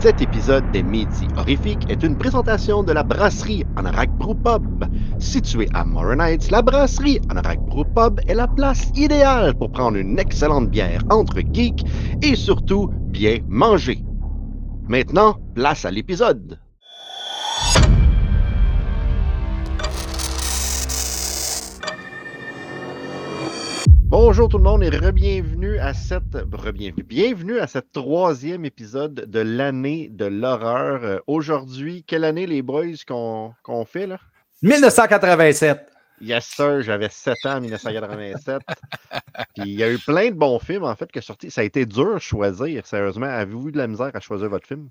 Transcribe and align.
Cet 0.00 0.22
épisode 0.22 0.70
des 0.70 0.82
Midi 0.82 1.28
Horrifiques 1.36 1.90
est 1.90 2.02
une 2.02 2.16
présentation 2.16 2.82
de 2.82 2.90
la 2.90 3.02
brasserie 3.02 3.64
Anorak 3.76 4.10
Brew 4.16 4.34
Pub. 4.34 4.86
Située 5.18 5.68
à 5.74 5.84
Morin 5.84 6.20
Heights, 6.20 6.50
la 6.50 6.62
brasserie 6.62 7.20
Anorak 7.28 7.58
Brew 7.68 7.84
Pub 7.94 8.18
est 8.26 8.34
la 8.34 8.48
place 8.48 8.90
idéale 8.96 9.54
pour 9.58 9.70
prendre 9.70 9.98
une 9.98 10.18
excellente 10.18 10.70
bière 10.70 11.02
entre 11.10 11.40
geeks 11.52 11.84
et 12.22 12.34
surtout 12.34 12.88
bien 13.08 13.40
manger. 13.46 14.02
Maintenant, 14.88 15.36
place 15.54 15.84
à 15.84 15.90
l'épisode. 15.90 16.58
Bonjour 24.10 24.48
tout 24.48 24.58
le 24.58 24.64
monde 24.64 24.82
et 24.82 24.90
re-bienvenue 24.90 25.78
à 25.78 25.94
cette 25.94 26.34
re-bienvenue. 26.34 27.04
Bienvenue 27.04 27.60
à 27.60 27.68
cette 27.68 27.92
troisième 27.92 28.64
épisode 28.64 29.14
de 29.14 29.38
l'année 29.38 30.08
de 30.08 30.24
l'horreur. 30.24 31.04
Euh, 31.04 31.18
Aujourd'hui, 31.28 32.02
quelle 32.02 32.24
année 32.24 32.44
les 32.48 32.60
boys 32.60 32.86
qu'on 33.06 33.54
qu'on 33.62 33.84
fait 33.84 34.08
là? 34.08 34.18
1987. 34.62 35.86
Yes 36.22 36.44
sir, 36.44 36.82
j'avais 36.82 37.08
7 37.08 37.36
ans 37.44 37.58
en 37.58 37.60
1987. 37.60 38.62
Puis 39.54 39.70
il 39.70 39.78
y 39.78 39.84
a 39.84 39.92
eu 39.92 39.98
plein 39.98 40.30
de 40.30 40.34
bons 40.34 40.58
films 40.58 40.82
en 40.82 40.96
fait 40.96 41.08
qui 41.12 41.20
sont 41.20 41.26
sortis. 41.26 41.52
Ça 41.52 41.60
a 41.60 41.64
été 41.64 41.86
dur 41.86 42.14
de 42.14 42.18
choisir, 42.18 42.84
sérieusement. 42.88 43.26
Avez-vous 43.26 43.68
eu 43.68 43.72
de 43.72 43.78
la 43.78 43.86
misère 43.86 44.10
à 44.12 44.18
choisir 44.18 44.48
votre 44.48 44.66
film? 44.66 44.88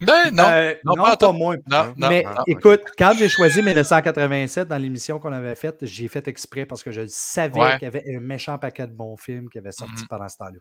Ben 0.00 0.30
non, 0.32 0.44
Euh, 0.48 0.74
non, 0.84 0.94
non, 0.96 1.02
pas 1.04 1.16
pas 1.16 1.26
tout. 1.28 1.32
moi. 1.32 1.56
non, 1.68 1.94
non. 1.96 2.08
Mais 2.08 2.24
écoute, 2.46 2.82
quand 2.98 3.14
j'ai 3.18 3.28
choisi 3.28 3.62
1987 3.62 4.68
dans 4.68 4.76
l'émission 4.76 5.18
qu'on 5.18 5.32
avait 5.32 5.54
faite, 5.54 5.78
j'ai 5.82 6.08
fait 6.08 6.26
exprès 6.28 6.66
parce 6.66 6.82
que 6.82 6.90
je 6.90 7.06
savais 7.08 7.58
Ouais. 7.58 7.72
qu'il 7.78 7.82
y 7.84 7.86
avait 7.86 8.04
un 8.14 8.20
méchant 8.20 8.58
paquet 8.58 8.86
de 8.86 8.92
bons 8.92 9.16
films 9.16 9.48
qui 9.48 9.58
avaient 9.58 9.72
sorti 9.72 10.02
Mhm. 10.02 10.08
pendant 10.08 10.28
ce 10.28 10.36
temps-là. 10.36 10.58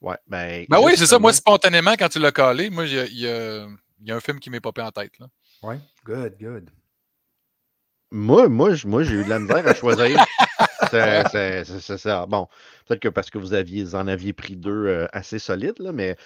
Ouais, 0.00 0.16
ben. 0.28 0.64
Ben 0.68 0.78
oui, 0.80 0.92
c'est 0.96 1.06
ça. 1.06 1.18
Moi, 1.18 1.32
spontanément, 1.32 1.94
quand 1.98 2.08
tu 2.08 2.20
l'as 2.20 2.30
collé, 2.30 2.70
moi, 2.70 2.84
il 2.86 2.92
y 2.92 3.26
a, 3.26 3.64
y 3.66 3.68
y 4.04 4.12
un 4.12 4.20
film 4.20 4.38
qui 4.38 4.48
m'est 4.50 4.60
popé 4.60 4.80
en 4.82 4.92
tête. 4.92 5.10
Oui, 5.64 5.74
good, 6.04 6.36
good. 6.40 6.70
Moi, 8.12 8.48
moi, 8.48 8.70
moi 8.86 9.02
j'ai 9.02 9.14
eu 9.16 9.24
de 9.24 9.28
la 9.28 9.38
misère 9.40 9.66
à 9.66 9.74
choisir. 9.74 10.24
C'est- 11.32 11.98
ça. 11.98 12.24
Bon, 12.26 12.46
peut-être 12.86 13.00
que 13.00 13.08
parce 13.08 13.28
que 13.28 13.36
vous 13.38 13.52
aviez, 13.52 13.82
vous 13.84 13.96
en 13.96 14.06
aviez 14.06 14.32
pris 14.32 14.56
deux 14.56 14.86
euh, 14.86 15.06
assez 15.12 15.38
solides, 15.38 15.78
là, 15.80 15.92
mais 15.92 16.16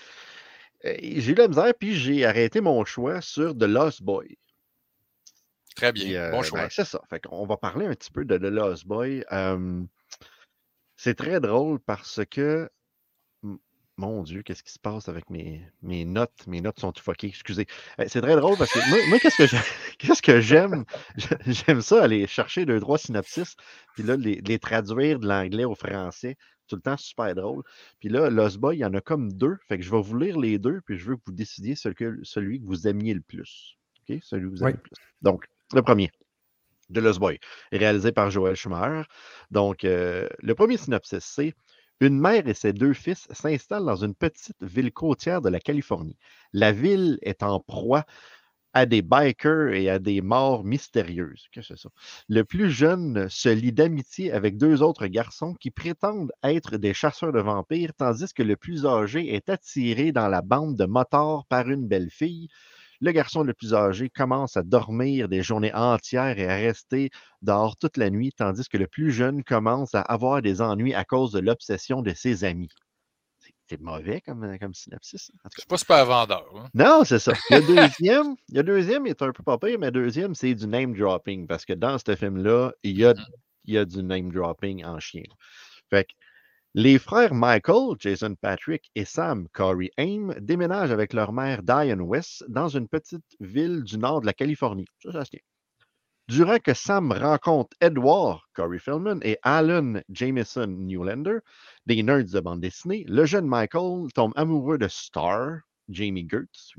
j'ai 0.84 1.33
eu 1.33 1.34
la 1.34 1.48
misère, 1.48 1.72
puis 1.78 1.94
j'ai 1.94 2.25
arrêté 2.25 2.61
mon 2.61 2.84
choix 2.84 3.20
sur 3.20 3.56
The 3.56 3.62
Lost 3.64 4.02
Boy. 4.02 4.36
Très 5.77 5.92
bien. 5.92 6.20
euh, 6.20 6.30
bon 6.30 6.38
ben, 6.38 6.42
choix. 6.42 6.69
c'est 6.70 6.84
ça. 6.84 7.00
Fait 7.08 7.20
qu'on 7.20 7.47
va 7.47 7.56
parler 7.56 7.86
un 7.86 7.94
petit 7.94 8.11
peu 8.11 8.25
de 8.25 8.36
The 8.36 8.50
Lost 8.52 8.86
Boy. 8.86 9.25
Euh, 9.33 9.83
c'est 10.97 11.14
très 11.14 11.41
drôle 11.41 11.78
parce 11.80 12.20
que. 12.30 12.69
Mon 13.98 14.22
Dieu, 14.22 14.42
qu'est-ce 14.42 14.62
qui 14.62 14.72
se 14.72 14.78
passe 14.78 15.10
avec 15.10 15.28
mes, 15.28 15.60
mes 15.83 16.06
notes? 16.06 16.47
Mes 16.47 16.62
notes 16.62 16.80
sont 16.80 16.92
tout 16.92 17.03
fuckées, 17.03 17.27
excusez. 17.28 17.66
Euh, 18.00 18.05
C'est 18.08 18.22
très 18.22 18.36
drôle 18.36 18.56
parce 18.56 18.72
que 18.72 18.78
moi, 18.88 18.98
moi, 19.08 19.19
qu'est-ce 19.19 19.36
que 19.36 19.47
j'ai- 19.47 19.58
qu'est-ce 19.98 20.22
que 20.22 20.41
j'aime? 20.41 20.84
J'aime 21.47 21.83
ça, 21.83 22.03
aller 22.03 22.27
chercher 22.27 22.64
deux, 22.64 22.80
trois 22.80 22.97
synopsis, 22.97 23.55
puis 23.94 24.03
là, 24.03 24.16
les, 24.16 24.41
les 24.41 24.58
traduire 24.58 25.19
de 25.20 25.28
l'anglais 25.28 25.64
au 25.66 25.75
français. 25.75 26.36
Tout 26.73 26.77
le 26.77 26.83
temps 26.83 26.97
super 26.97 27.34
drôle. 27.34 27.62
Puis 28.01 28.09
là, 28.09 28.31
Lost 28.31 28.56
Boy, 28.59 28.78
il 28.78 28.81
y 28.81 28.84
en 28.87 28.95
a 28.95 29.03
comme 29.03 29.31
deux. 29.31 29.59
Fait 29.69 29.77
que 29.77 29.84
je 29.84 29.91
vais 29.91 30.01
vous 30.01 30.17
lire 30.17 30.39
les 30.39 30.59
deux, 30.59 30.81
puis 30.87 30.97
je 30.97 31.11
veux 31.11 31.17
que 31.17 31.23
vous 31.27 31.33
décidiez 31.33 31.75
celui 31.77 31.95
que, 31.97 32.19
celui 32.23 32.61
que 32.61 32.67
vous 32.67 32.89
aimiez 32.89 33.12
le 33.12 33.20
plus. 33.20 33.77
OK? 34.09 34.19
Celui 34.23 34.45
que 34.45 34.48
vous 34.56 34.62
aimez 34.65 34.73
Oui. 34.73 34.73
le 34.73 34.78
plus. 34.81 34.97
Donc, 35.20 35.47
le 35.75 35.83
premier, 35.83 36.11
de 36.89 37.00
Lost 37.00 37.20
Boy, 37.20 37.39
réalisé 37.73 38.11
par 38.12 38.31
Joël 38.31 38.56
Schumacher. 38.56 39.03
Donc, 39.50 39.84
euh, 39.84 40.28
le 40.41 40.55
premier 40.55 40.78
synopsis, 40.78 41.25
c'est 41.25 41.55
Une 42.00 42.19
mère 42.19 42.48
et 42.48 42.55
ses 42.55 42.73
deux 42.73 42.95
fils 42.95 43.28
s'installent 43.31 43.84
dans 43.87 44.03
une 44.05 44.15
petite 44.15 44.62
ville 44.62 44.93
côtière 44.93 45.43
de 45.43 45.50
la 45.50 45.61
Californie. 45.61 46.17
La 46.53 46.73
ville 46.73 47.19
est 47.23 47.43
en 47.43 47.61
proie 47.61 48.05
à 48.75 48.87
des 48.87 49.03
bikers 49.03 49.73
et 49.75 49.89
à 49.91 49.98
des 49.98 50.20
morts 50.23 50.65
mystérieuses. 50.65 51.47
Que 51.53 51.62
c'est 51.62 51.78
ça? 51.78 51.89
Le 52.28 52.45
plus 52.45 52.70
jeune 52.70 53.28
se 53.28 53.48
lie 53.48 53.72
d'amitié 53.72 54.33
avec 54.33 54.56
deux 54.59 54.83
autres 54.83 55.06
garçons 55.06 55.55
qui 55.55 55.71
prétendent 55.71 56.33
être 56.43 56.77
des 56.78 56.94
chasseurs 56.94 57.33
de 57.33 57.41
vampires, 57.41 57.93
tandis 57.97 58.33
que 58.34 58.43
le 58.43 58.56
plus 58.56 58.87
âgé 58.87 59.34
est 59.34 59.49
attiré 59.49 60.12
dans 60.12 60.28
la 60.28 60.43
bande 60.43 60.77
de 60.77 60.84
motards 60.87 61.47
par 61.49 61.69
une 61.71 61.87
belle 61.87 62.10
fille. 62.10 62.49
Le 63.00 63.12
garçon 63.12 63.43
le 63.43 63.53
plus 63.55 63.75
âgé 63.75 64.09
commence 64.10 64.56
à 64.56 64.62
dormir 64.62 65.28
des 65.28 65.43
journées 65.43 65.75
entières 65.75 66.39
et 66.39 66.47
à 66.49 66.56
rester 66.56 67.10
dehors 67.43 67.77
toute 67.77 67.97
la 67.99 68.10
nuit, 68.10 68.33
tandis 68.37 68.69
que 68.69 68.78
le 68.78 68.87
plus 68.87 69.10
jeune 69.12 69.44
commence 69.44 69.94
à 69.94 70.00
avoir 70.00 70.41
des 70.43 70.62
ennuis 70.62 70.94
à 70.94 71.04
cause 71.04 71.33
de 71.33 71.41
l'obsession 71.41 72.03
de 72.03 72.15
ses 72.15 72.44
amis. 72.44 72.71
C'est- 73.72 73.77
C'est 73.77 73.81
mauvais 73.83 74.21
comme, 74.21 74.59
comme 74.59 74.75
synopsis. 74.75 75.31
C'est 75.56 75.66
pas 75.66 75.77
super 75.78 76.05
vendeur. 76.06 76.44
hein. 76.56 76.69
Non, 76.75 77.05
c'est 77.05 77.19
ça. 77.19 77.33
Le 77.50 77.60
deuxième, 78.00 78.34
le 78.53 78.62
deuxième 78.62 79.06
est 79.06 79.22
un 79.22 79.33
peu 79.33 79.43
pas 79.43 79.59
pire, 79.59 79.78
mais 79.78 79.87
le 79.87 79.93
deuxième, 79.93 80.34
c'est 80.34 80.55
du 80.55 80.66
name 80.66 80.94
dropping. 80.94 81.47
Parce 81.47 81.65
que 81.65 81.72
dans 81.72 81.97
ce 81.99 82.15
film-là, 82.15 82.72
il 82.83 82.99
y 82.99 83.05
a, 83.05 83.15
Mhm. 83.15 83.25
il 83.65 83.75
y 83.75 83.78
a 83.78 83.84
du 83.84 84.03
name 84.03 84.31
dropping 84.31 84.84
en 84.84 84.99
chien. 85.00 85.22
Fait 85.91 86.05
que 86.05 86.12
les 86.75 86.99
frères 86.99 87.34
Michael, 87.34 87.97
Jason 87.99 88.34
Patrick 88.34 88.91
et 88.94 89.05
Sam 89.05 89.49
Corey 89.53 89.91
Haim 89.99 90.34
déménagent 90.41 90.91
avec 90.93 91.12
leur 91.15 91.33
mère 91.33 91.62
Diane 91.62 92.00
West 92.03 92.44
dans 92.49 92.69
une 92.69 92.89
petite 92.89 93.25
ville 93.41 93.83
du 93.84 93.97
nord 93.99 94.21
de 94.22 94.27
la 94.27 94.33
Californie. 94.34 94.87
Ça, 95.03 95.12
ça 95.12 95.25
se 95.25 95.31
tient. 95.31 95.41
Durant 96.32 96.60
que 96.60 96.72
Sam 96.72 97.12
rencontre 97.12 97.76
Edward 97.82 98.41
Corey 98.54 98.78
Feldman 98.78 99.20
et 99.22 99.37
Alan 99.43 100.00
Jameson 100.09 100.66
Newlander, 100.66 101.41
des 101.84 102.03
nerds 102.03 102.32
de 102.32 102.41
bande 102.41 102.62
dessinée, 102.62 103.04
le 103.06 103.26
jeune 103.26 103.47
Michael 103.47 104.10
tombe 104.15 104.32
amoureux 104.34 104.78
de 104.78 104.88
Star, 104.88 105.59
Jamie 105.91 106.26
Gertz, 106.26 106.72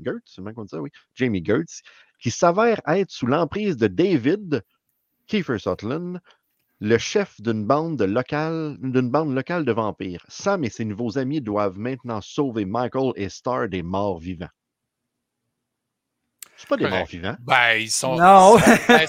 Jamie 1.14 1.44
Gertz, 1.44 1.82
qui 2.18 2.32
s'avère 2.32 2.80
être 2.88 3.12
sous 3.12 3.28
l'emprise 3.28 3.76
de 3.76 3.86
David 3.86 4.64
Kiefer 5.28 5.60
Sutherland, 5.60 6.20
le 6.80 6.98
chef 6.98 7.40
d'une 7.40 7.64
bande, 7.64 7.96
de 7.96 8.06
locale, 8.06 8.76
d'une 8.80 9.08
bande 9.08 9.32
locale 9.32 9.64
de 9.64 9.70
vampires. 9.70 10.26
Sam 10.26 10.64
et 10.64 10.68
ses 10.68 10.84
nouveaux 10.84 11.16
amis 11.16 11.40
doivent 11.40 11.78
maintenant 11.78 12.20
sauver 12.20 12.64
Michael 12.64 13.12
et 13.14 13.28
Star 13.28 13.68
des 13.68 13.84
morts 13.84 14.18
vivants. 14.18 14.50
C'est 16.64 16.68
pas 16.68 16.76
des 16.76 16.88
morts 16.88 17.06
vivants. 17.06 17.36
Ben, 17.40 17.74
ils 17.78 17.90
sont. 17.90 18.16
Non! 18.16 18.56
Ben, 18.88 19.06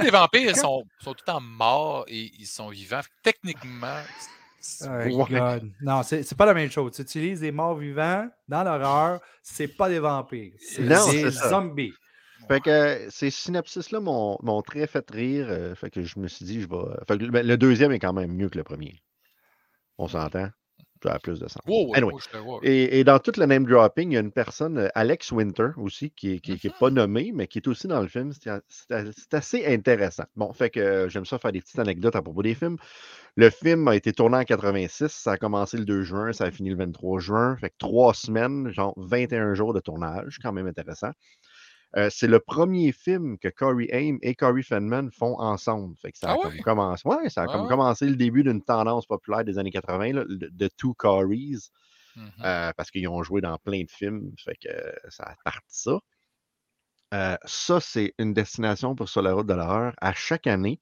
les 0.00 0.10
vampires 0.10 0.56
sont, 0.56 0.84
sont 1.00 1.12
tout 1.14 1.22
le 1.26 1.32
temps 1.32 1.40
morts 1.40 2.04
et 2.08 2.30
ils 2.38 2.46
sont 2.46 2.68
vivants. 2.68 3.00
Techniquement, 3.22 3.96
c'est- 4.60 4.86
Oh. 4.88 5.26
God. 5.26 5.70
Non, 5.80 6.02
c'est 6.02 6.22
c'est 6.22 6.36
pas 6.36 6.46
la 6.46 6.54
même 6.54 6.70
chose. 6.70 6.92
Tu 6.94 7.02
utilises 7.02 7.40
des 7.40 7.50
morts 7.52 7.74
vivants 7.76 8.28
dans 8.48 8.62
l'horreur, 8.62 9.20
c'est 9.42 9.68
pas 9.68 9.88
des 9.88 9.98
vampires. 9.98 10.52
C'est 10.60 10.82
des 11.10 11.30
zombies. 11.48 11.92
Fait 12.48 12.60
que 12.60 12.70
euh, 12.70 13.10
ces 13.10 13.30
synopsis-là 13.30 14.00
m'ont 14.00 14.62
très 14.62 14.86
fait 14.86 15.08
rire. 15.10 15.46
euh, 15.48 15.74
fait 15.76 15.90
que 15.90 16.02
je 16.02 16.18
me 16.18 16.26
suis 16.28 16.44
dit, 16.44 16.60
je 16.60 16.68
vais. 16.68 16.76
Fait 17.08 17.16
que, 17.18 17.24
ben, 17.30 17.46
le 17.46 17.56
deuxième 17.56 17.92
est 17.92 17.98
quand 18.00 18.12
même 18.12 18.32
mieux 18.32 18.48
que 18.48 18.58
le 18.58 18.64
premier. 18.64 19.00
On 19.98 20.08
s'entend? 20.08 20.48
Ça 21.02 21.14
a 21.14 21.18
plus 21.18 21.40
de 21.40 21.48
sens. 21.48 21.62
Wow, 21.66 21.94
Anyway. 21.94 22.12
Et, 22.62 23.00
et 23.00 23.04
dans 23.04 23.18
tout 23.18 23.32
le 23.36 23.46
name 23.46 23.66
dropping, 23.66 24.10
il 24.10 24.14
y 24.14 24.16
a 24.16 24.20
une 24.20 24.32
personne, 24.32 24.78
euh, 24.78 24.88
Alex 24.94 25.32
Winter 25.32 25.68
aussi, 25.76 26.10
qui 26.10 26.28
n'est 26.28 26.38
qui, 26.38 26.58
qui 26.58 26.68
est 26.68 26.78
pas 26.78 26.90
nommé, 26.90 27.32
mais 27.34 27.48
qui 27.48 27.58
est 27.58 27.68
aussi 27.68 27.88
dans 27.88 28.00
le 28.00 28.08
film. 28.08 28.32
C'est 28.32 29.34
assez 29.34 29.66
intéressant. 29.66 30.24
Bon, 30.36 30.52
fait 30.52 30.70
que 30.70 30.80
euh, 30.80 31.08
j'aime 31.08 31.24
ça 31.24 31.38
faire 31.38 31.52
des 31.52 31.60
petites 31.60 31.78
anecdotes 31.78 32.14
à 32.16 32.22
propos 32.22 32.42
des 32.42 32.54
films. 32.54 32.76
Le 33.36 33.50
film 33.50 33.88
a 33.88 33.96
été 33.96 34.12
tourné 34.12 34.36
en 34.36 34.44
86, 34.44 35.08
ça 35.08 35.32
a 35.32 35.36
commencé 35.38 35.78
le 35.78 35.86
2 35.86 36.02
juin, 36.02 36.32
ça 36.32 36.44
a 36.44 36.50
fini 36.50 36.68
le 36.68 36.76
23 36.76 37.18
juin. 37.18 37.56
Fait 37.56 37.70
que 37.70 37.76
trois 37.78 38.12
semaines, 38.12 38.70
genre 38.70 38.92
21 38.98 39.54
jours 39.54 39.72
de 39.72 39.80
tournage, 39.80 40.38
quand 40.42 40.52
même 40.52 40.66
intéressant. 40.66 41.10
Euh, 41.96 42.08
c'est 42.10 42.26
le 42.26 42.40
premier 42.40 42.90
film 42.92 43.38
que 43.38 43.48
Corey 43.48 43.88
Haim 43.92 44.16
et 44.22 44.34
Corey 44.34 44.62
Feldman 44.62 45.10
font 45.10 45.38
ensemble. 45.38 45.94
Fait 46.00 46.10
que 46.12 46.18
ça 46.18 46.30
a 46.30 46.34
Ah 46.34 46.38
comme 46.42 46.58
commencé. 46.60 47.06
Ouais, 47.06 47.28
ça 47.28 47.42
a 47.42 47.44
Ah 47.48 47.52
comme 47.52 47.62
ouais? 47.62 47.68
commencé 47.68 48.06
le 48.08 48.16
début 48.16 48.42
d'une 48.42 48.62
tendance 48.62 49.04
populaire 49.06 49.44
des 49.44 49.58
années 49.58 49.70
80, 49.70 50.12
là, 50.14 50.24
de, 50.26 50.68
Two 50.68 50.94
Coreys. 50.94 51.58
Mhm. 52.16 52.30
Euh, 52.44 52.72
parce 52.76 52.90
qu'ils 52.90 53.08
ont 53.08 53.22
joué 53.22 53.40
dans 53.40 53.56
plein 53.58 53.82
de 53.82 53.90
films, 53.90 54.32
fait 54.42 54.56
que 54.56 54.68
ça 55.10 55.24
a 55.24 55.34
parti 55.44 55.60
ça. 55.68 55.98
Euh, 57.14 57.36
ça, 57.44 57.80
c'est 57.80 58.14
une 58.18 58.32
destination 58.32 58.94
pour 58.94 59.08
Sur 59.08 59.22
la 59.22 59.34
route 59.34 59.46
de 59.46 59.52
l'horreur. 59.54 59.94
À 60.00 60.12
chaque 60.14 60.46
année, 60.46 60.80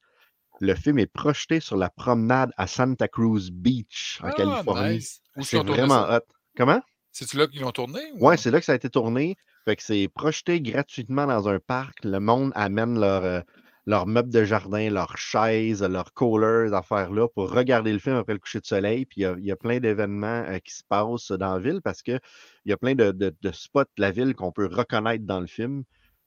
le 0.61 0.75
film 0.75 0.99
est 0.99 1.11
projeté 1.11 1.59
sur 1.59 1.75
la 1.75 1.89
promenade 1.89 2.51
à 2.57 2.67
Santa 2.67 3.07
Cruz 3.07 3.49
Beach, 3.51 4.19
en 4.23 4.27
Ah, 4.27 4.31
Californie. 4.31 4.95
nice. 4.95 5.21
C'est 5.41 5.57
vraiment 5.63 6.03
hot. 6.09 6.19
Comment? 6.55 6.81
C'est-tu 7.11 7.35
là 7.37 7.47
qu'ils 7.47 7.61
l'ont 7.61 7.71
tourné? 7.71 7.99
ou- 8.13 8.27
Ouais, 8.27 8.37
c'est 8.37 8.51
là 8.51 8.59
que 8.59 8.65
ça 8.65 8.71
a 8.71 8.75
été 8.75 8.89
tourné. 8.89 9.35
Fait 9.65 9.75
que 9.75 9.83
c'est 9.83 10.07
projeté 10.07 10.61
gratuitement 10.61 11.27
dans 11.27 11.47
un 11.49 11.59
parc. 11.59 12.03
Le 12.03 12.19
monde 12.19 12.51
amène 12.55 12.99
leur, 12.99 13.23
euh, 13.23 13.41
leurs 13.85 14.07
meubles 14.07 14.31
de 14.31 14.43
jardin, 14.43 14.89
leurs 14.89 15.17
chaises, 15.17 15.83
leurs 15.83 16.13
coolers, 16.13 16.73
affaires 16.73 17.11
là, 17.11 17.27
pour 17.27 17.51
regarder 17.51 17.93
le 17.93 17.99
film 17.99 18.15
après 18.15 18.33
le 18.33 18.39
coucher 18.39 18.59
de 18.59 18.65
soleil. 18.65 19.05
Puis 19.05 19.21
il 19.21 19.39
y 19.39 19.47
y 19.47 19.51
a 19.51 19.55
plein 19.55 19.79
d'événements 19.79 20.43
euh, 20.47 20.59
qui 20.59 20.73
se 20.73 20.83
passent 20.87 21.31
dans 21.31 21.53
la 21.55 21.59
ville 21.59 21.81
parce 21.83 22.01
qu'il 22.01 22.19
y 22.65 22.71
a 22.73 22.77
plein 22.77 22.95
de, 22.95 23.11
de- 23.11 23.35
de 23.41 23.51
spots 23.51 23.83
de 23.97 24.01
la 24.01 24.11
ville 24.11 24.33
qu'on 24.35 24.51
peut 24.51 24.67
reconnaître 24.71 25.25
dans 25.25 25.39
le 25.39 25.47
film. 25.47 25.83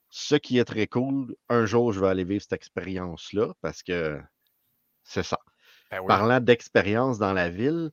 Ce 0.09 0.35
qui 0.35 0.57
est 0.59 0.65
très 0.65 0.87
cool, 0.87 1.35
un 1.49 1.65
jour, 1.65 1.91
je 1.93 1.99
vais 1.99 2.07
aller 2.07 2.23
vivre 2.23 2.41
cette 2.41 2.53
expérience-là 2.53 3.53
parce 3.61 3.83
que 3.83 4.19
c'est 5.03 5.23
ça. 5.23 5.39
Ben 5.89 5.99
oui. 6.01 6.15
Parlant 6.15 6.39
d'expérience 6.41 7.19
dans 7.19 7.33
la 7.33 7.49
ville, 7.49 7.91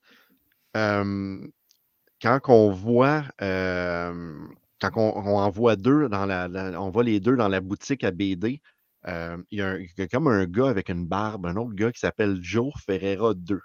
euh, 0.77 1.47
quand 2.23 2.41
on 2.49 2.71
voit 2.71 3.25
euh, 3.43 4.39
quand 4.91 5.15
on, 5.15 5.17
on 5.17 5.39
en 5.39 5.51
voit 5.51 5.77
deux 5.77 6.09
dans 6.09 6.27
la, 6.27 6.49
les 6.49 7.21
deux 7.21 7.37
dans 7.37 7.49
la 7.49 7.61
boutique 7.61 8.05
à 8.05 8.11
BD, 8.11 8.61
euh, 9.09 9.37
il 9.51 9.59
y, 9.59 9.63
a 9.63 10.09
comme 10.09 10.29
un 10.29 10.47
gars 10.47 10.69
avec 10.69 10.89
une 10.89 11.07
barbe, 11.07 11.47
un 11.47 11.57
autre 11.57 11.75
gars 11.75 11.93
qui 11.93 11.99
s'appelle 11.99 12.39
Joe 12.41 12.73
Ferreira 12.85 13.35
2. 13.35 13.61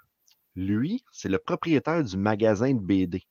Lui, 0.56 1.04
c'est 1.12 1.28
le 1.28 1.38
propriétaire 1.38 2.02
du 2.02 2.16
magasin 2.16 2.74
de 2.74 2.80
BD, 2.80 3.22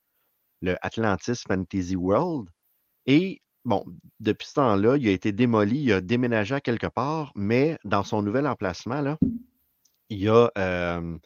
le 0.62 0.75
Atlantis 0.81 1.42
Fantasy 1.48 1.95
World. 1.95 2.50
Et 3.06 3.42
bon, 3.66 3.84
depuis 4.19 4.48
ce 4.48 4.54
temps-là, 4.54 4.98
il 4.98 5.07
a 5.10 5.12
été 5.12 5.34
démoli, 5.34 5.80
il 5.80 5.94
a 5.94 6.01
déménagé 6.01 6.62
quelque 6.62 6.88
part, 6.88 7.34
mais 7.36 7.78
dans 7.84 8.04
son 8.04 8.22
nouvel 8.22 8.48
emplacement, 8.48 9.01
là, 9.01 9.18
il 10.10 10.19
y 10.19 10.30
a, 10.30 10.50
euh, 10.57 11.18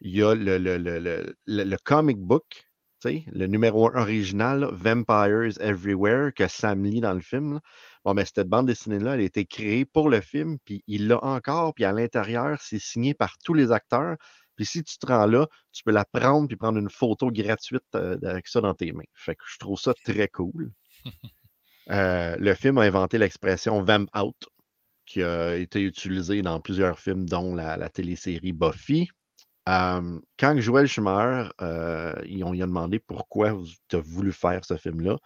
il 0.00 0.16
y 0.16 0.22
a 0.22 0.34
le 0.34 1.76
comic 1.84 2.18
book, 2.18 2.67
le 3.04 3.46
numéro 3.46 3.88
original, 3.94 4.60
là, 4.60 4.70
Vampires 4.72 5.60
Everywhere, 5.60 6.32
que 6.34 6.48
Sam 6.48 6.84
lit 6.84 7.00
dans 7.00 7.14
le 7.14 7.20
film. 7.20 7.54
là. 7.54 7.60
Bon, 8.04 8.14
mais 8.14 8.24
cette 8.24 8.48
bande 8.48 8.66
dessinée-là, 8.66 9.14
elle 9.14 9.20
a 9.20 9.24
été 9.24 9.44
créée 9.44 9.84
pour 9.84 10.08
le 10.08 10.20
film, 10.20 10.58
puis 10.64 10.82
il 10.86 11.08
l'a 11.08 11.22
encore, 11.24 11.74
puis 11.74 11.84
à 11.84 11.92
l'intérieur, 11.92 12.58
c'est 12.60 12.78
signé 12.78 13.14
par 13.14 13.36
tous 13.44 13.54
les 13.54 13.72
acteurs. 13.72 14.16
Puis 14.56 14.66
si 14.66 14.82
tu 14.82 14.98
te 14.98 15.06
rends 15.06 15.26
là, 15.26 15.46
tu 15.72 15.84
peux 15.84 15.92
la 15.92 16.04
prendre 16.04 16.48
puis 16.48 16.56
prendre 16.56 16.78
une 16.78 16.90
photo 16.90 17.30
gratuite 17.30 17.84
euh, 17.94 18.18
avec 18.24 18.48
ça 18.48 18.60
dans 18.60 18.74
tes 18.74 18.92
mains. 18.92 19.04
Fait 19.14 19.36
que 19.36 19.44
je 19.46 19.58
trouve 19.58 19.78
ça 19.78 19.94
très 20.04 20.28
cool. 20.28 20.72
Euh, 21.90 22.36
le 22.38 22.52
film 22.52 22.76
a 22.76 22.82
inventé 22.82 23.16
l'expression 23.16 23.82
Vamp 23.82 24.08
Out, 24.14 24.36
qui 25.06 25.22
a 25.22 25.56
été 25.56 25.80
utilisée 25.80 26.42
dans 26.42 26.60
plusieurs 26.60 26.98
films, 26.98 27.26
dont 27.26 27.54
la, 27.54 27.78
la 27.78 27.88
télésérie 27.88 28.52
Buffy. 28.52 29.08
Euh, 29.68 30.18
quand 30.38 30.58
Joël 30.58 30.86
Schumacher, 30.86 31.50
euh, 31.60 32.14
ils 32.26 32.42
ont, 32.42 32.54
il 32.54 32.62
a 32.62 32.66
demandé 32.66 32.98
pourquoi 32.98 33.56
tu 33.88 33.96
as 33.96 34.00
voulu 34.00 34.32
faire 34.32 34.64
ce 34.64 34.76
film-là, 34.76 35.18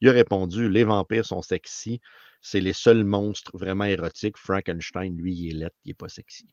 il 0.00 0.08
a 0.08 0.12
répondu 0.12 0.68
Les 0.68 0.82
vampires 0.82 1.24
sont 1.24 1.40
sexy, 1.40 2.00
c'est 2.40 2.60
les 2.60 2.72
seuls 2.72 3.04
monstres 3.04 3.56
vraiment 3.56 3.84
érotiques. 3.84 4.38
Frankenstein, 4.38 5.16
lui, 5.16 5.34
il 5.34 5.50
est 5.50 5.54
laid, 5.54 5.70
il 5.84 5.90
n'est 5.90 5.94
pas 5.94 6.08
sexy. 6.08 6.48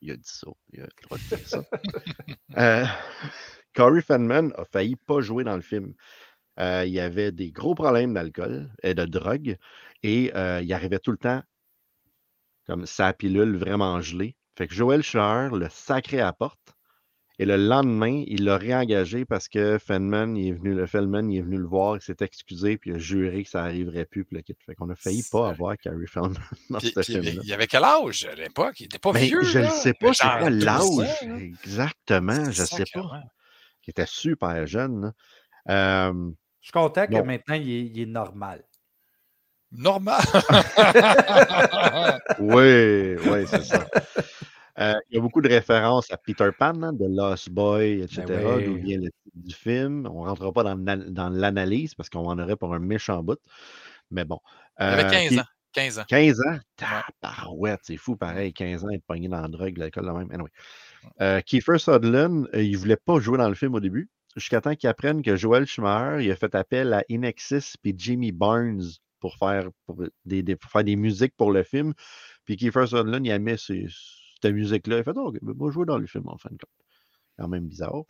Il 0.00 0.10
a 0.10 0.16
dit 0.16 0.22
ça. 0.24 0.48
Il 0.72 0.80
a 0.80 0.84
le 0.84 0.88
droit 1.02 1.18
de 1.18 1.36
dire 1.36 1.48
ça. 1.48 1.62
Euh, 2.58 2.86
Corey 3.74 4.00
Feldman 4.00 4.50
a 4.56 4.64
failli 4.64 4.96
pas 4.96 5.20
jouer 5.20 5.44
dans 5.44 5.56
le 5.56 5.60
film. 5.60 5.92
Euh, 6.58 6.84
il 6.86 6.92
y 6.92 7.00
avait 7.00 7.32
des 7.32 7.52
gros 7.52 7.74
problèmes 7.74 8.14
d'alcool 8.14 8.72
et 8.82 8.94
de 8.94 9.04
drogue 9.04 9.58
et 10.02 10.32
il 10.32 10.72
arrivait 10.72 11.00
tout 11.00 11.10
le 11.10 11.18
temps 11.18 11.42
comme 12.66 12.86
sa 12.86 13.12
pilule 13.12 13.58
vraiment 13.58 14.00
gelée. 14.00 14.36
Fait 14.56 14.66
que 14.68 14.74
Joël 14.74 15.02
Schuer 15.02 15.48
le 15.52 15.68
sacré 15.70 16.20
à 16.20 16.26
la 16.26 16.32
porte 16.32 16.58
et 17.38 17.44
le 17.44 17.56
lendemain, 17.58 18.24
il 18.26 18.44
l'a 18.44 18.56
réengagé 18.56 19.26
parce 19.26 19.46
que 19.48 19.76
Feldman, 19.78 20.36
il 20.38 20.48
est 20.48 20.52
venu, 20.52 20.74
le 20.74 20.86
Feldman, 20.86 21.30
il 21.30 21.38
est 21.38 21.42
venu 21.42 21.58
le 21.58 21.66
voir, 21.66 21.96
il 21.96 22.00
s'est 22.00 22.16
excusé 22.20 22.78
puis 22.78 22.90
il 22.90 22.96
a 22.96 22.98
juré 22.98 23.44
que 23.44 23.50
ça 23.50 23.60
n'arriverait 23.62 24.06
plus. 24.06 24.24
Puis 24.24 24.36
le 24.36 24.42
kit. 24.42 24.56
Fait 24.64 24.74
qu'on 24.74 24.88
a 24.88 24.94
failli 24.94 25.22
pas 25.30 25.50
avoir 25.50 25.76
Carrie 25.76 26.06
Feldman 26.06 26.32
dans 26.70 26.78
Puis- 26.78 26.92
ce 26.96 27.00
puis 27.00 27.12
il, 27.12 27.16
avait, 27.18 27.26
film-là. 27.26 27.42
il 27.44 27.52
avait 27.52 27.66
quel 27.66 27.84
âge 27.84 28.26
à 28.32 28.34
l'époque? 28.34 28.80
Il 28.80 28.84
n'était 28.84 28.98
pas 28.98 29.12
Ben, 29.12 29.22
vieux. 29.24 29.42
je 29.42 29.58
ne 29.58 29.68
sais 29.68 29.92
pas, 29.92 30.14
c'est 30.14 30.26
quoi 30.38 30.48
12 30.50 30.64
l'âge? 30.64 31.42
exactement, 31.42 32.50
je 32.50 32.62
ne 32.62 32.66
sais 32.66 32.84
pas. 32.94 33.20
Il 33.86 33.90
était 33.90 34.06
super 34.06 34.66
jeune. 34.66 35.12
Euh, 35.68 36.12
Je 36.60 36.66
suis 36.66 36.72
content 36.72 37.06
que 37.06 37.20
maintenant, 37.22 37.54
il 37.56 37.70
est, 37.70 37.82
il 37.86 38.00
est 38.00 38.06
normal. 38.06 38.64
Normal. 39.72 40.22
oui, 42.38 43.16
oui, 43.16 43.46
c'est 43.46 43.64
ça. 43.64 43.86
Euh, 44.78 44.94
il 45.10 45.16
y 45.16 45.18
a 45.18 45.22
beaucoup 45.22 45.40
de 45.40 45.48
références 45.48 46.10
à 46.10 46.16
Peter 46.18 46.50
Pan, 46.58 46.82
hein, 46.82 46.92
de 46.92 47.06
Lost 47.08 47.50
Boy, 47.50 48.02
etc., 48.02 48.24
Ben 48.26 48.56
oui. 48.56 48.64
d'où 48.66 48.74
vient 48.76 48.98
le 48.98 49.04
titre 49.10 49.36
du 49.36 49.54
film. 49.54 50.06
On 50.06 50.24
ne 50.24 50.28
rentrera 50.28 50.52
pas 50.52 50.62
dans, 50.64 50.74
l'an- 50.76 51.04
dans 51.08 51.28
l'analyse 51.30 51.94
parce 51.94 52.08
qu'on 52.10 52.26
en 52.26 52.38
aurait 52.38 52.56
pour 52.56 52.74
un 52.74 52.78
méchant 52.78 53.22
bout. 53.22 53.38
Mais 54.10 54.24
bon. 54.24 54.38
Il 54.78 54.84
avait 54.84 55.04
Euh, 55.04 55.10
15 55.10 55.26
puis- 55.28 55.40
ans. 55.40 55.44
15 55.72 55.98
ans. 55.98 56.04
15 56.08 56.40
ans? 56.40 56.58
Tabarouette, 57.20 57.80
c'est 57.82 57.96
fou 57.96 58.16
pareil, 58.16 58.52
15 58.52 58.84
ans, 58.84 58.88
être 58.90 59.04
pogné 59.06 59.28
dans 59.28 59.40
la 59.40 59.48
drogue, 59.48 59.76
l'alcool, 59.76 60.06
la 60.06 60.12
même. 60.14 60.30
Anyway. 60.32 60.50
Euh, 61.20 61.40
Kiefer 61.40 61.78
Sutherland, 61.78 62.48
euh, 62.54 62.62
il 62.62 62.76
voulait 62.76 62.96
pas 62.96 63.18
jouer 63.20 63.38
dans 63.38 63.48
le 63.48 63.54
film 63.54 63.74
au 63.74 63.80
début, 63.80 64.08
jusqu'à 64.36 64.60
temps 64.60 64.74
qu'il 64.74 64.88
apprenne 64.88 65.22
que 65.22 65.36
Joel 65.36 65.66
Schumacher, 65.66 66.24
il 66.24 66.30
a 66.30 66.36
fait 66.36 66.54
appel 66.54 66.92
à 66.94 67.02
Inexis 67.10 67.74
puis 67.82 67.94
Jimmy 67.96 68.32
Barnes 68.32 68.82
pour 69.20 69.36
faire, 69.36 69.68
pour 69.86 70.02
des, 70.24 70.42
des- 70.42 70.56
pour 70.56 70.70
faire 70.70 70.84
des 70.84 70.96
musiques 70.96 71.34
pour 71.36 71.52
le 71.52 71.62
film. 71.62 71.92
Puis 72.44 72.56
Kiefer 72.56 72.86
Sutherland, 72.86 73.24
il 73.26 73.30
aimait 73.30 73.56
ces- 73.58 73.86
cette 74.40 74.52
musique-là. 74.52 74.98
Il 74.98 75.04
fait, 75.04 75.12
oh, 75.16 75.32
ben, 75.32 75.54
moi, 75.56 75.70
jouer 75.70 75.86
dans 75.86 75.98
le 75.98 76.06
film, 76.06 76.28
en 76.28 76.38
fin 76.38 76.50
de 76.50 76.58
compte. 76.58 76.70
Quand 77.38 77.48
même 77.48 77.66
bizarre. 77.68 78.04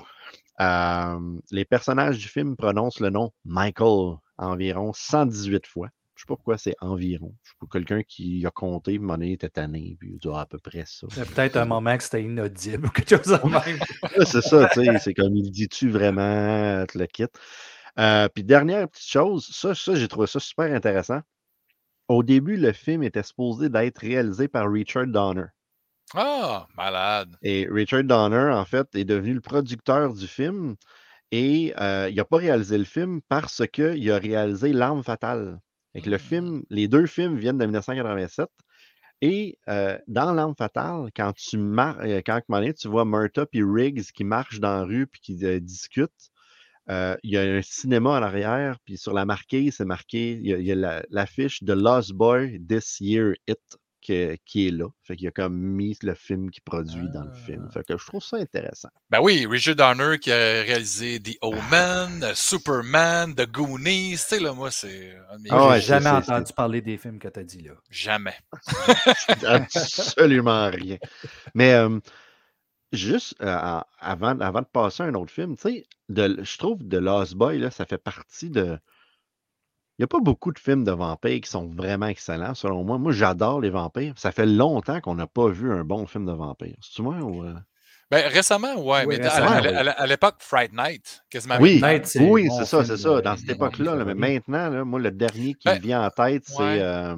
Euh, 0.61 1.39
les 1.51 1.65
personnages 1.65 2.19
du 2.19 2.29
film 2.29 2.57
prononcent 2.57 3.01
le 3.01 3.11
nom 3.11 3.33
Michael 3.45 4.17
environ 4.39 4.93
118 4.93 5.67
fois. 5.67 5.89
Je 6.15 6.23
sais 6.23 6.27
pas 6.27 6.37
pourquoi 6.37 6.57
c'est 6.57 6.77
environ. 6.81 7.35
Je 7.43 7.51
sais 7.51 7.57
pas, 7.61 7.67
quelqu'un 7.71 8.03
qui 8.03 8.47
a 8.47 8.51
compté, 8.51 8.93
à 8.93 8.95
un 8.95 8.99
moment 9.01 9.15
donné, 9.15 9.33
était 9.33 9.51
tanné, 9.51 9.97
puis 10.01 10.13
il 10.13 10.19
dit 10.19 10.29
Ah, 10.33 10.41
à 10.41 10.47
peu 10.47 10.59
près 10.59 10.85
ça. 10.87 11.07
A 11.21 11.25
peut-être 11.27 11.57
un 11.57 11.67
moment 11.67 11.95
que 11.97 12.05
c'était 12.05 12.23
inaudible 12.23 12.87
ou 12.87 12.91
quelque 12.91 13.17
chose 13.17 13.39
de 13.39 13.49
même. 13.49 13.79
C'est 14.27 14.41
ça, 14.41 14.69
tu 14.73 14.85
sais, 14.85 14.99
c'est 14.99 15.15
comme 15.15 15.37
il 15.37 15.51
dit-tu 15.51 15.91
vraiment, 15.91 16.87
tu 16.87 16.99
le 16.99 17.07
quittes. 17.07 17.39
Euh, 17.99 18.29
puis 18.29 18.45
dernière 18.45 18.89
petite 18.89 19.09
chose, 19.09 19.47
ça, 19.53 19.75
ça 19.75 19.95
j'ai 19.95 20.09
trouvé 20.09 20.27
ça 20.27 20.41
super 20.41 20.73
intéressant. 20.75 21.21
Au 22.09 22.23
début, 22.23 22.57
le 22.57 22.73
film 22.73 23.03
était 23.03 23.23
supposé 23.23 23.69
d'être 23.69 23.99
réalisé 23.99 24.49
par 24.49 24.71
Richard 24.71 25.09
Donner. 25.09 25.47
Ah, 26.15 26.67
malade. 26.77 27.37
Et 27.43 27.67
Richard 27.71 28.05
Donner, 28.05 28.51
en 28.53 28.65
fait, 28.65 28.89
est 28.95 29.05
devenu 29.05 29.35
le 29.35 29.41
producteur 29.41 30.15
du 30.15 30.27
film. 30.27 30.77
Et 31.33 31.75
euh, 31.81 32.09
il 32.11 32.17
n'a 32.17 32.25
pas 32.25 32.39
réalisé 32.39 32.79
le 32.79 32.85
film 32.85 33.21
parce 33.29 33.63
qu'il 33.73 34.11
a 34.11 34.19
réalisé 34.19 34.73
L'Arme 34.73 35.03
fatale. 35.03 35.61
Et 35.95 36.03
que 36.03 36.11
le 36.11 36.17
Mm. 36.17 36.21
film, 36.21 36.63
les 36.71 36.89
deux 36.89 37.07
films 37.07 37.37
viennent 37.37 37.59
de 37.59 37.65
1987. 37.67 38.49
Et 39.23 39.59
euh, 39.69 39.99
dans 40.09 40.33
L'Arme 40.33 40.55
fatale, 40.57 41.11
quand 41.17 41.33
tu 41.35 41.59
mar- 41.59 41.99
euh, 42.01 42.21
quand 42.25 42.41
donné, 42.49 42.75
tu 42.75 42.89
vois 42.89 43.05
Murtaugh 43.05 43.49
et 43.53 43.63
Riggs 43.63 44.05
qui 44.15 44.25
marchent 44.25 44.61
dans 44.61 44.77
la 44.81 44.85
rue 44.85 45.07
puis 45.07 45.21
qui 45.21 45.45
euh, 45.45 45.61
discutent, 45.61 46.31
il 46.89 47.31
y 47.31 47.37
a 47.39 47.43
un 47.43 47.63
cinéma 47.63 48.19
à 48.19 48.21
l'arrière, 48.21 48.79
puis 48.85 48.97
sur 48.99 49.13
la 49.13 49.25
marquise, 49.25 49.77
c'est 49.77 49.85
marqué, 49.85 50.33
il 50.33 50.47
y 50.47 50.71
a, 50.71 50.75
a 50.75 50.77
la- 50.77 51.03
l'affiche 51.11 51.63
de 51.63 51.73
Lost 51.73 52.13
Boy 52.13 52.61
This 52.69 53.01
Year 53.01 53.35
It 53.49 53.59
que- 54.07 54.37
qui 54.45 54.69
est 54.69 54.71
là. 54.71 54.87
Fait 55.03 55.17
qu'il 55.17 55.27
a 55.29 55.31
comme 55.31 55.57
mis 55.57 55.97
le 56.03 56.15
film 56.15 56.51
qu'il 56.51 56.63
produit 56.63 57.09
dans 57.13 57.25
le 57.25 57.33
film. 57.33 57.65
Ah. 57.69 57.73
Fait 57.73 57.85
que 57.85 57.99
je 57.99 58.07
trouve 58.07 58.23
ça 58.23 58.37
intéressant. 58.37 58.89
Ben 59.11 59.21
oui, 59.21 59.47
Richard 59.49 59.77
Donner 59.77 60.19
qui 60.19 60.31
a 60.31 60.63
réalisé 60.63 61.21
The 61.21 61.37
Omen, 61.41 62.23
euh, 62.23 62.33
Superman, 62.35 63.35
The 63.35 63.51
Goonies. 63.51 64.13
Tu 64.13 64.17
sais, 64.19 64.41
là, 64.41 64.53
moi, 64.53 64.71
c'est 64.71 65.17
Ah 65.51 65.69
ouais, 65.69 65.81
jamais 65.81 66.05
c'est- 66.05 66.31
entendu 66.33 66.53
parler 66.53 66.81
des 66.81 66.97
films 66.99 67.19
que 67.19 67.29
tu 67.29 67.41
as 67.41 67.45
dit 67.45 67.63
là. 67.63 67.73
Jamais. 67.91 68.35
Absolument 69.47 70.71
rien. 70.71 70.99
Mais 71.55 71.73
euh, 71.75 71.99
juste 72.93 73.35
euh, 73.43 73.81
avant, 73.99 74.39
avant 74.41 74.61
de 74.61 74.67
passer 74.67 75.03
à 75.03 75.07
un 75.07 75.15
autre 75.15 75.33
film, 75.33 75.57
tu 75.57 75.63
sais, 75.63 75.87
je 76.09 76.59
trouve 76.59 76.79
The 76.89 76.95
Lost 76.95 77.35
Boy, 77.35 77.59
là, 77.59 77.71
ça 77.71 77.85
fait 77.85 77.99
partie 77.99 78.51
de. 78.51 78.79
Il 79.99 80.03
n'y 80.03 80.05
a 80.05 80.09
pas 80.09 80.21
beaucoup 80.21 80.53
de 80.53 80.59
films 80.59 80.85
de 80.85 80.91
vampires 80.93 81.41
qui 81.41 81.49
sont 81.51 81.69
vraiment 81.69 82.07
excellents, 82.07 82.55
selon 82.55 82.85
moi. 82.85 82.99
Moi, 82.99 83.13
j'adore 83.13 83.61
les 83.63 83.71
vampires. 83.71 84.13
Ça 84.19 84.31
fait 84.31 84.45
longtemps 84.45 85.01
qu'on 85.01 85.15
n'a 85.15 85.27
pas 85.27 85.49
vu 85.49 85.73
un 85.73 85.85
bon 85.85 86.07
film 86.07 86.27
de 86.27 86.33
vampires. 86.33 86.77
C'est-tu 86.83 87.01
moi 87.03 87.17
ou. 87.17 87.45
euh? 87.45 87.55
Ben, 88.11 88.29
récemment, 88.31 88.75
ouais, 88.77 89.05
Oui, 89.07 89.17
mais 89.19 89.27
à- 89.27 89.31
récemment, 89.31 89.51
à, 89.57 89.61
oui. 89.63 89.69
à- 89.69 89.79
à- 89.93 90.03
à 90.03 90.07
l'époque, 90.07 90.37
Fright 90.41 90.73
Night, 90.73 91.25
quasiment. 91.31 91.57
Oui, 91.61 91.81
Night, 91.83 92.07
c'est 92.07 92.21
oui, 92.29 92.49
ça, 92.65 92.85
c'est 92.85 92.97
ça. 92.99 93.21
Dans 93.23 93.37
cette 93.37 93.49
mon 93.49 93.55
époque-là, 93.55 93.95
là, 93.97 94.05
mais 94.05 94.15
maintenant, 94.15 94.69
là, 94.69 94.85
moi, 94.85 95.01
le 95.01 95.11
dernier 95.11 95.55
qui 95.55 95.65
Ben, 95.67 95.77
me 95.77 95.81
vient 95.81 96.05
en 96.07 96.11
tête, 96.11 96.45
c'est 96.47 96.59
ouais. 96.63 96.79
euh, 96.81 97.17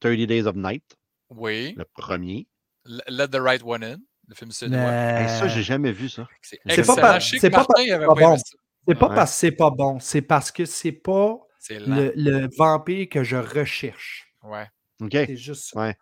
30 0.00 0.26
Days 0.26 0.46
of 0.46 0.56
Night, 0.56 0.82
Oui. 1.30 1.74
le 1.76 1.84
premier. 1.84 2.46
Let 2.86 3.28
the 3.28 3.36
Right 3.40 3.62
One 3.64 3.84
In, 3.84 3.96
le 4.26 4.34
film 4.34 4.50
suédois. 4.50 4.78
Hey, 4.80 5.28
ça, 5.28 5.44
Euh, 5.44 5.48
j'ai 5.48 5.62
jamais 5.62 5.92
vu 5.92 6.08
ça. 6.08 6.26
C'est 6.42 6.58
C'est 6.66 6.82
pas 6.86 6.94
par- 6.96 7.18
pas 7.18 7.50
pas 7.50 7.64
pas 7.74 7.82
aimé 7.82 8.06
bon. 8.08 8.36
ça. 8.38 8.42
C'est 8.88 8.94
pas 8.94 9.08
Ouais. 9.10 9.14
parce 9.14 9.30
que 9.32 9.36
c'est 9.36 9.52
pas 9.52 9.70
bon, 9.70 9.98
c'est 10.00 10.22
parce 10.22 10.50
que 10.50 10.64
c'est 10.64 10.92
pas. 10.92 11.36
Le, 11.70 12.12
le 12.16 12.48
vampire 12.56 13.08
que 13.10 13.22
je 13.24 13.36
recherche. 13.36 14.32
Ouais. 14.42 14.66
OK. 15.00 15.10
C'est 15.12 15.36
juste 15.36 15.70
ça. 15.72 15.80
Ouais. 15.80 15.94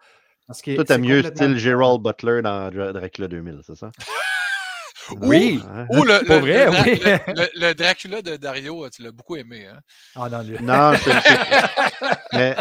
Parce 0.47 0.63
que 0.63 0.75
Toi, 0.77 0.85
t'as 0.85 0.99
mieux 0.99 1.23
complètement 1.23 1.47
style. 1.55 1.59
Gerald 1.59 2.03
Butler 2.03 2.43
dans 2.43 2.71
Dra- 2.71 2.93
Dracula 2.93 3.29
2000, 3.29 3.61
c'est 3.67 3.75
ça? 3.77 3.91
Oui. 5.21 5.63
Hein? 5.73 5.87
Ou 5.91 6.03
le, 6.03 6.15
vrai, 6.41 6.65
le 6.67 6.71
oui. 6.83 7.01
le- 7.05 7.33
le- 7.35 7.69
le 7.69 7.75
Dracula 7.75 8.23
de 8.23 8.35
Dario, 8.37 8.89
tu 8.91 9.03
l'as 9.03 9.13
beaucoup 9.13 9.37
aimé. 9.37 9.65
Hein? 9.67 9.79
Ah 10.17 10.29
non, 10.29 10.43
lui. 10.43 10.57
Non, 10.61 10.95
c'est- 10.97 11.13
mais 12.33 12.57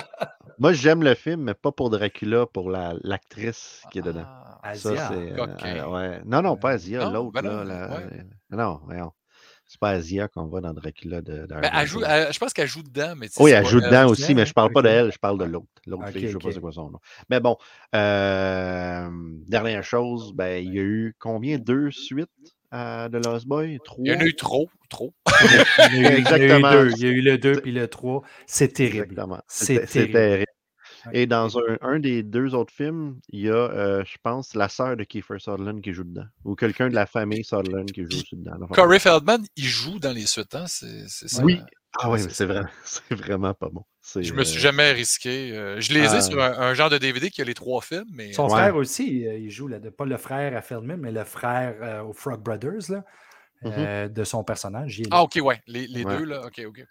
moi, 0.60 0.72
j'aime 0.74 1.02
le 1.02 1.16
film, 1.16 1.42
mais 1.42 1.56
pas 1.56 1.72
pour 1.72 1.90
Dracula, 1.90 2.46
pour 2.46 2.70
la- 2.70 2.94
l'actrice 3.02 3.82
qui 3.92 3.98
est 3.98 4.04
dedans. 4.04 4.26
Ah, 4.62 4.76
Ça, 4.76 4.90
Asia. 4.90 5.08
c'est. 5.12 5.76
Euh, 5.80 5.88
ouais. 5.88 6.22
Non, 6.26 6.44
non, 6.44 6.56
pas 6.56 6.72
Asia, 6.72 7.06
Non, 7.06 7.12
l'autre. 7.14 7.32
ben 7.34 7.42
là, 7.42 7.52
non, 7.52 7.64
la- 7.64 7.90
ouais. 7.96 8.26
Non, 8.52 8.80
voyons. 8.86 9.12
C'est 9.68 9.80
pas 9.80 9.90
Asia 9.90 10.28
qu'on 10.28 10.46
voit 10.46 10.62
dans 10.62 10.74
Dracula 10.74 11.22
de. 11.22 11.48
Ben, 11.48 11.62
elle 11.74 11.88
joue, 11.88 12.04
elle- 12.06 12.32
je 12.32 12.38
pense 12.40 12.54
qu'elle 12.54 12.68
joue 12.68 12.84
dedans, 12.84 13.14
mais 13.18 13.28
Oui, 13.40 13.52
elle 13.52 13.66
joue 13.66 13.80
elle. 13.80 13.86
dedans 13.86 14.08
aussi, 14.10 14.36
mais 14.36 14.46
je 14.46 14.54
parle 14.54 14.72
pas 14.72 14.82
d'elle, 14.84 15.12
je 15.12 15.18
parle 15.18 15.40
de 15.40 15.46
l'autre. 15.46 15.66
L'autre 15.88 16.08
fille, 16.10 16.28
je 16.28 16.34
sais 16.34 16.38
pas 16.38 16.52
c'est 16.52 16.60
quoi 16.60 16.72
son 16.72 16.92
nom. 16.92 17.00
Mais 17.30 17.40
bon, 17.40 17.58
euh, 17.96 19.10
dernière 19.48 19.84
chose, 19.84 20.34
ben, 20.34 20.64
il 20.64 20.74
y 20.74 20.80
a 20.80 20.84
eu 20.84 21.16
combien? 21.20 21.58
Deux 21.58 21.92
suites 21.92 22.30
à 22.72 23.10
The 23.12 23.26
Lost 23.26 23.48
Boy? 23.48 23.80
Trois? 23.84 24.04
Il 24.06 24.12
y 24.12 24.16
en 24.16 24.20
a 24.20 24.26
eu 24.26 24.36
trop, 24.36 24.70
trop. 24.90 25.14
Il 25.42 25.52
y 25.52 25.58
a 25.58 25.62
eu- 25.62 25.66
il 25.94 26.02
y 26.02 26.06
a 26.06 26.12
eu 26.12 26.18
Exactement. 26.20 26.72
deux. 26.72 26.92
Il 26.98 27.04
y 27.04 27.06
a 27.08 27.10
eu 27.12 27.22
le 27.22 27.38
2 27.38 27.54
puis 27.62 27.72
le 27.72 27.88
3. 27.88 28.22
C'est 28.46 28.74
terrible. 28.74 29.16
C'est 29.48 29.86
terrible. 29.88 30.14
terrible. 30.14 30.46
Ouais. 31.06 31.12
Et 31.20 31.26
dans 31.28 31.58
un, 31.58 31.78
un 31.82 32.00
des 32.00 32.24
deux 32.24 32.54
autres 32.56 32.74
films, 32.74 33.20
il 33.30 33.42
y 33.42 33.50
a, 33.50 33.54
euh, 33.54 34.04
je 34.06 34.18
pense, 34.24 34.56
la 34.56 34.70
sœur 34.70 34.96
de 34.98 35.04
Kiefer 35.04 35.36
Sutherland 35.40 35.82
qui 35.82 35.94
joue 35.94 36.04
dedans. 36.04 36.26
Ou 36.44 36.56
quelqu'un 36.56 36.90
de 36.90 36.96
la 36.96 37.06
famille 37.06 37.44
Sutherland 37.44 37.92
qui 37.92 38.04
joue 38.04 38.18
aussi 38.18 38.36
dedans. 38.36 38.58
Enfin, 38.64 38.74
Corey 38.76 39.00
Feldman, 39.00 39.46
il 39.56 39.66
joue 39.66 40.00
dans 40.00 40.12
les 40.14 40.26
suites, 40.26 40.56
hein? 40.56 40.66
C'est 40.68 41.08
c'est 41.08 41.28
ça. 41.28 41.44
Oui. 41.44 41.60
hein? 41.62 41.66
Ah 42.00 42.10
oui, 42.12 42.20
c'est 42.20 42.26
mais 42.28 42.34
c'est 42.34 42.46
vrai, 42.46 42.64
c'est 42.84 43.16
vraiment 43.16 43.54
pas 43.54 43.70
bon. 43.70 43.84
C'est, 44.02 44.22
Je 44.22 44.34
me 44.34 44.44
suis 44.44 44.58
euh, 44.58 44.62
jamais 44.62 44.92
risqué. 44.92 45.56
euh, 45.56 45.80
je 45.80 45.94
les 45.94 46.02
ai 46.14 46.18
Ah. 46.18 46.22
sur 46.22 46.44
un, 46.44 46.52
un 46.52 46.74
genre 46.74 46.90
de 46.90 46.98
DVD 46.98 47.30
qui 47.30 47.42
a 47.42 47.46
les 47.46 47.54
trois 47.54 47.82
films, 47.82 48.04
mais 48.12 48.34
Son 48.34 48.44
Ouais. 48.46 48.50
frère 48.52 48.76
aussi, 48.76 49.22
il 49.22 49.50
joue 49.50 49.68
là, 49.70 49.80
pas 49.98 50.06
le 50.06 50.18
frère 50.18 50.58
à 50.58 50.62
Feldman, 50.62 50.98
mais 51.00 51.12
le 51.14 51.24
frère 51.24 51.76
euh, 51.82 52.02
aux 52.04 52.12
Frog 52.14 52.42
Brothers 52.42 52.90
là, 52.90 53.04
Mhm. 53.64 53.72
euh, 53.78 54.08
de 54.10 54.24
son 54.26 54.44
personnage. 54.44 55.02
Ah, 55.10 55.24
ok, 55.24 55.40
ouais. 55.42 55.62
Les, 55.68 55.88
les 55.88 56.04
Ouais. 56.04 56.18
deux, 56.18 56.26
là. 56.26 56.46
Ok, 56.46 56.62
ok. 56.68 56.84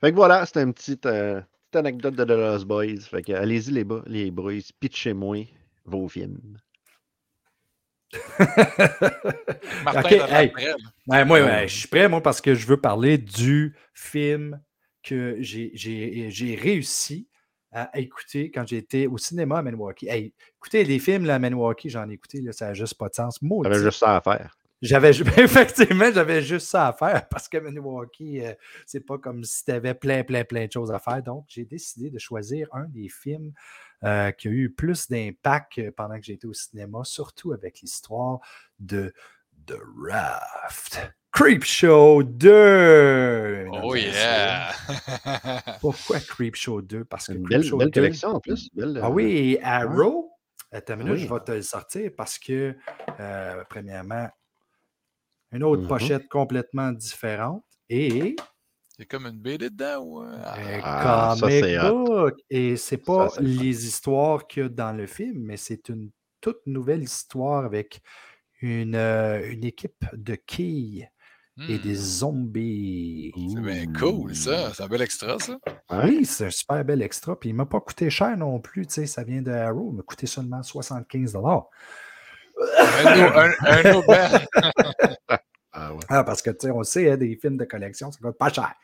Fait 0.00 0.10
que 0.10 0.14
voilà, 0.16 0.44
c'était 0.44 0.62
une 0.62 0.74
petite, 0.74 1.06
euh, 1.06 1.40
petite 1.76 1.86
anecdote 2.04 2.14
de 2.14 2.24
The 2.24 2.36
Lost 2.38 2.64
Boys. 2.66 3.00
Fait 3.10 3.22
que 3.22 3.32
allez-y 3.32 3.70
les, 3.72 3.84
bo- 3.84 4.02
les 4.06 4.30
boys, 4.30 4.60
pitchez-moi 4.80 5.46
vos 5.84 6.08
films. 6.08 6.58
Martin, 9.84 10.26
hey. 10.28 10.52
Ouais, 11.06 11.24
moi, 11.24 11.40
Ouais. 11.40 11.68
je 11.68 11.76
suis 11.76 11.88
prêt, 11.88 12.08
moi, 12.08 12.22
parce 12.22 12.40
que 12.40 12.54
je 12.54 12.66
veux 12.66 12.80
parler 12.80 13.18
du 13.18 13.74
film 13.94 14.60
que 15.02 15.36
j'ai- 15.40 15.70
j'ai 15.74 16.30
j'ai 16.30 16.54
réussi 16.54 17.28
à 17.72 17.90
écouter 17.98 18.50
quand 18.50 18.66
j'étais 18.66 19.06
au 19.06 19.18
cinéma 19.18 19.58
à 19.58 19.62
Milwaukee. 19.62 20.08
Hey, 20.08 20.32
écoutez, 20.56 20.84
les 20.84 20.98
films 20.98 21.26
là, 21.26 21.34
à 21.34 21.38
Milwaukee, 21.38 21.90
j'en 21.90 22.08
ai 22.08 22.14
écouté, 22.14 22.40
là, 22.40 22.52
ça 22.52 22.66
n'a 22.68 22.74
juste 22.74 22.94
pas 22.94 23.08
de 23.08 23.14
sens. 23.14 23.40
Maudit. 23.42 23.68
J'avais 23.70 23.84
juste 23.84 23.98
ça 23.98 24.16
à 24.16 24.20
faire. 24.20 24.56
J'avais 24.86 25.12
ju- 25.12 25.24
effectivement, 25.36 26.10
j'avais 26.12 26.42
juste 26.42 26.68
ça 26.68 26.88
à 26.88 26.92
faire 26.92 27.28
parce 27.30 27.48
que 27.48 27.58
Milwaukee, 27.58 28.40
euh, 28.44 28.54
c'est 28.86 29.00
pas 29.00 29.18
comme 29.18 29.44
si 29.44 29.64
tu 29.64 29.70
avais 29.72 29.94
plein, 29.94 30.24
plein, 30.24 30.44
plein 30.44 30.66
de 30.66 30.72
choses 30.72 30.90
à 30.92 30.98
faire. 30.98 31.22
Donc, 31.22 31.44
j'ai 31.48 31.64
décidé 31.64 32.10
de 32.10 32.18
choisir 32.18 32.68
un 32.72 32.84
des 32.88 33.08
films 33.08 33.52
euh, 34.04 34.30
qui 34.32 34.48
a 34.48 34.50
eu 34.50 34.70
plus 34.70 35.08
d'impact 35.08 35.78
euh, 35.78 35.90
pendant 35.96 36.16
que 36.18 36.24
j'étais 36.24 36.46
au 36.46 36.52
cinéma, 36.52 37.00
surtout 37.04 37.52
avec 37.52 37.80
l'histoire 37.80 38.40
de 38.78 39.12
The 39.66 39.76
Raft. 40.08 41.10
Creepshow 41.32 42.22
2! 42.22 43.64
mesdames 43.64 43.80
Oh 43.84 43.94
yeah! 43.94 44.70
Pourquoi 45.80 46.18
Creepshow 46.20 46.80
2? 46.80 47.04
Parce 47.04 47.26
que 47.26 47.32
Une 47.32 47.42
belle, 47.42 47.60
Creepshow 47.60 47.76
belle 47.78 47.90
2 47.90 48.00
collection 48.00 48.28
en 48.30 48.40
plus. 48.40 48.70
Belle, 48.74 48.98
ah 49.02 49.06
euh, 49.06 49.10
oui, 49.10 49.58
Arrow, 49.62 50.30
attends 50.72 50.94
une 50.94 51.00
minute, 51.00 51.14
Oui. 51.14 51.20
je 51.28 51.34
vais 51.34 51.40
te 51.40 51.52
le 51.52 51.62
sortir 51.62 52.10
parce 52.16 52.38
que, 52.38 52.74
euh, 53.20 53.64
premièrement, 53.68 54.28
une 55.52 55.62
autre 55.62 55.82
Mhm. 55.82 55.88
pochette 55.88 56.28
complètement 56.28 56.92
différente 56.92 57.64
et 57.88 58.36
Il 58.98 59.00
y 59.00 59.02
a 59.02 59.04
comme 59.06 59.26
une 59.26 59.38
BD 59.38 59.68
dedans 59.70 59.98
ou. 60.02 60.22
euh, 60.22 60.36
un 60.36 60.80
Ah, 60.82 61.34
ça, 61.38 61.46
comic 61.48 61.78
book. 61.80 62.34
Et 62.48 62.76
c'est 62.76 62.96
pas 62.96 63.28
les 63.40 63.86
histoires 63.86 64.46
qu'il 64.46 64.62
y 64.62 64.66
a 64.66 64.68
dans 64.70 64.92
le 64.92 65.06
film, 65.06 65.42
mais 65.42 65.56
c'est 65.58 65.88
une 65.90 66.10
toute 66.40 66.66
nouvelle 66.66 67.02
histoire 67.02 67.64
avec 67.66 68.00
une, 68.62 68.94
euh, 68.94 69.50
une 69.52 69.64
équipe 69.64 70.04
de 70.14 70.34
quilles 70.34 71.10
et 71.68 71.78
hmm, 71.78 71.82
des 71.82 71.94
zombies. 71.94 73.32
C'est 73.54 73.60
bien 73.60 73.86
cool, 73.98 74.34
ça. 74.34 74.72
C'est 74.74 74.82
un 74.82 74.88
bel 74.88 75.02
extra, 75.02 75.38
ça. 75.38 75.58
Oui, 75.90 76.24
c'est 76.24 76.46
un 76.46 76.50
super 76.50 76.84
bel 76.84 77.02
extra. 77.02 77.38
Puis 77.38 77.50
il 77.50 77.54
m'a 77.54 77.66
pas 77.66 77.80
coûté 77.80 78.08
cher 78.10 78.36
non 78.36 78.60
plus. 78.60 78.86
Tu 78.86 78.94
sais, 78.94 79.06
ça 79.06 79.24
vient 79.24 79.42
de 79.42 79.50
Arrow. 79.50 79.90
Il 79.92 79.96
m'a 79.96 80.02
coûté 80.02 80.26
seulement 80.26 80.62
75 80.62 81.36
Un, 81.36 83.06
un, 83.16 83.52
un 83.60 83.94
autre 83.94 84.06
bel- 84.08 84.46
Ah 86.08 86.24
parce 86.24 86.42
que, 86.42 86.50
tu 86.50 86.66
sais, 86.66 86.70
on 86.70 86.82
sait, 86.82 87.10
hein, 87.10 87.16
des 87.16 87.36
films 87.36 87.56
de 87.56 87.64
collection, 87.64 88.10
ça 88.12 88.18
coûte 88.20 88.36
pas 88.38 88.52
cher. 88.52 88.74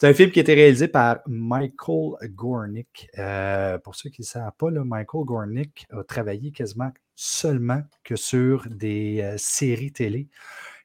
C'est 0.00 0.08
un 0.08 0.14
film 0.14 0.30
qui 0.30 0.38
a 0.38 0.42
été 0.42 0.54
réalisé 0.54 0.86
par 0.86 1.18
Michael 1.26 2.30
Gornick. 2.30 3.08
Euh, 3.18 3.78
pour 3.78 3.96
ceux 3.96 4.10
qui 4.10 4.20
ne 4.22 4.26
savent 4.26 4.52
pas, 4.56 4.70
là, 4.70 4.84
Michael 4.84 5.24
Gornick 5.24 5.86
a 5.90 6.04
travaillé 6.04 6.52
quasiment 6.52 6.92
seulement 7.16 7.82
que 8.04 8.14
sur 8.14 8.66
des 8.70 9.20
euh, 9.22 9.34
séries 9.38 9.90
télé. 9.92 10.28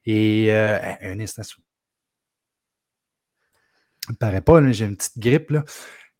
Et 0.06 0.48
euh, 0.52 0.80
un 1.02 1.20
instant. 1.20 1.44
Ça 1.44 1.56
me 4.10 4.16
paraît 4.16 4.42
pas, 4.42 4.72
j'ai 4.72 4.86
une 4.86 4.98
petite 4.98 5.18
grippe. 5.20 5.52
Là. 5.52 5.64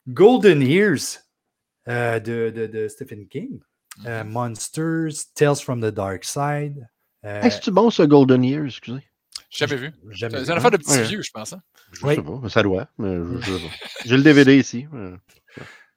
Golden 0.08 0.62
Years 0.62 1.18
euh, 1.88 2.18
de, 2.20 2.50
de- 2.54 2.66
de 2.66 2.88
Stephen 2.88 3.26
King. 3.26 3.60
Euh, 4.06 4.24
Monsters, 4.24 5.12
Tales 5.34 5.56
from 5.56 5.80
the 5.80 5.92
Dark 5.92 6.24
Side. 6.24 6.88
euh, 7.24 7.42
Hey, 7.42 7.50
c'est-tu 7.50 7.70
bon 7.72 7.90
ce 7.90 8.02
Golden 8.04 8.42
Year, 8.44 8.64
excusez? 8.64 9.02
Jamais 9.54 9.76
vu. 9.76 9.92
jamais 10.10 10.44
C'est 10.44 10.50
hein? 10.50 10.56
affaire 10.56 10.70
de 10.72 10.76
petits 10.78 10.90
Ouais. 10.90 11.02
vieux, 11.04 11.22
je 11.22 11.30
pense. 11.32 11.52
hein. 11.52 11.62
Je 11.92 12.04
Oui. 12.06 12.16
sais 12.16 12.22
pas, 12.22 12.48
ça 12.48 12.62
doit. 12.62 12.88
mais 12.98 13.14
je- 13.16 13.40
je 13.40 13.52
sais 13.52 13.64
pas. 13.64 13.74
J'ai 14.04 14.16
le 14.16 14.22
DVD 14.22 14.56
ici. 14.58 14.86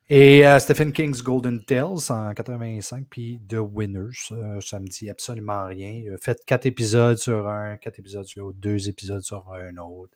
Et 0.09 0.47
euh, 0.47 0.57
Stephen 0.59 0.93
King's 0.93 1.21
Golden 1.21 1.61
Tales 1.65 1.97
en 2.09 2.33
85, 2.33 3.07
puis 3.09 3.41
The 3.49 3.57
Winners, 3.59 4.31
euh, 4.31 4.61
ça 4.61 4.79
me 4.79 4.87
dit 4.87 5.09
absolument 5.09 5.65
rien. 5.65 6.03
Faites 6.21 6.45
quatre 6.45 6.65
épisodes 6.65 7.17
sur 7.17 7.47
un, 7.49 7.75
quatre 7.77 7.99
épisodes 7.99 8.23
sur 8.25 8.45
l'autre, 8.45 8.57
deux 8.59 8.87
épisodes 8.87 9.21
sur 9.21 9.51
un 9.51 9.75
autre. 9.77 10.13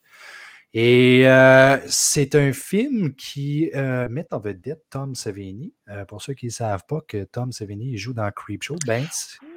Et 0.74 1.28
euh, 1.28 1.78
c'est 1.88 2.36
un 2.36 2.54
film 2.54 3.14
qui 3.16 3.70
euh, 3.76 4.08
met 4.08 4.26
en 4.32 4.40
vedette 4.40 4.84
Tom 4.90 5.14
Savini. 5.16 5.74
Euh, 5.90 6.06
pour 6.06 6.22
ceux 6.22 6.36
qui 6.36 6.46
ne 6.46 6.52
savent 6.52 6.86
pas 6.88 7.02
que 7.06 7.26
Tom 7.26 7.52
Savini 7.52 7.98
joue 7.98 8.14
dans 8.14 8.32
Creepshow, 8.32 8.78
ben, 8.88 9.06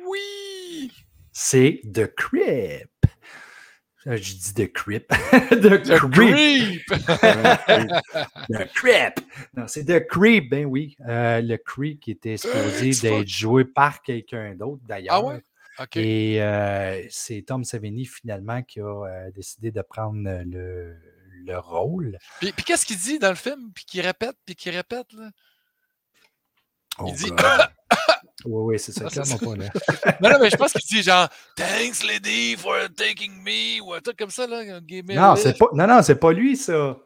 Oui! 0.09 0.91
c'est 1.31 1.81
The 1.93 2.13
Creep. 2.13 2.89
Euh, 4.07 4.17
Je 4.17 4.35
dis 4.35 4.55
The 4.55 4.73
Creep. 4.73 5.09
The 5.51 5.83
The 5.83 5.99
Creep. 6.11 6.83
The 8.49 8.67
Creep! 8.75 9.21
Non, 9.57 9.67
c'est 9.67 9.85
The 9.85 10.07
Creep, 10.07 10.51
ben 10.51 10.67
oui. 10.67 10.97
Euh, 11.09 11.41
le 11.41 11.57
Creep 11.57 12.01
qui 12.01 12.11
était 12.11 12.37
supposé 12.37 12.93
c'est 12.93 13.09
d'être 13.09 13.29
joué 13.29 13.65
par 13.65 14.03
quelqu'un 14.03 14.55
d'autre 14.55 14.83
d'ailleurs. 14.87 15.15
Ah 15.15 15.25
ouais? 15.25 15.43
Et 15.97 16.41
euh, 16.41 17.03
c'est 17.11 17.43
Tom 17.43 17.65
Savini 17.65 18.05
finalement 18.05 18.63
qui 18.63 18.81
a 18.81 18.85
euh, 18.85 19.31
décidé 19.33 19.73
de 19.73 19.83
prendre 19.83 20.21
le, 20.23 20.95
le 21.45 21.59
rôle. 21.59 22.19
Puis, 22.41 22.53
puis 22.53 22.65
qu'est-ce 22.65 22.87
qu'il 22.87 22.99
dit 22.99 23.19
dans 23.19 23.31
le 23.31 23.35
film? 23.35 23.73
Puis 23.75 23.85
qu'il 23.85 24.01
répète, 24.03 24.37
puis 24.47 24.55
qu'il 24.55 24.75
répète, 24.75 25.13
là? 25.15 25.31
Oh 26.99 27.07
Il 27.09 27.15
dit- 27.15 27.31
God. 27.31 27.39
oui, 28.45 28.75
oui, 28.75 28.79
c'est 28.79 28.93
ça. 28.93 29.05
Ah, 29.07 29.11
clairement 29.11 29.39
pas, 29.39 29.57
là. 29.57 30.17
Non, 30.21 30.31
non, 30.31 30.39
mais 30.41 30.51
je 30.51 30.57
pense 30.57 30.73
qu'il 30.73 30.97
dit 30.97 31.03
genre 31.03 31.29
Thanks, 31.57 32.03
lady, 32.07 32.57
for 32.57 32.75
taking 32.97 33.33
me, 33.43 33.81
ou 33.83 33.93
un 33.95 34.01
truc 34.01 34.17
comme 34.19 34.31
ça, 34.31 34.47
là. 34.47 34.63
Non, 34.65 35.37
c'est 35.37 35.59
pas, 35.59 35.67
non, 35.73 35.87
non, 35.87 36.03
c'est 36.03 36.17
pas 36.21 36.33
lui, 36.33 36.57
ça. 36.57 36.99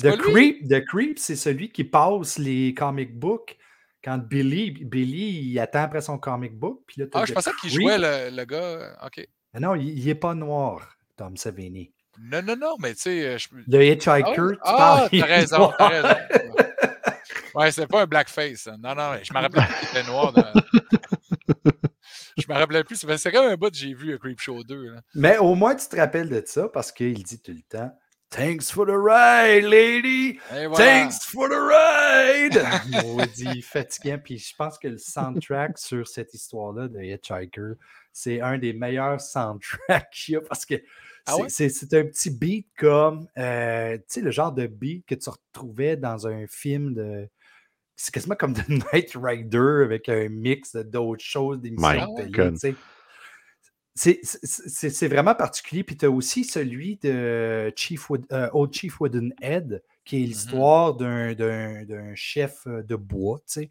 The? 0.00 0.16
Creep, 0.18 0.68
The 0.68 0.84
Creep, 0.84 1.18
c'est 1.18 1.36
celui 1.36 1.70
qui 1.70 1.82
passe 1.84 2.38
les 2.38 2.74
comic 2.74 3.18
books 3.18 3.56
quand 4.04 4.18
Billy, 4.18 4.70
Billy, 4.72 5.50
il 5.52 5.58
attend 5.58 5.84
après 5.84 6.02
son 6.02 6.18
comic 6.18 6.52
book. 6.54 6.82
Puis 6.86 7.00
là, 7.00 7.06
Ah, 7.14 7.24
je 7.26 7.32
pensais 7.32 7.50
qu'il 7.60 7.70
jouait 7.70 7.96
le, 7.98 8.30
le 8.36 8.44
gars. 8.44 8.96
OK. 9.04 9.26
Mais 9.54 9.60
Non, 9.60 9.74
il 9.74 10.04
n'est 10.04 10.14
pas 10.14 10.34
noir, 10.34 10.96
Tom 11.16 11.36
Savini. 11.36 11.92
Non, 12.20 12.42
non, 12.42 12.56
non, 12.56 12.76
mais 12.78 12.94
tu 12.94 13.00
sais. 13.02 13.26
euh, 13.26 13.38
je- 13.38 13.48
The 13.70 13.82
Hitchhiker, 13.82 14.22
Ah, 14.26 14.52
tu 14.52 14.58
Ah, 14.62 14.76
parles, 14.76 15.08
il 15.12 15.20
t'as 15.20 15.26
raison, 15.26 15.72
t'as 15.78 15.88
raison. 15.88 16.14
Ouais, 17.56 17.70
c'est 17.72 17.86
pas 17.86 18.02
un 18.02 18.06
blackface. 18.06 18.68
Non, 18.80 18.94
non, 18.94 19.12
je 19.22 19.32
me 19.32 19.38
rappelais 19.40 19.62
plus 19.66 19.76
qu'il 19.88 19.98
était 19.98 20.08
noir. 20.10 20.32
dans- 20.32 20.52
je 22.38 22.44
me 22.48 22.54
rappelais 22.54 22.84
plus. 22.84 23.04
C'est 23.16 23.32
comme 23.32 23.46
un 23.46 23.56
bout 23.56 23.70
que 23.70 23.76
j'ai 23.76 23.94
vu 23.94 24.14
à 24.14 24.18
Creepshow 24.18 24.62
2. 24.62 24.90
Là. 24.94 25.00
Mais 25.14 25.38
au 25.38 25.54
moins, 25.54 25.74
tu 25.74 25.86
te 25.88 25.96
rappelles 25.96 26.28
de 26.28 26.42
ça 26.44 26.68
parce 26.68 26.92
qu'il 26.92 27.22
dit 27.22 27.40
tout 27.40 27.52
le 27.52 27.62
temps 27.62 27.90
Thanks 28.28 28.70
for 28.72 28.84
the 28.86 28.90
ride, 28.90 29.64
lady! 29.64 30.38
Voilà. 30.50 30.74
Thanks 30.76 31.24
for 31.24 31.48
the 31.48 31.52
ride! 31.52 32.60
Maudit 33.04 33.62
fatigant. 33.62 34.18
Puis 34.22 34.38
je 34.38 34.54
pense 34.56 34.78
que 34.78 34.88
le 34.88 34.98
soundtrack 34.98 35.78
sur 35.78 36.06
cette 36.08 36.34
histoire-là 36.34 36.88
de 36.88 37.00
Hitchhiker, 37.00 37.74
c'est 38.12 38.40
un 38.40 38.58
des 38.58 38.72
meilleurs 38.72 39.20
soundtracks 39.20 40.10
qu'il 40.12 40.34
y 40.34 40.36
a 40.36 40.40
parce 40.40 40.66
que 40.66 40.74
Ah 41.24 41.34
c'est- 41.36 41.42
ouais? 41.42 41.48
c'est 41.48 41.68
c'est 41.68 41.94
un 41.94 42.04
petit 42.04 42.30
beat 42.30 42.66
comme, 42.76 43.28
euh, 43.38 43.96
tu 43.96 44.02
sais, 44.08 44.20
le 44.20 44.32
genre 44.32 44.52
de 44.52 44.66
beat 44.66 45.06
que 45.06 45.14
tu 45.14 45.30
retrouvais 45.30 45.96
dans 45.96 46.26
un 46.26 46.46
film 46.48 46.94
de. 46.94 47.28
C'est 47.96 48.12
quasiment 48.12 48.34
comme 48.36 48.52
The 48.54 48.68
Night 48.92 49.12
Rider 49.14 49.82
avec 49.84 50.08
un 50.08 50.28
mix 50.28 50.76
d'autres 50.76 51.24
choses, 51.24 51.60
d'émissions 51.60 51.88
My 51.88 52.14
de 52.14 52.16
télé, 52.20 52.30
God. 52.30 52.52
tu 52.54 52.58
sais. 52.60 52.74
C'est- 54.22 55.08
vraiment 55.08 55.34
particulier. 55.34 55.82
Puis 55.82 55.96
tu 55.96 56.04
as 56.04 56.10
aussi 56.10 56.44
celui 56.44 56.96
de 56.98 57.72
Chief 57.74 58.10
Wood- 58.10 58.26
euh, 58.32 58.50
Old 58.52 58.72
Chief 58.74 59.00
Woodenhead, 59.00 59.82
qui 60.04 60.22
est 60.22 60.26
l'histoire 60.26 60.94
d'un- 60.94 62.14
chef 62.14 62.66
euh, 62.66 62.82
de 62.82 62.94
bois, 62.96 63.38
tu 63.38 63.44
sais, 63.60 63.70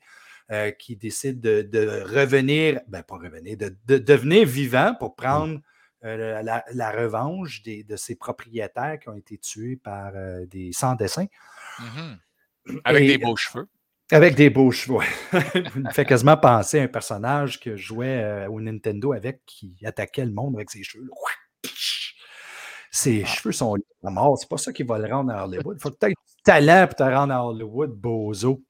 euh, 0.51 0.71
qui 0.71 0.95
décide 0.95 1.39
de, 1.41 1.61
de 1.61 2.01
revenir, 2.03 2.81
ben 2.87 3.03
pas 3.03 3.17
revenir, 3.17 3.55
de, 3.57 3.75
de 3.85 3.97
devenir 3.99 4.47
vivant 4.47 4.95
pour 4.97 5.15
prendre 5.15 5.59
euh, 6.03 6.41
la, 6.41 6.63
la 6.73 6.91
revanche 6.91 7.61
des- 7.61 7.83
de 7.83 7.95
ses 7.95 8.15
propriétaires 8.15 8.97
qui 8.99 9.09
ont 9.09 9.15
été 9.15 9.37
tués 9.37 9.75
par 9.75 10.11
euh, 10.15 10.45
des 10.47 10.71
sans-dessins. 10.71 11.27
Mhm. 11.79 12.79
Avec 12.83 13.03
Et- 13.03 13.07
des 13.17 13.23
beaux 13.23 13.35
cheveux. 13.35 13.67
Avec 14.11 14.35
des 14.35 14.49
beaux 14.51 14.71
cheveux. 14.71 14.99
Il 15.75 15.81
me 15.83 15.91
fait 15.91 16.05
quasiment 16.05 16.37
penser 16.37 16.79
à 16.79 16.83
un 16.83 16.87
personnage 16.87 17.59
que 17.59 17.75
je 17.75 17.83
jouais 17.87 18.21
euh, 18.23 18.47
au 18.49 18.61
Nintendo 18.61 19.13
avec 19.13 19.41
qui 19.47 19.75
attaquait 19.83 20.25
le 20.25 20.31
monde 20.31 20.55
avec 20.55 20.69
ses 20.69 20.83
cheveux. 20.83 21.09
Ses 22.91 23.23
Ah. 23.23 23.27
cheveux 23.27 23.51
sont 23.51 23.75
à 24.03 24.09
mort. 24.11 24.37
C'est 24.37 24.47
pas 24.49 24.57
ça 24.57 24.71
qui 24.71 24.83
va 24.83 24.99
le 24.99 25.11
rendre 25.11 25.31
à 25.33 25.45
Hollywood. 25.45 25.77
Il 25.79 25.81
faut 25.81 25.89
peut-être 25.99 26.11
du 26.11 26.43
talent 26.43 26.85
pour 26.87 26.95
te 26.95 27.03
rendre 27.03 27.33
à 27.33 27.45
Hollywood, 27.45 27.91
bozo. 27.91 28.63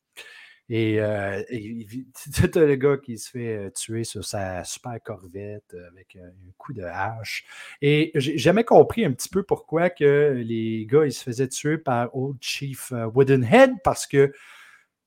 Et, 0.67 0.99
euh, 0.99 1.43
et 1.49 1.85
as 2.25 2.45
le 2.59 2.75
gars 2.75 2.97
qui 2.97 3.19
se 3.19 3.29
fait 3.29 3.55
euh, 3.55 3.69
tuer 3.69 4.03
sur 4.03 4.25
sa 4.25 4.63
super 4.63 4.95
corvette 5.03 5.75
avec 5.91 6.15
un 6.15 6.31
coup 6.57 6.73
de 6.73 6.81
hache. 6.81 7.45
Et 7.83 8.11
j'ai 8.15 8.37
jamais 8.39 8.63
compris 8.63 9.05
un 9.05 9.11
petit 9.11 9.29
peu 9.29 9.43
pourquoi 9.43 9.91
que 9.91 10.33
les 10.35 10.87
gars 10.89 11.05
ils 11.05 11.13
se 11.13 11.23
faisaient 11.23 11.49
tuer 11.49 11.77
par 11.77 12.15
Old 12.15 12.37
Chief 12.41 12.91
Woodenhead 13.13 13.73
parce 13.83 14.07
que 14.07 14.33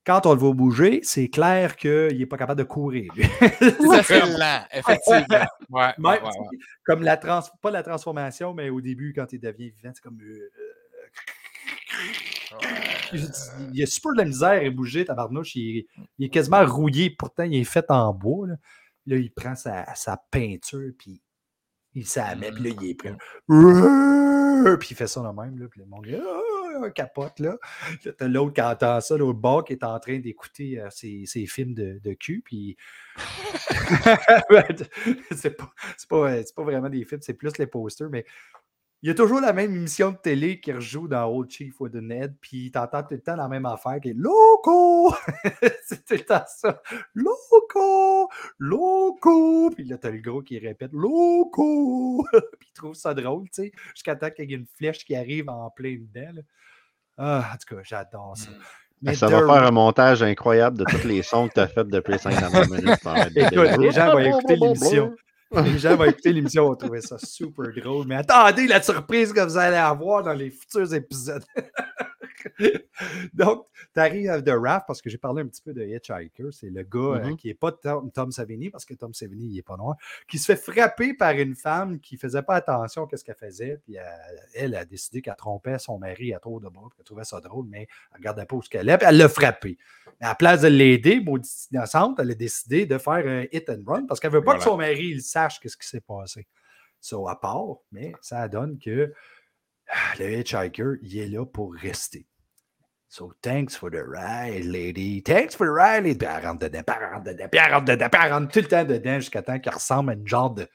quand 0.05 0.25
on 0.25 0.33
le 0.33 0.39
voit 0.39 0.53
bouger, 0.53 1.01
c'est 1.03 1.29
clair 1.29 1.75
qu'il 1.75 2.17
n'est 2.17 2.25
pas 2.25 2.37
capable 2.37 2.59
de 2.59 2.63
courir. 2.63 3.11
C'est 4.03 4.37
lent, 4.37 4.63
effectivement. 4.73 5.45
Ouais, 5.69 5.93
Même, 5.97 6.05
ouais, 6.05 6.21
ouais, 6.21 6.23
ouais. 6.23 6.57
Comme 6.83 7.03
la 7.03 7.17
trans 7.17 7.41
pas 7.61 7.71
la 7.71 7.83
transformation, 7.83 8.53
mais 8.53 8.69
au 8.69 8.81
début, 8.81 9.13
quand 9.13 9.31
il 9.33 9.39
devient 9.39 9.69
vivant, 9.69 9.91
c'est 9.93 10.01
comme. 10.01 10.19
euh, 10.21 10.49
il 13.13 13.29
il 13.73 13.83
a 13.83 13.85
super 13.85 14.13
de 14.13 14.17
la 14.19 14.25
misère 14.25 14.65
à 14.65 14.69
bouger, 14.69 15.05
tabarnouche. 15.05 15.55
Il, 15.55 15.85
il 16.17 16.25
est 16.25 16.29
quasiment 16.29 16.65
rouillé, 16.65 17.09
pourtant 17.09 17.43
il 17.43 17.55
est 17.55 17.63
fait 17.63 17.85
en 17.89 18.13
bois. 18.13 18.47
Là, 18.47 18.55
Là, 19.09 19.17
il 19.17 19.31
prend 19.31 19.55
sa, 19.55 19.95
sa 19.95 20.17
peinture, 20.29 20.91
puis 20.97 21.19
il 21.95 22.05
met, 22.39 22.51
puis 22.51 22.63
là, 22.63 22.69
il 22.81 22.89
est 22.89 22.95
prêt. 22.95 23.15
Puis 24.77 24.89
il 24.91 24.95
fait 24.95 25.07
ça 25.07 25.21
de 25.21 25.27
même, 25.27 25.57
là, 25.57 25.67
puis 25.69 25.79
le 25.79 25.85
monde 25.85 26.05
ah, 26.81 26.89
capote, 26.91 27.39
là. 27.39 27.57
Là, 28.05 28.11
t'as 28.17 28.27
l'autre 28.27 28.53
qui 28.53 28.61
entend 28.61 29.01
ça, 29.01 29.17
l'autre 29.17 29.39
bord 29.39 29.63
qui 29.63 29.73
est 29.73 29.83
en 29.83 29.99
train 29.99 30.19
d'écouter 30.19 30.79
euh, 30.79 30.89
ses, 30.91 31.25
ses 31.25 31.45
films 31.45 31.73
de, 31.73 31.99
de 32.03 32.13
cul, 32.13 32.41
puis... 32.43 32.77
c'est 35.31 35.57
pas, 35.57 35.71
c'est 35.97 36.09
pas, 36.09 36.43
c'est 36.43 36.55
pas 36.55 36.63
vraiment 36.63 36.89
des 36.89 37.03
films, 37.05 37.21
c'est 37.21 37.33
plus 37.33 37.57
les 37.57 37.67
posters, 37.67 38.09
mais 38.09 38.25
il 39.01 39.07
y 39.07 39.11
a 39.11 39.15
toujours 39.15 39.39
la 39.39 39.53
même 39.53 39.73
émission 39.73 40.11
de 40.11 40.17
télé 40.17 40.59
qui 40.59 40.73
rejoue 40.73 41.07
dans 41.07 41.25
Old 41.25 41.49
Chief 41.49 41.79
Woodenhead, 41.79 42.35
puis 42.41 42.69
t'entends 42.71 43.03
tout 43.03 43.13
le 43.13 43.21
temps 43.21 43.35
la 43.35 43.47
même 43.47 43.65
affaire 43.65 43.99
qui 44.01 44.09
est 44.09 44.15
Loco! 44.15 45.13
c'est 45.85 46.05
tout 46.05 46.15
le 46.15 46.25
temps 46.25 46.43
ça. 46.47 46.81
Loco! 47.13 48.29
Loco! 48.57 49.69
Puis 49.71 49.85
là, 49.85 49.97
t'as 49.97 50.11
le 50.11 50.19
gros 50.19 50.41
qui 50.41 50.59
répète 50.59 50.91
Loco! 50.91 52.25
puis 52.59 52.69
il 52.69 52.73
trouve 52.73 52.93
ça 52.93 53.13
drôle, 53.13 53.45
tu 53.45 53.63
sais, 53.63 53.71
jusqu'à 53.93 54.15
temps 54.15 54.29
qu'il 54.31 54.49
y 54.49 54.53
ait 54.53 54.57
une 54.57 54.67
flèche 54.77 55.05
qui 55.05 55.15
arrive 55.15 55.49
en 55.49 55.69
plein 55.69 55.95
dedans. 55.95 56.33
là. 56.33 56.41
Ah, 57.17 57.51
en 57.53 57.57
tout 57.57 57.75
cas, 57.75 57.81
j'adore 57.83 58.37
ça. 58.37 58.49
Mm. 58.49 58.55
Mais 59.01 59.15
ça 59.15 59.27
The 59.27 59.31
va 59.31 59.39
faire 59.39 59.63
un 59.63 59.71
montage 59.71 60.21
incroyable 60.23 60.77
de 60.77 60.83
tous 60.83 61.07
les 61.07 61.21
sons 61.21 61.47
que 61.47 61.53
tu 61.53 61.59
as 61.61 61.67
fait 61.67 61.87
depuis 61.87 62.13
les 62.13 62.17
5 62.17 62.37
dernières 62.37 62.69
minutes. 62.69 62.99
Écoute, 63.35 63.77
les 63.77 63.91
gens 63.91 64.11
vont 64.11 64.19
écouter 64.19 64.55
l'émission. 64.57 65.15
Les 65.63 65.79
gens 65.79 65.95
vont 65.95 66.05
écouter 66.05 66.31
l'émission, 66.31 66.65
vont 66.65 66.75
trouver 66.75 67.01
ça 67.01 67.17
super 67.17 67.71
drôle. 67.81 68.05
Mais 68.07 68.15
attendez 68.15 68.67
la 68.67 68.81
surprise 68.81 69.33
que 69.33 69.41
vous 69.41 69.57
allez 69.57 69.77
avoir 69.77 70.23
dans 70.23 70.33
les 70.33 70.51
futurs 70.51 70.93
épisodes. 70.93 71.43
Donc, 73.33 73.65
tu 73.93 73.99
arrives 73.99 74.29
à 74.29 74.41
The 74.41 74.51
Raft 74.51 74.85
parce 74.87 75.01
que 75.01 75.09
j'ai 75.09 75.17
parlé 75.17 75.41
un 75.43 75.47
petit 75.47 75.61
peu 75.61 75.73
de 75.73 75.83
Hitchhiker. 75.83 76.51
C'est 76.51 76.69
le 76.69 76.83
gars 76.83 76.99
euh, 76.99 77.19
Mhm. 77.29 77.37
qui 77.37 77.47
n'est 77.47 77.53
pas 77.53 77.71
Tom, 77.71 78.11
Tom 78.11 78.31
Savini 78.31 78.69
parce 78.69 78.85
que 78.85 78.93
Tom 78.93 79.13
Savini, 79.13 79.47
il 79.47 79.55
n'est 79.55 79.61
pas 79.61 79.77
noir, 79.77 79.95
qui 80.27 80.37
se 80.39 80.45
fait 80.45 80.55
frapper 80.55 81.13
par 81.13 81.31
une 81.31 81.55
femme 81.55 81.99
qui 81.99 82.15
ne 82.15 82.19
faisait 82.19 82.41
pas 82.41 82.55
attention 82.55 83.05
à 83.05 83.17
ce 83.17 83.23
qu'elle 83.23 83.35
faisait. 83.35 83.79
Puis 83.83 83.95
elle, 83.95 84.39
elle 84.53 84.75
a 84.75 84.85
décidé 84.85 85.21
qu'elle 85.21 85.35
trompait 85.35 85.79
son 85.79 85.99
mari 85.99 86.33
à 86.33 86.39
trop 86.39 86.59
de 86.59 86.67
bras, 86.69 86.87
puis 86.89 86.97
qu'elle 86.97 87.05
trouvait 87.05 87.23
ça 87.23 87.39
drôle, 87.41 87.65
mais 87.69 87.87
elle 88.11 88.13
ne 88.13 88.17
regardait 88.17 88.45
pas 88.45 88.55
où 88.55 88.61
ce 88.61 88.69
qu'elle 88.69 88.89
est, 88.89 88.97
puis 88.97 89.07
elle 89.09 89.17
l'a 89.17 89.29
frappé. 89.29 89.77
Mais 90.19 90.25
à 90.25 90.29
la 90.29 90.35
place 90.35 90.61
de 90.61 90.67
l'aider, 90.67 91.19
maudite 91.21 91.67
innocente, 91.71 92.19
elle 92.19 92.31
a 92.31 92.35
décidé 92.35 92.85
de 92.85 92.97
faire 92.97 93.25
un 93.25 93.45
hit 93.51 93.69
and 93.69 93.83
run 93.87 94.05
parce 94.05 94.19
qu'elle 94.19 94.31
ne 94.31 94.37
veut 94.37 94.43
pas 94.43 94.55
que 94.55 94.63
son 94.63 94.77
mari 94.77 95.07
il 95.07 95.21
sache 95.21 95.59
ce 95.63 95.77
qui 95.77 95.87
s'est 95.87 96.01
passé. 96.01 96.47
Ça, 97.01 97.15
à 97.29 97.35
part, 97.35 97.77
mais 97.91 98.11
ça 98.21 98.47
donne 98.49 98.77
que 98.77 99.13
ah, 99.87 100.13
le 100.19 100.33
hitchhiker, 100.33 100.97
il 101.01 101.17
est 101.17 101.27
là 101.27 101.45
pour 101.45 101.73
rester. 101.73 102.27
So, 103.11 103.33
thanks 103.41 103.75
for 103.75 103.89
the 103.89 104.03
ride, 104.05 104.65
lady. 104.65 105.21
Thanks 105.23 105.55
for 105.55 105.65
the 105.65 105.71
ride, 105.71 106.03
lady. 106.03 106.15
Puis 106.19 106.27
elle 106.29 106.45
rentre 106.45 106.59
dedans, 106.59 106.83
puis 106.85 106.95
elle 106.95 107.11
rentre 107.11 107.23
dedans, 107.23 107.47
puis 107.51 107.59
elle 107.65 107.73
rentre 107.73 107.85
dedans, 107.85 108.09
puis 108.09 108.21
elle 108.23 108.33
rentre 108.33 108.51
tout 108.51 108.59
le 108.59 108.67
temps 108.67 108.85
dedans 108.85 109.15
jusqu'à 109.19 109.41
temps 109.41 109.59
qu'il 109.59 109.71
ressemble 109.73 110.11
à 110.11 110.13
une 110.13 110.27
genre 110.27 110.51
de, 110.53 110.67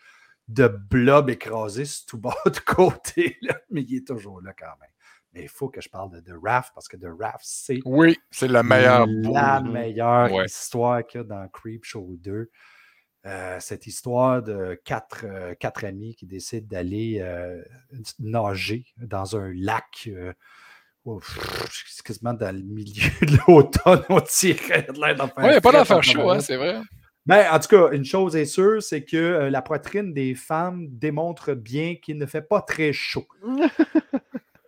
de 0.49 0.66
blob 0.66 1.31
écrasé 1.31 1.85
sur 1.85 2.07
tout 2.07 2.18
bas 2.18 2.35
de 2.47 2.59
côté. 2.59 3.37
Là. 3.42 3.57
Mais 3.70 3.83
il 3.83 3.99
est 3.99 4.07
toujours 4.07 4.40
là 4.42 4.53
quand 4.59 4.66
même. 4.81 4.90
Mais 5.33 5.42
il 5.42 5.49
faut 5.49 5.68
que 5.68 5.81
je 5.81 5.88
parle 5.88 6.11
de 6.11 6.20
The 6.20 6.35
Raft 6.42 6.73
parce 6.75 6.88
que 6.88 6.97
The 6.97 7.07
Raft, 7.20 7.40
c'est 7.44 7.79
Oui, 7.85 8.16
c'est 8.33 8.49
le 8.49 8.62
meilleur 8.64 9.07
bout. 9.07 9.33
la 9.33 9.61
Mhm. 9.61 9.73
meilleure 9.73 10.33
Ouais. 10.33 10.47
histoire 10.47 11.07
qu'il 11.07 11.20
y 11.20 11.25
a 11.25 11.25
dans 11.27 11.49
Creepshow 11.49 12.16
2. 12.18 12.51
Euh, 13.27 13.57
cette 13.61 13.87
histoire 13.87 14.42
de 14.42 14.79
quatre, 14.85 15.25
euh, 15.25 15.55
quatre 15.55 15.85
amis 15.85 16.14
qui 16.16 16.27
décident 16.27 16.66
d'aller 16.68 17.18
euh, 17.20 17.62
nager 18.18 18.87
dans 18.99 19.37
un 19.37 19.53
lac. 19.55 20.09
C'est 21.71 22.03
quasiment 22.05 22.35
dans 22.35 22.55
le 22.55 22.62
milieu 22.62 23.11
de 23.23 23.38
l'automne, 23.47 24.03
on 24.09 24.21
dirait. 24.21 24.87
de 24.93 25.01
l'air 25.01 25.17
d'en 25.17 25.29
faire 25.29 25.38
Oui, 25.38 25.45
il 25.45 25.51
n'y 25.51 25.57
a 25.57 25.61
pas 25.61 25.71
frais, 25.71 25.79
d'affaire 25.79 25.97
en 25.99 26.03
chaud, 26.03 26.31
hein, 26.31 26.40
c'est 26.40 26.57
vrai. 26.57 26.81
Ben, 27.27 27.47
en 27.51 27.59
tout 27.59 27.69
cas, 27.69 27.90
une 27.93 28.05
chose 28.05 28.37
est 28.37 28.45
sûre, 28.45 28.83
c'est 28.83 29.05
que 29.05 29.17
euh, 29.17 29.51
la 29.51 29.62
poitrine 29.62 30.12
des 30.12 30.35
femmes 30.35 30.88
démontre 30.90 31.55
bien 31.55 31.97
qu'il 31.97 32.19
ne 32.19 32.27
fait 32.27 32.43
pas 32.43 32.61
très 32.61 32.93
chaud. 32.93 33.27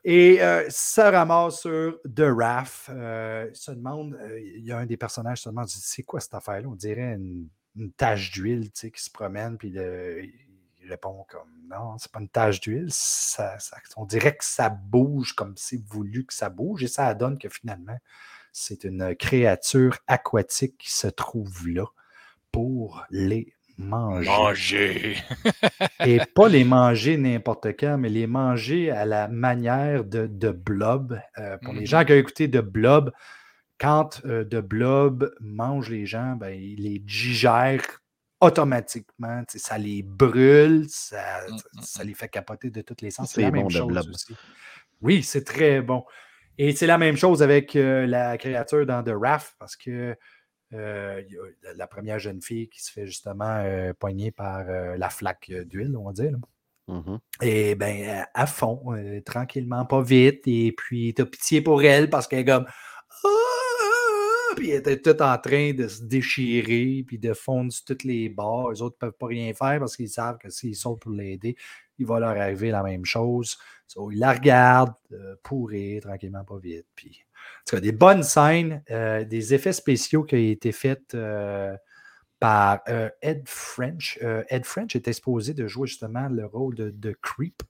Et 0.08 0.40
euh, 0.40 0.64
ça 0.68 1.10
ramasse 1.10 1.62
sur 1.62 1.98
The 2.04 2.26
Raft. 2.28 2.90
Euh, 2.90 3.48
il 3.50 3.56
se 3.56 3.72
demande, 3.72 4.14
euh, 4.14 4.38
il 4.38 4.64
y 4.64 4.70
a 4.70 4.78
un 4.78 4.86
des 4.86 4.96
personnages 4.96 5.38
qui 5.38 5.42
se 5.42 5.48
demande 5.48 5.66
c'est 5.66 6.04
quoi 6.04 6.20
cette 6.20 6.34
affaire-là? 6.34 6.68
On 6.68 6.76
dirait 6.76 7.14
une, 7.14 7.48
une 7.74 7.90
tache 7.90 8.30
d'huile 8.30 8.70
qui 8.70 9.02
se 9.02 9.10
promène, 9.10 9.58
puis 9.58 9.74
il 10.86 10.90
répond 10.90 11.26
comme 11.28 11.50
non, 11.68 11.98
c'est 11.98 12.12
pas 12.12 12.20
une 12.20 12.28
tache 12.28 12.60
d'huile. 12.60 12.86
ça- 12.90 13.58
ça- 13.58 13.76
on 13.96 14.04
dirait 14.06 14.36
que 14.36 14.44
ça 14.44 14.68
bouge 14.70 15.32
comme 15.32 15.54
c'est 15.56 15.82
voulu 15.84 16.24
que 16.24 16.32
ça 16.32 16.48
bouge, 16.48 16.84
et 16.84 16.88
ça 16.88 17.12
donne 17.14 17.38
que 17.38 17.48
finalement, 17.48 17.98
c'est 18.52 18.84
une 18.84 19.14
créature 19.16 19.98
aquatique 20.06 20.78
qui 20.78 20.92
se 20.92 21.08
trouve 21.08 21.68
là 21.68 21.84
pour 22.52 23.04
les 23.10 23.52
manger 23.78 24.30
Manger. 24.30 25.16
et 26.06 26.18
pas 26.34 26.48
les 26.48 26.64
manger 26.64 27.16
n'importe 27.18 27.66
quand, 27.78 27.98
mais 27.98 28.08
les 28.08 28.26
manger 28.26 28.90
à 28.90 29.04
la 29.04 29.28
manière 29.28 30.04
de, 30.04 30.26
de 30.26 30.50
Blob. 30.50 31.20
Euh, 31.38 31.58
pour 31.58 31.74
les 31.74 31.80
Mhm. 31.80 31.86
gens 31.86 32.04
qui 32.04 32.12
ont 32.12 32.16
écouté 32.16 32.48
de 32.48 32.60
Blob, 32.62 33.12
quand 33.78 34.24
euh, 34.24 34.44
de 34.44 34.60
Blob 34.60 35.34
mange 35.40 35.90
les 35.90 36.06
gens, 36.06 36.36
ben, 36.36 36.48
il 36.58 36.84
les 36.84 36.98
digère 37.00 37.82
automatiquement. 38.46 39.42
Ça 39.48 39.78
les 39.78 40.02
brûle, 40.02 40.86
ça, 40.88 41.40
Mm, 41.48 41.80
ça 41.82 42.04
les 42.04 42.14
fait 42.14 42.28
capoter 42.28 42.70
de 42.70 42.80
tous 42.82 42.96
les 43.02 43.10
sens. 43.10 43.32
C'est 43.32 43.42
la 43.42 43.50
bon, 43.50 43.56
même 43.58 43.70
chose 43.70 43.86
Blob. 43.88 44.08
aussi. 44.08 44.34
Oui, 45.02 45.22
c'est 45.22 45.44
très 45.44 45.80
bon. 45.82 46.04
Et 46.58 46.74
c'est 46.74 46.86
la 46.86 46.98
même 46.98 47.16
chose 47.16 47.42
avec 47.42 47.76
euh, 47.76 48.06
la 48.06 48.38
créature 48.38 48.86
dans 48.86 49.02
The 49.02 49.12
Raft, 49.14 49.54
parce 49.58 49.76
que 49.76 50.16
euh, 50.72 51.22
la 51.76 51.86
première 51.86 52.18
jeune 52.18 52.40
fille 52.42 52.68
qui 52.68 52.82
se 52.82 52.90
fait 52.90 53.06
justement 53.06 53.58
euh, 53.64 53.92
poigner 53.92 54.30
par 54.32 54.64
euh, 54.68 54.96
la 54.96 55.10
flaque 55.10 55.52
d'huile, 55.66 55.94
on 55.96 56.04
va 56.06 56.12
dire. 56.12 56.32
là. 56.32 56.38
Et 57.42 57.74
bien, 57.74 58.24
à 58.32 58.46
fond, 58.46 58.80
euh, 58.94 59.20
tranquillement, 59.20 59.84
pas 59.86 60.02
vite. 60.02 60.42
Et 60.46 60.72
puis, 60.72 61.12
t'as 61.14 61.24
pitié 61.26 61.60
pour 61.60 61.82
elle 61.82 62.08
parce 62.10 62.26
qu'elle 62.28 62.40
est 62.40 62.44
comme. 62.44 62.66
Puis 64.56 64.70
elle 64.70 64.78
était 64.78 65.00
toute 65.00 65.20
en 65.20 65.36
train 65.36 65.74
de 65.74 65.86
se 65.86 66.02
déchirer, 66.02 67.04
puis 67.06 67.18
de 67.18 67.34
fondre 67.34 67.70
sur 67.70 67.84
toutes 67.84 68.04
les 68.04 68.30
bords. 68.30 68.72
Les 68.72 68.80
autres 68.80 68.96
ne 68.96 69.08
peuvent 69.08 69.18
pas 69.18 69.26
rien 69.26 69.52
faire 69.52 69.78
parce 69.78 69.96
qu'ils 69.96 70.08
savent 70.08 70.38
que 70.38 70.48
s'ils 70.48 70.74
sautent 70.74 71.00
pour 71.00 71.12
l'aider, 71.12 71.56
il 71.98 72.06
va 72.06 72.18
leur 72.18 72.30
arriver 72.30 72.70
la 72.70 72.82
même 72.82 73.04
chose. 73.04 73.58
Ils 74.10 74.18
la 74.18 74.32
regardent 74.32 74.94
euh, 75.12 75.36
pourrir 75.42 76.02
tranquillement, 76.02 76.42
pas 76.42 76.58
vite. 76.58 76.86
Puis, 76.94 77.20
en 77.20 77.64
tout 77.66 77.76
cas, 77.76 77.80
des 77.80 77.92
bonnes 77.92 78.22
scènes, 78.22 78.82
euh, 78.90 79.24
des 79.24 79.52
effets 79.52 79.74
spéciaux 79.74 80.24
qui 80.24 80.34
ont 80.34 80.38
été 80.38 80.72
faits 80.72 81.14
euh, 81.14 81.76
par 82.40 82.80
euh, 82.88 83.10
Ed 83.20 83.42
French. 83.46 84.18
Ed 84.48 84.64
French 84.64 84.96
était 84.96 85.10
exposé 85.10 85.52
de 85.52 85.66
jouer 85.66 85.86
justement 85.86 86.28
le 86.28 86.46
rôle 86.46 86.74
de 86.76 87.16
Creep. 87.22 87.62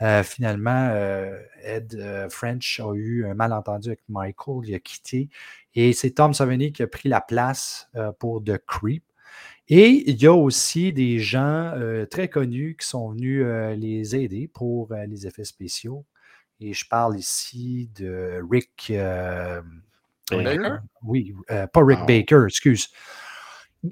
Euh, 0.00 0.22
finalement, 0.22 0.88
euh, 0.90 1.38
Ed 1.62 1.94
euh, 1.94 2.28
French 2.28 2.80
a 2.80 2.92
eu 2.94 3.26
un 3.26 3.34
malentendu 3.34 3.88
avec 3.88 4.00
Michael, 4.08 4.62
il 4.64 4.74
a 4.74 4.78
quitté. 4.80 5.28
Et 5.74 5.92
c'est 5.92 6.12
Tom 6.12 6.34
Savini 6.34 6.72
qui 6.72 6.82
a 6.82 6.86
pris 6.86 7.08
la 7.08 7.20
place 7.20 7.90
pour 8.18 8.42
The 8.42 8.58
Creep. 8.66 9.04
Et 9.68 10.10
il 10.10 10.20
y 10.20 10.26
a 10.26 10.34
aussi 10.34 10.92
des 10.92 11.18
gens 11.18 11.72
très 12.10 12.28
connus 12.28 12.76
qui 12.78 12.86
sont 12.86 13.10
venus 13.10 13.44
les 13.78 14.16
aider 14.16 14.48
pour 14.52 14.92
les 15.08 15.26
effets 15.26 15.44
spéciaux. 15.44 16.04
Et 16.60 16.74
je 16.74 16.86
parle 16.86 17.18
ici 17.18 17.88
de 17.94 18.42
Rick. 18.50 18.92
Baker? 20.36 20.76
Oui, 21.02 21.34
euh, 21.50 21.66
pas 21.66 21.84
Rick 21.84 21.98
Ah. 22.02 22.06
Baker, 22.06 22.44
excuse. 22.46 22.88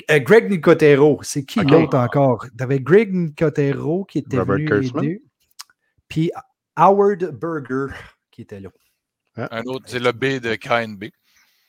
Greg 0.09 0.49
Nicotero, 0.49 1.19
c'est 1.23 1.45
qui 1.45 1.61
l'autre 1.61 1.99
encore? 1.99 2.47
Tu 2.57 2.81
Greg 2.81 3.13
Nicotero 3.13 4.05
qui 4.05 4.19
était 4.19 4.39
Robert 4.39 4.57
venu 4.57 4.87
aider. 4.87 5.23
Puis 6.11 6.31
Howard 6.77 7.25
Berger 7.39 7.87
qui 8.31 8.43
était 8.43 8.61
là. 8.61 8.69
Un 9.37 9.63
autre, 9.63 9.87
c'est 9.89 10.01
le 10.01 10.13
B 10.13 10.41
de 10.43 10.55
KNB. 10.57 11.05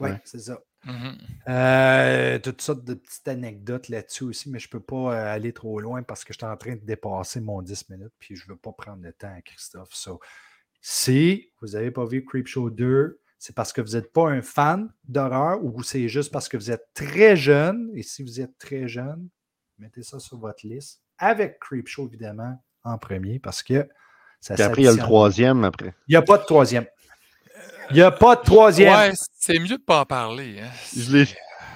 Oui, 0.02 0.10
Ouais. 0.10 0.22
c'est 0.26 0.40
ça. 0.40 0.60
Mhm. 0.84 1.16
Euh, 1.48 2.40
toutes 2.40 2.62
sortes 2.62 2.84
de 2.84 2.96
petites 2.96 3.28
anecdotes 3.28 3.88
là-dessus 3.88 4.24
aussi, 4.24 4.50
mais 4.50 4.58
je 4.58 4.68
ne 4.68 4.72
peux 4.72 4.80
pas 4.80 5.14
euh, 5.16 5.34
aller 5.36 5.54
trop 5.54 5.80
loin 5.80 6.02
parce 6.02 6.24
que 6.26 6.34
je 6.34 6.40
suis 6.40 6.46
en 6.46 6.58
train 6.58 6.74
de 6.76 6.82
dépasser 6.84 7.40
mon 7.40 7.62
10 7.62 7.88
minutes, 7.90 8.14
puis 8.18 8.36
je 8.36 8.46
ne 8.46 8.54
veux 8.54 8.58
pas 8.58 8.72
prendre 8.72 9.04
le 9.04 9.14
temps 9.14 9.32
à 9.34 9.42
Christophe. 9.42 9.90
So, 9.94 10.20
si 10.82 11.52
vous 11.62 11.70
n'avez 11.70 11.92
pas 11.92 12.06
vu 12.06 12.26
Creepshow 12.26 12.72
2, 12.72 13.20
c'est 13.38 13.56
parce 13.56 13.72
que 13.74 13.82
vous 13.82 13.92
n'êtes 13.92 14.12
pas 14.12 14.28
un 14.30 14.42
fan 14.42 14.92
d'horreur 15.04 15.64
ou 15.64 15.84
c'est 15.84 16.08
juste 16.08 16.32
parce 16.32 16.50
que 16.50 16.58
vous 16.58 16.72
êtes 16.72 16.88
très 16.96 17.36
jeune? 17.36 17.92
Et 17.94 18.02
si 18.02 18.24
vous 18.24 18.42
êtes 18.42 18.58
très 18.58 18.88
jeune, 18.88 19.30
mettez 19.78 20.02
ça 20.02 20.20
sur 20.20 20.40
votre 20.40 20.66
liste 20.66 21.04
avec 21.20 21.60
Creepshow, 21.60 22.08
évidemment, 22.08 22.60
en 22.84 22.98
premier 22.98 23.38
parce 23.38 23.62
que 23.62 23.88
ça 24.42 24.56
Puis 24.56 24.64
après, 24.64 24.82
il 24.82 24.86
y 24.86 24.88
a 24.88 24.92
le 24.92 24.98
troisième 24.98 25.64
après. 25.64 25.94
Il 26.08 26.12
n'y 26.12 26.16
a 26.18 26.22
pas 26.22 26.38
de 26.38 26.44
troisième. 26.44 26.86
Il 27.92 27.96
n'y 27.96 28.02
a 28.02 28.12
pas 28.12 28.36
de 28.36 28.42
troisième. 28.42 28.94
Ouais, 28.94 29.12
c'est 29.40 29.60
mieux 29.60 29.68
de 29.78 29.78
pas 29.78 30.02
en 30.02 30.06
parler. 30.06 30.58
hein. 30.62 30.70
Je 30.96 31.26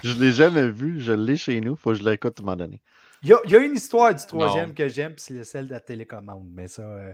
je 0.04 0.14
l'ai 0.20 0.32
jamais 0.34 0.70
vu, 0.70 1.00
je 1.02 1.14
l'ai 1.14 1.36
chez 1.38 1.60
nous, 1.62 1.76
faut 1.76 1.92
que 1.92 1.96
je 1.98 2.04
l'écoute 2.04 2.38
à 2.40 2.42
un 2.42 2.46
moment 2.46 2.58
donné. 2.58 2.82
Il 3.24 3.30
y, 3.30 3.34
a, 3.34 3.40
il 3.46 3.52
y 3.52 3.56
a 3.56 3.60
une 3.60 3.74
histoire 3.76 4.14
du 4.14 4.24
troisième 4.26 4.74
que 4.74 4.88
j'aime, 4.88 5.14
puis 5.16 5.24
c'est 5.26 5.44
celle 5.44 5.68
de 5.68 5.72
la 5.74 5.80
télécommande. 5.80 6.48
Mais 6.54 6.68
ça, 6.68 6.84
euh, 6.84 7.14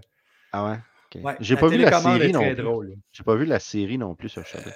Ah 0.52 0.66
ouais? 0.66 0.80
J'ai 1.40 1.56
pas 1.56 1.68
vu 1.68 1.78
la 1.78 2.02
série 2.02 2.32
non 2.34 2.42
plus. 2.42 2.56
drôle. 2.56 2.94
J'ai 3.12 3.24
pas 3.24 3.36
vu 3.36 3.46
la 3.46 3.60
série 3.60 3.98
non 3.98 4.14
plus 4.16 4.30
sur 4.30 4.46
Shudder. 4.46 4.72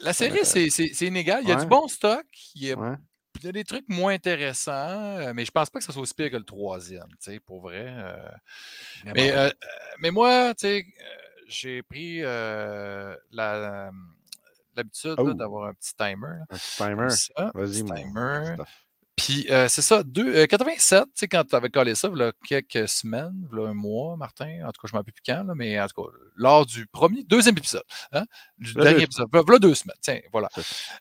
La 0.00 0.12
série, 0.12 0.44
c'est 0.44 0.70
c'est- 0.70 0.90
c'est 0.94 1.06
inégal. 1.06 1.40
Il 1.42 1.48
y 1.48 1.52
a 1.52 1.56
Ouais. 1.56 1.62
du 1.62 1.66
bon 1.68 1.88
stock. 1.88 2.24
Il 2.54 2.64
y 2.68 2.72
a, 2.72 2.78
Ouais. 2.78 2.96
Il 3.40 3.46
y 3.46 3.48
a 3.48 3.52
des 3.52 3.64
trucs 3.64 3.88
moins 3.88 4.14
intéressants, 4.14 4.72
euh, 5.18 5.32
mais 5.34 5.44
je 5.44 5.50
pense 5.50 5.70
pas 5.70 5.78
que 5.78 5.84
ça 5.84 5.92
soit 5.92 6.02
aussi 6.02 6.14
pire 6.14 6.30
que 6.30 6.36
le 6.36 6.44
troisième, 6.44 7.08
tu 7.22 7.32
sais, 7.32 7.40
pour 7.40 7.60
vrai. 7.60 7.86
euh. 7.88 8.28
Mais, 9.14 9.32
euh, 9.32 9.50
mais 10.00 10.10
moi, 10.10 10.54
tu 10.54 10.66
sais, 10.66 10.86
j'ai 11.46 11.82
pris 11.82 12.20
euh, 12.22 13.14
la- 13.32 13.90
l'habitude 14.76 15.10
là, 15.10 15.16
Oh. 15.18 15.34
d'avoir 15.34 15.68
un 15.68 15.74
petit 15.74 15.94
timer. 15.94 16.42
Un 16.50 16.56
petit 16.56 16.76
timer. 16.76 17.50
Vas-y, 17.54 17.84
timer. 17.84 18.56
Puis 19.28 19.46
euh, 19.50 19.68
c'est 19.68 19.82
ça, 19.82 20.02
deux, 20.02 20.34
euh, 20.34 20.46
87, 20.46 21.04
tu 21.04 21.10
sais, 21.14 21.28
quand 21.28 21.44
tu 21.44 21.54
avais 21.54 21.68
collé 21.68 21.94
ça, 21.94 22.08
il 22.10 22.18
y 22.18 22.22
a 22.22 22.32
quelques 22.46 22.88
semaines, 22.88 23.46
a 23.52 23.60
un 23.68 23.74
mois, 23.74 24.16
Martin, 24.16 24.60
en 24.64 24.72
tout 24.72 24.80
cas, 24.80 24.88
je 24.88 24.92
ne 24.92 24.94
me 24.94 24.98
rappelle 25.00 25.12
plus 25.12 25.22
quand, 25.26 25.44
là, 25.46 25.52
mais 25.54 25.78
en 25.78 25.86
tout 25.86 26.02
cas, 26.02 26.08
lors 26.34 26.64
du 26.64 26.86
premier, 26.86 27.24
deuxième 27.24 27.58
épisode, 27.58 27.82
hein, 28.12 28.24
du 28.56 28.72
Là, 28.72 28.84
dernier 28.84 29.02
épisode, 29.02 29.26
voilà 29.30 29.58
deux 29.58 29.74
semaines, 29.74 29.96
tiens, 30.00 30.20
voilà. 30.32 30.48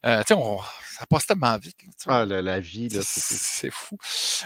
Euh, 0.05 0.23
sais, 0.27 0.33
on- 0.33 0.59
ça 0.99 1.05
passe 1.05 1.25
tellement 1.25 1.57
vite. 1.57 1.77
là. 1.85 1.91
Ah, 2.07 2.25
la, 2.25 2.41
la 2.41 2.59
vie, 2.59 2.89
là, 2.89 2.99
c'est 3.01 3.71
fou. 3.71 3.97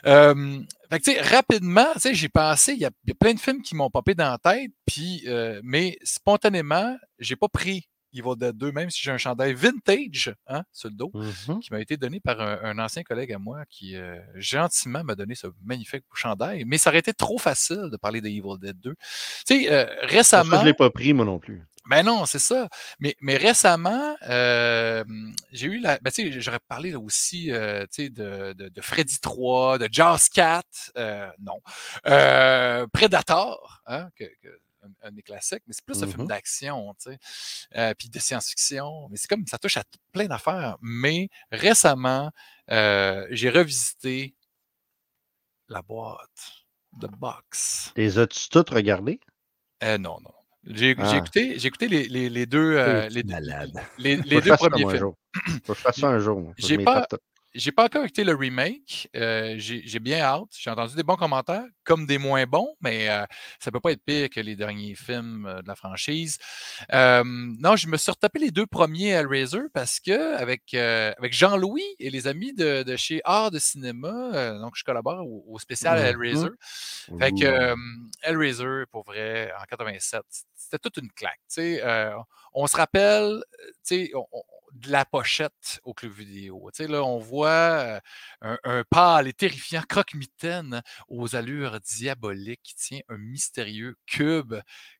Euh, 0.05 0.59
fait 0.91 0.99
que, 0.99 1.03
tu 1.05 1.13
sais, 1.13 1.21
rapidement, 1.21 1.87
tu 1.93 2.01
sais, 2.01 2.13
j'ai 2.13 2.29
pensé, 2.29 2.73
il 2.73 2.79
y, 2.79 2.85
a 2.85 2.91
il 3.05 3.09
y 3.09 3.11
a 3.13 3.15
plein 3.15 3.33
de 3.33 3.39
films 3.39 3.63
qui 3.63 3.73
m'ont 3.73 3.89
popé 3.89 4.13
dans 4.13 4.29
la 4.29 4.37
tête, 4.37 4.69
puis, 4.85 5.23
euh, 5.25 5.59
mais 5.63 5.97
spontanément, 6.03 6.95
j'ai 7.17 7.35
pas 7.35 7.47
pris 7.47 7.87
Evil 8.13 8.35
Dead 8.37 8.55
2, 8.57 8.71
même 8.71 8.89
si 8.89 9.01
j'ai 9.01 9.11
un 9.11 9.17
chandail 9.17 9.53
vintage 9.53 10.33
hein, 10.47 10.63
sur 10.71 10.89
le 10.89 10.95
dos, 10.95 11.11
Mhm. 11.13 11.59
qui 11.59 11.71
m'a 11.71 11.79
été 11.79 11.97
donné 11.97 12.19
par 12.19 12.39
un, 12.41 12.59
un 12.63 12.79
ancien 12.79 13.03
collègue 13.03 13.31
à 13.33 13.39
moi 13.39 13.63
qui 13.69 13.95
euh, 13.95 14.19
gentiment 14.35 15.03
m'a 15.03 15.15
donné 15.15 15.35
ce 15.35 15.47
magnifique 15.63 16.03
chandail. 16.13 16.63
Mais 16.65 16.77
ça 16.77 16.89
aurait 16.89 16.99
été 16.99 17.13
trop 17.13 17.37
facile 17.37 17.89
de 17.91 17.97
parler 17.97 18.21
de 18.21 18.27
Evil 18.27 18.57
Dead 18.59 18.79
2. 18.79 18.93
Tu 18.93 18.97
sais, 19.45 19.71
euh, 19.71 19.85
ça, 20.01 20.05
récemment. 20.07 20.59
je 20.61 20.65
l'ai 20.65 20.73
pas 20.73 20.89
pris, 20.89 21.13
moi 21.13 21.25
non 21.25 21.39
plus. 21.39 21.63
Ben 21.89 22.03
non, 22.03 22.27
c'est 22.27 22.37
ça. 22.39 22.69
Mais, 22.99 23.15
mais 23.21 23.37
récemment, 23.37 24.15
euh, 24.29 25.03
j'ai 25.51 25.65
eu 25.65 25.79
la. 25.79 25.97
Ben, 26.03 26.11
tu 26.11 26.31
sais, 26.31 26.39
j'aurais 26.39 26.59
parlé 26.67 26.93
aussi 26.93 27.51
euh, 27.51 27.81
tu 27.91 28.03
sais, 28.03 28.09
de, 28.09 28.53
de, 28.53 28.69
de 28.69 28.81
Freddy 28.81 29.19
3, 29.19 29.79
de 29.79 29.89
Jaws 29.91 30.29
4, 30.31 30.91
euh, 30.97 31.27
non. 31.39 31.59
Euh, 32.05 32.85
Predator, 32.93 33.81
hein, 33.87 34.09
que, 34.15 34.25
que- 34.25 34.59
un, 34.83 35.07
un 35.07 35.11
des 35.11 35.21
classiques, 35.21 35.63
mais 35.67 35.73
c'est 35.73 35.85
plus 35.85 36.01
un 36.03 36.07
film 36.07 36.21
Mhm. 36.23 36.27
d'action, 36.27 36.93
tu 36.95 37.11
sais, 37.11 37.17
euh, 37.75 37.93
puis 37.97 38.09
de 38.09 38.19
science-fiction. 38.19 39.07
Mais 39.09 39.17
c'est 39.17 39.27
comme 39.27 39.45
ça 39.47 39.57
touche 39.57 39.77
à 39.77 39.83
plein 40.11 40.25
d'affaires. 40.27 40.77
Mais 40.81 41.29
récemment, 41.51 42.31
euh, 42.71 43.27
j'ai 43.31 43.49
revisité 43.49 44.35
la 45.69 45.81
boîte, 45.81 46.65
The 46.99 47.07
Box. 47.11 47.93
Les 47.95 48.19
as-tu 48.19 48.49
toutes 48.49 48.69
regardées? 48.71 49.19
Euh, 49.83 49.97
non, 49.97 50.17
non. 50.21 50.33
J'ai 50.65 50.93
Ah. 50.99 51.15
écouté, 51.17 51.65
écouté 51.65 51.87
les, 51.87 52.07
les, 52.07 52.29
les 52.29 52.45
deux, 52.45 52.75
euh, 52.77 53.09
les, 53.09 53.23
deux 53.23 54.55
premiers 54.57 54.85
films. 54.91 55.13
Faut 55.63 55.73
que 55.73 55.79
je 55.79 55.81
fasse 55.83 55.99
ça 55.99 56.07
un 56.09 56.19
jour. 56.19 56.53
J'ai 56.57 56.77
pas-. 56.83 57.07
J'ai 57.53 57.71
pas 57.73 57.83
encore 57.85 58.03
écouté 58.03 58.23
le 58.23 58.33
remake. 58.33 59.09
euh, 59.15 59.55
J'ai 59.57 59.99
bien 59.99 60.19
hâte. 60.21 60.47
J'ai 60.57 60.69
entendu 60.69 60.95
des 60.95 61.03
bons 61.03 61.17
commentaires, 61.17 61.65
comme 61.83 62.05
des 62.05 62.17
moins 62.17 62.45
bons, 62.45 62.75
mais 62.79 63.09
euh, 63.09 63.25
ça 63.59 63.71
peut 63.71 63.81
pas 63.81 63.91
être 63.91 64.03
pire 64.05 64.29
que 64.29 64.39
les 64.39 64.55
derniers 64.55 64.95
films 64.95 65.45
euh, 65.45 65.61
de 65.61 65.67
la 65.67 65.75
franchise. 65.75 66.37
Euh, 66.93 67.23
non, 67.25 67.75
je 67.75 67.87
me 67.87 67.97
suis 67.97 68.09
retapé 68.11 68.39
les 68.39 68.51
deux 68.51 68.65
premiers 68.67 69.09
Hellraiser 69.09 69.63
parce 69.73 69.99
que 69.99 70.35
avec, 70.37 70.73
euh, 70.73 71.13
avec 71.17 71.33
Jean-Louis 71.33 71.83
et 71.99 72.09
les 72.09 72.27
amis 72.27 72.53
de, 72.53 72.83
de 72.83 72.95
chez 72.95 73.19
Art 73.25 73.51
de 73.51 73.59
cinéma, 73.59 74.31
euh, 74.33 74.57
donc 74.59 74.73
je 74.77 74.83
collabore 74.85 75.25
au, 75.27 75.43
au 75.47 75.59
spécial 75.59 75.99
Mhm. 75.99 76.05
Hellraiser. 76.05 76.49
Fait 77.19 77.31
que 77.31 77.75
Hellraiser, 78.23 78.83
pour 78.91 79.03
vrai, 79.03 79.51
en 79.59 79.63
87, 79.65 80.21
c'était 80.55 80.79
toute 80.79 80.97
une 80.97 81.11
claque. 81.11 81.39
tu 81.49 81.55
sais, 81.55 81.81
euh, 81.83 82.15
on 82.53 82.65
se 82.67 82.77
rappelle 82.77 83.43
tu 83.59 83.71
sais, 83.83 84.11
on- 84.15 84.25
on- 84.31 84.43
de 84.71 84.91
la 84.91 85.05
pochette 85.05 85.79
au 85.83 85.93
club 85.93 86.13
vidéo. 86.13 86.69
Tu 86.73 86.87
Là, 86.87 87.03
on 87.03 87.19
voit 87.19 88.01
euh, 88.43 88.57
un, 88.63 88.83
pâle 88.89 89.27
et 89.27 89.33
terrifiant 89.33 89.83
croque-mitaine 89.87 90.81
aux 91.07 91.35
allures 91.35 91.79
diaboliques 91.81 92.61
qui 92.63 92.75
tient 92.75 92.99
un 93.09 93.17
mystérieux 93.17 93.97
cube, 94.05 94.55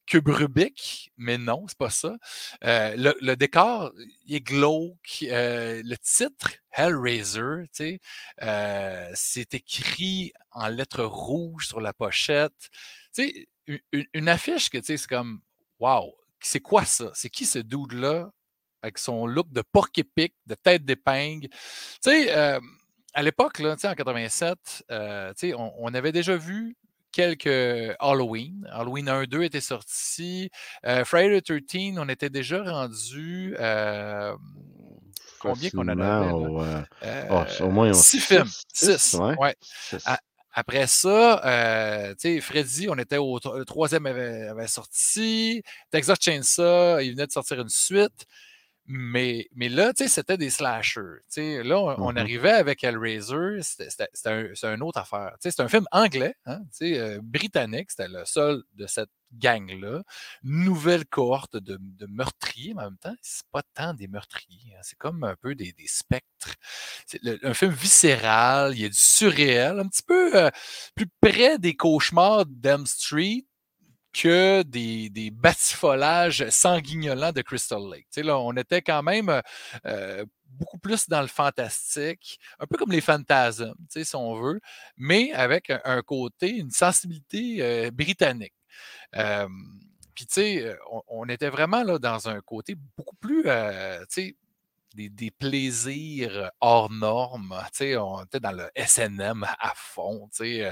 cube 0.05 0.27
Rubik, 0.27 1.11
mais 1.17 1.37
non, 1.37 1.65
c'est 1.67 1.77
pas 1.77 1.89
ça. 1.89 2.17
Euh, 2.63 3.13
le, 3.21 3.35
décor, 3.35 3.93
il 4.25 4.35
est 4.35 4.41
glauque. 4.41 5.23
euh, 5.23 5.81
le 5.83 5.97
titre, 5.97 6.51
Hellraiser, 6.71 7.69
tu 7.73 7.99
c'est 9.13 9.53
écrit 9.53 10.33
en 10.51 10.67
lettres 10.67 11.03
rouges 11.03 11.67
sur 11.67 11.81
la 11.81 11.93
pochette. 11.93 12.69
Tu 13.13 13.47
une, 14.13 14.29
affiche 14.29 14.69
que 14.69 14.81
c'est 14.81 14.97
comme 15.07 15.41
Wow, 15.79 16.15
c'est 16.39 16.59
quoi 16.59 16.85
ça? 16.85 17.11
C'est 17.13 17.29
qui 17.29 17.45
ce 17.45 17.59
dude-là? 17.59 18.31
Avec 18.83 18.97
son 18.97 19.25
look 19.27 19.51
de 19.51 19.61
porc 19.61 19.89
épic, 19.97 20.33
de 20.47 20.55
tête 20.55 20.85
d'épingle? 20.85 21.47
Tu 21.49 21.57
sais, 22.01 22.35
euh, 22.35 22.59
à 23.13 23.23
l'époque, 23.23 23.59
là, 23.59 23.75
en 23.83 23.93
87, 23.93 24.83
euh, 24.91 25.33
on, 25.57 25.71
on 25.79 25.93
avait 25.93 26.11
déjà 26.11 26.35
vu 26.37 26.75
quelques 27.11 27.95
Halloween. 27.99 28.67
Halloween 28.71 29.09
1, 29.09 29.23
2 29.25 29.43
était 29.43 29.61
sorti. 29.61 30.49
Euh, 30.85 31.03
Friday 31.03 31.41
the 31.41 31.65
13, 31.67 31.97
on 31.97 32.07
était 32.09 32.29
déjà 32.29 32.63
rendu. 32.63 33.53
combien 35.39 35.69
qu'on 35.71 35.87
en 35.89 35.99
avait? 35.99 36.29
Facilement, 36.29 36.45
au, 37.31 37.45
oh, 37.59 37.69
moins 37.69 37.93
six 37.93 38.19
films. 38.19 38.47
six, 38.73 38.97
Six. 38.97 39.13
ouais. 39.19 39.35
ouais. 39.37 39.55
six. 39.61 39.97
Ah, 40.05 40.19
Après 40.53 40.87
ça, 40.87 41.41
euh, 41.45 42.13
Freddy, 42.41 42.87
on 42.89 42.97
était 42.97 43.17
au 43.17 43.39
le 43.55 43.65
troisième 43.65 44.05
avait, 44.05 44.47
avait 44.47 44.67
sorti. 44.67 45.63
Texas 45.91 46.17
Chainsaw, 46.21 46.99
il 47.01 47.11
venait 47.11 47.27
de 47.27 47.31
sortir 47.31 47.59
une 47.61 47.69
suite. 47.69 48.25
Mais, 48.85 49.47
mais 49.53 49.69
là, 49.69 49.93
tu 49.93 50.03
sais, 50.03 50.09
c'était 50.09 50.37
des 50.37 50.49
slashers. 50.49 51.19
Tu 51.27 51.33
sais, 51.33 51.63
là, 51.63 51.79
on, 51.79 52.07
on 52.07 52.11
Mhm. 52.11 52.17
arrivait 52.17 52.51
avec 52.51 52.83
Hellraiser, 52.83 53.59
c'était 53.61 54.07
un- 54.25 54.73
une 54.75 54.81
autre 54.83 54.99
affaire. 54.99 55.31
Tu 55.33 55.49
sais, 55.49 55.51
C'est 55.51 55.61
un 55.61 55.67
film 55.69 55.85
anglais, 55.91 56.35
hein, 56.45 56.59
tu 56.63 56.67
sais, 56.93 56.99
euh, 56.99 57.19
britannique, 57.21 57.91
c'était 57.91 58.07
le 58.09 58.25
seul 58.25 58.63
de 58.73 58.87
cette 58.87 59.09
gang-là. 59.33 60.03
Nouvelle 60.43 61.05
cohorte 61.05 61.55
de, 61.55 61.77
de 61.79 62.05
meurtriers, 62.07 62.73
mais 62.73 62.81
en 62.81 62.85
même 62.85 62.97
temps, 62.97 63.15
c'est 63.21 63.45
pas 63.51 63.61
tant 63.73 63.93
des 63.93 64.07
meurtriers. 64.07 64.73
hein, 64.75 64.81
c'est 64.83 64.97
comme 64.97 65.23
un 65.23 65.35
peu 65.35 65.55
des, 65.55 65.71
des 65.73 65.87
spectres. 65.87 66.55
C'est 67.05 67.21
un 67.45 67.53
film 67.53 67.71
viscéral, 67.71 68.73
il 68.75 68.81
y 68.81 68.85
a 68.85 68.89
du 68.89 68.97
surréel, 68.97 69.79
un 69.79 69.87
petit 69.87 70.03
peu 70.03 70.35
euh, 70.35 70.49
plus 70.95 71.07
près 71.21 71.57
des 71.59 71.75
cauchemars 71.75 72.45
d'Elm 72.47 72.85
Street 72.85 73.45
que 74.13 74.63
des, 74.63 75.09
des 75.09 75.31
batifolages 75.31 76.49
sanguignolants 76.49 77.31
de 77.31 77.41
Crystal 77.41 77.81
Lake. 77.89 78.07
Tu 78.11 78.21
sais, 78.21 78.23
là, 78.23 78.37
on 78.37 78.53
était 78.53 78.81
quand 78.81 79.03
même 79.03 79.41
euh, 79.85 80.25
beaucoup 80.45 80.77
plus 80.77 81.07
dans 81.07 81.21
le 81.21 81.27
fantastique, 81.27 82.39
un 82.59 82.67
peu 82.67 82.77
comme 82.77 82.91
les 82.91 83.01
phantasmes, 83.01 83.73
tu 83.73 83.85
sais, 83.89 84.03
si 84.03 84.15
on 84.15 84.35
veut, 84.35 84.59
mais 84.97 85.31
avec 85.33 85.69
un, 85.69 85.81
un 85.85 86.01
côté, 86.01 86.49
une 86.57 86.71
sensibilité 86.71 87.57
euh, 87.61 87.91
britannique. 87.91 88.53
Euh, 89.15 89.47
Puis, 90.13 90.25
tu 90.25 90.33
sais, 90.33 90.65
euh, 90.65 90.75
on, 90.91 91.01
on 91.07 91.29
était 91.29 91.49
vraiment 91.49 91.83
là 91.83 91.97
dans 91.97 92.27
un 92.27 92.41
côté 92.41 92.75
beaucoup 92.97 93.15
plus, 93.15 93.43
euh, 93.45 93.99
tu 94.01 94.05
sais, 94.09 94.35
des, 94.95 95.09
des 95.09 95.31
plaisirs 95.31 96.51
hors 96.61 96.89
normes. 96.91 97.55
Tu 97.71 97.77
sais, 97.77 97.97
on 97.97 98.23
était 98.23 98.39
dans 98.39 98.51
le 98.51 98.69
SNM 98.75 99.45
à 99.59 99.73
fond. 99.75 100.29
euh, 100.41 100.71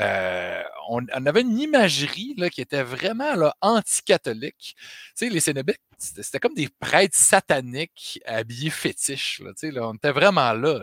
euh, 0.00 0.62
on, 0.88 1.00
on 1.14 1.26
avait 1.26 1.42
une 1.42 1.58
imagerie 1.58 2.34
là, 2.36 2.50
qui 2.50 2.60
était 2.60 2.82
vraiment 2.82 3.34
anti-catholique. 3.60 4.76
Les 5.20 5.40
Cénobites, 5.40 5.80
c'était 5.98 6.38
comme 6.38 6.54
des 6.54 6.68
prêtres 6.80 7.16
sataniques 7.16 8.20
habillés 8.24 8.70
fétiches. 8.70 9.40
Là, 9.40 9.52
là, 9.62 9.88
on 9.88 9.94
était 9.94 10.12
vraiment 10.12 10.52
là. 10.52 10.80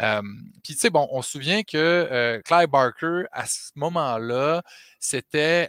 Euh, 0.00 0.22
Puis, 0.62 0.74
tu 0.74 0.80
sais, 0.80 0.90
bon, 0.90 1.08
on 1.10 1.22
se 1.22 1.30
souvient 1.32 1.62
que 1.62 1.76
euh, 1.76 2.40
Clive 2.42 2.68
Barker, 2.68 3.24
à 3.32 3.46
ce 3.46 3.70
moment-là, 3.76 4.62
c'était. 5.00 5.68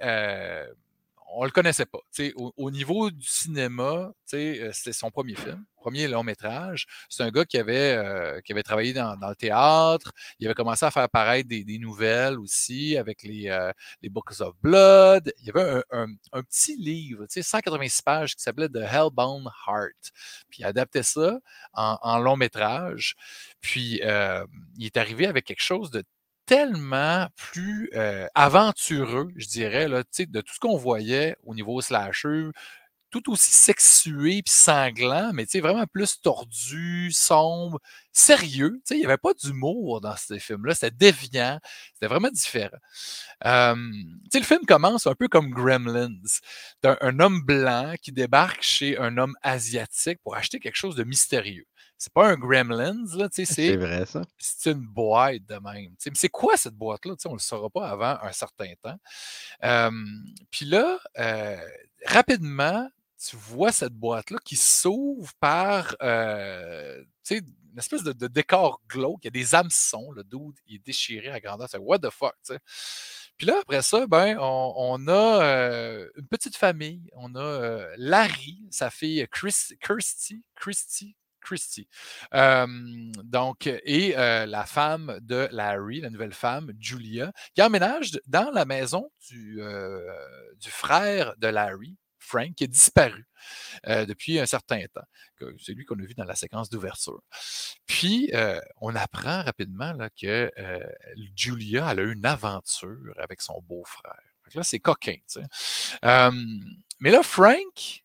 Euh, 1.28 1.34
on 1.36 1.46
le 1.46 1.52
connaissait 1.52 1.86
pas. 1.86 2.00
Au, 2.36 2.54
au, 2.58 2.72
niveau 2.72 3.12
du 3.12 3.26
cinéma, 3.26 4.12
c'était 4.26 4.94
son 4.94 5.12
premier 5.12 5.36
film, 5.36 5.64
premier 5.76 6.08
long 6.08 6.24
métrage. 6.24 6.86
C'est 7.10 7.24
un 7.24 7.32
gars 7.32 7.46
qui 7.46 7.58
avait, 7.58 8.42
qui 8.44 8.52
avait 8.52 8.64
travaillé 8.64 8.94
dans, 8.94 9.16
le 9.16 9.36
théâtre. 9.36 10.12
Il 10.40 10.48
avait 10.48 10.56
commencé 10.56 10.86
à 10.86 10.92
faire 10.92 11.04
apparaître 11.04 11.48
des, 11.48 11.78
nouvelles 11.80 12.40
aussi 12.40 12.98
avec 12.98 13.24
les, 13.24 13.72
les, 14.02 14.10
Books 14.10 14.42
of 14.42 14.56
Blood. 14.62 15.32
Il 15.40 15.48
y 15.48 15.50
avait 15.50 15.84
un, 15.92 16.44
petit 16.44 16.76
livre, 16.78 17.26
186 17.30 18.02
pages, 18.02 18.36
qui 18.36 18.42
s'appelait 18.42 18.70
The 18.70 18.78
Hellbound 18.78 19.48
Heart. 19.68 20.12
Puis 20.50 20.60
il 20.60 20.66
adaptait 20.66 21.04
ça 21.04 21.40
en, 21.74 21.98
en 22.02 22.20
long 22.20 22.38
métrage. 22.38 23.16
Puis 23.62 24.02
il 24.02 24.86
est 24.86 24.98
arrivé 24.98 25.28
avec 25.28 25.46
quelque 25.46 25.64
chose 25.64 25.92
de 25.92 26.04
tellement 26.48 27.28
plus 27.36 27.92
aventureux, 28.36 29.30
je 29.36 29.48
dirais, 29.48 29.88
là, 29.88 30.04
de 30.04 30.42
tout 30.42 30.54
ce 30.56 30.60
qu'on 30.60 30.78
voyait 30.78 31.36
au 31.44 31.54
niveau 31.54 31.82
slasher, 31.82 32.50
tout 33.10 33.32
aussi 33.32 33.54
sexué 33.54 34.42
puis 34.44 34.54
sanglant, 34.54 35.32
mais 35.34 35.46
vraiment 35.60 35.86
plus 35.88 36.20
tordu, 36.22 37.12
sombre, 37.12 37.80
sérieux. 38.12 38.82
Il 38.92 38.98
n'y 38.98 39.06
avait 39.06 39.18
pas 39.18 39.34
d'humour 39.34 40.02
dans 40.02 40.16
ces 40.16 40.40
films-là, 40.40 40.74
c'était 40.74 40.92
déviant, 40.92 41.60
c'était 41.94 42.08
vraiment 42.08 42.30
différent. 42.30 42.78
le 43.44 44.44
film 44.44 44.66
commence 44.68 45.08
un 45.08 45.16
peu 45.16 45.28
comme 45.28 45.50
Gremlins. 45.52 46.10
Un, 46.84 46.98
un 47.02 47.20
homme 47.20 47.42
blanc 47.44 47.94
qui 48.02 48.12
débarque 48.12 48.62
chez 48.62 48.98
un 48.98 49.18
homme 49.18 49.36
asiatique 49.42 50.20
pour 50.24 50.36
acheter 50.36 50.60
quelque 50.60 50.76
chose 50.76 50.96
de 50.96 51.04
mystérieux. 51.04 51.66
C'est 51.98 52.14
pas 52.14 52.28
un 52.28 52.36
Gremlins, 52.36 53.06
là, 53.16 53.28
c'est. 53.32 53.46
C'est 53.46 53.76
vrai, 53.76 54.06
ça. 54.06 54.22
C'est 54.38 54.72
une 54.72 54.86
boîte 54.86 55.46
de 55.48 55.56
même. 55.56 55.96
Mais 56.06 56.12
c'est 56.14 56.30
quoi 56.30 56.56
cette 56.56 56.76
boîte-là? 56.76 57.16
On 57.26 57.30
ne 57.30 57.36
le 57.36 57.40
saura 57.40 57.70
pas 57.72 57.90
avant 57.90 58.20
un 58.22 58.32
certain 58.32 58.72
temps. 58.82 59.92
Puis 60.52 60.66
là, 60.66 61.00
euh, 61.18 61.58
rapidement, 62.06 62.88
tu 63.18 63.36
vois 63.36 63.72
cette 63.72 63.94
boîte-là 63.94 64.38
qui 64.46 64.56
s'ouvre 64.56 65.34
par 65.40 65.96
euh, 66.04 67.04
une 67.32 67.80
espèce 67.80 68.04
de, 68.04 68.28
décor 68.28 68.80
glauque. 68.88 69.22
Il 69.24 69.26
y 69.26 69.30
a 69.30 69.32
des 69.32 69.56
hameçons. 69.56 70.12
Le 70.12 70.24
dude 70.24 70.56
il 70.68 70.76
est 70.76 70.86
déchiré 70.86 71.30
à 71.30 71.40
grandeur. 71.40 71.68
C'est 71.68 71.80
what 71.80 72.00
the 72.00 72.12
fuck, 72.12 72.36
sais. 72.44 72.60
Puis 73.38 73.46
là, 73.46 73.60
après 73.62 73.82
ça, 73.84 74.08
ben, 74.08 74.38
on, 74.40 75.08
a 75.08 75.44
euh, 75.44 76.10
une 76.16 76.28
petite 76.28 76.56
famille. 76.56 77.10
On 77.14 77.36
a 77.36 77.86
Larry, 77.98 78.68
sa 78.72 78.90
fille 78.90 79.28
Chris, 79.32 79.74
Kirsty, 79.80 80.44
Christy, 80.56 81.16
Christie. 81.48 81.88
donc, 82.34 83.68
et 83.68 84.14
la 84.16 84.66
femme 84.66 85.18
de 85.22 85.48
Larry, 85.52 86.02
la 86.02 86.10
nouvelle 86.10 86.34
femme, 86.34 86.74
Julia, 86.78 87.32
qui 87.56 87.62
emménage 87.62 88.20
dans 88.28 88.52
la 88.52 88.66
maison 88.66 89.10
du, 89.30 89.62
frère 90.68 91.36
de 91.38 91.48
Larry, 91.48 91.96
Frank, 92.20 92.54
qui 92.56 92.66
est 92.66 92.68
disparu 92.68 93.26
depuis 93.86 94.40
un 94.40 94.46
certain 94.46 94.84
temps. 94.94 95.08
C'est 95.64 95.72
lui 95.72 95.86
qu'on 95.86 95.98
a 96.00 96.04
vu 96.04 96.16
dans 96.16 96.26
la 96.26 96.36
séquence 96.36 96.70
d'ouverture. 96.70 97.22
Puis, 97.86 98.30
on 98.82 98.94
apprend 98.96 99.44
rapidement 99.44 99.96
que 100.20 100.52
Julia 101.34 101.88
a 101.88 101.96
eu 101.96 102.12
une 102.12 102.26
aventure 102.26 103.14
avec 103.18 103.42
son 103.42 103.62
beau-frère. 103.62 104.20
Là, 104.54 104.64
c'est 104.64 104.80
coquin. 104.80 105.16
Mais 107.00 107.12
là, 107.12 107.24
Frank, 107.24 108.04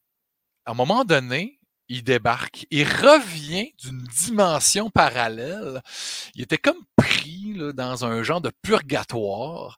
à 0.64 0.70
un 0.70 0.74
moment 0.74 1.04
donné, 1.04 1.58
il 1.92 2.02
débarque. 2.02 2.66
Il 2.70 2.84
revient 2.84 3.72
d'une 3.82 4.02
dimension 4.04 4.88
parallèle. 4.90 5.82
Il 6.34 6.42
était 6.42 6.58
comme 6.58 6.82
pris 6.96 7.54
là, 7.54 7.72
dans 7.72 8.04
un 8.04 8.22
genre 8.22 8.40
de 8.40 8.50
purgatoire. 8.62 9.76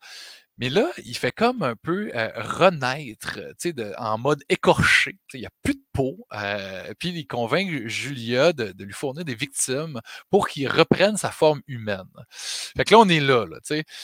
Mais 0.56 0.68
là, 0.68 0.88
il 1.04 1.16
fait 1.16 1.32
comme 1.32 1.64
un 1.64 1.74
peu 1.74 2.12
euh, 2.14 2.30
renaître, 2.36 3.40
de, 3.64 3.92
en 3.98 4.18
mode 4.18 4.44
écorché. 4.48 5.18
Il 5.32 5.40
n'y 5.40 5.46
a 5.46 5.50
plus 5.64 5.74
de 5.74 5.82
peau. 5.92 6.28
Euh, 6.32 6.92
puis 7.00 7.08
il 7.08 7.26
convainc 7.26 7.88
Julia 7.88 8.52
de, 8.52 8.72
lui 8.78 8.92
fournir 8.92 9.24
des 9.24 9.34
victimes 9.34 10.00
pour 10.30 10.46
qu'il 10.46 10.68
reprenne 10.68 11.16
sa 11.16 11.32
forme 11.32 11.60
humaine. 11.66 12.06
Fait 12.30 12.84
que 12.84 12.92
là, 12.94 13.00
on 13.00 13.08
est 13.08 13.18
là. 13.18 13.46
là 13.46 13.58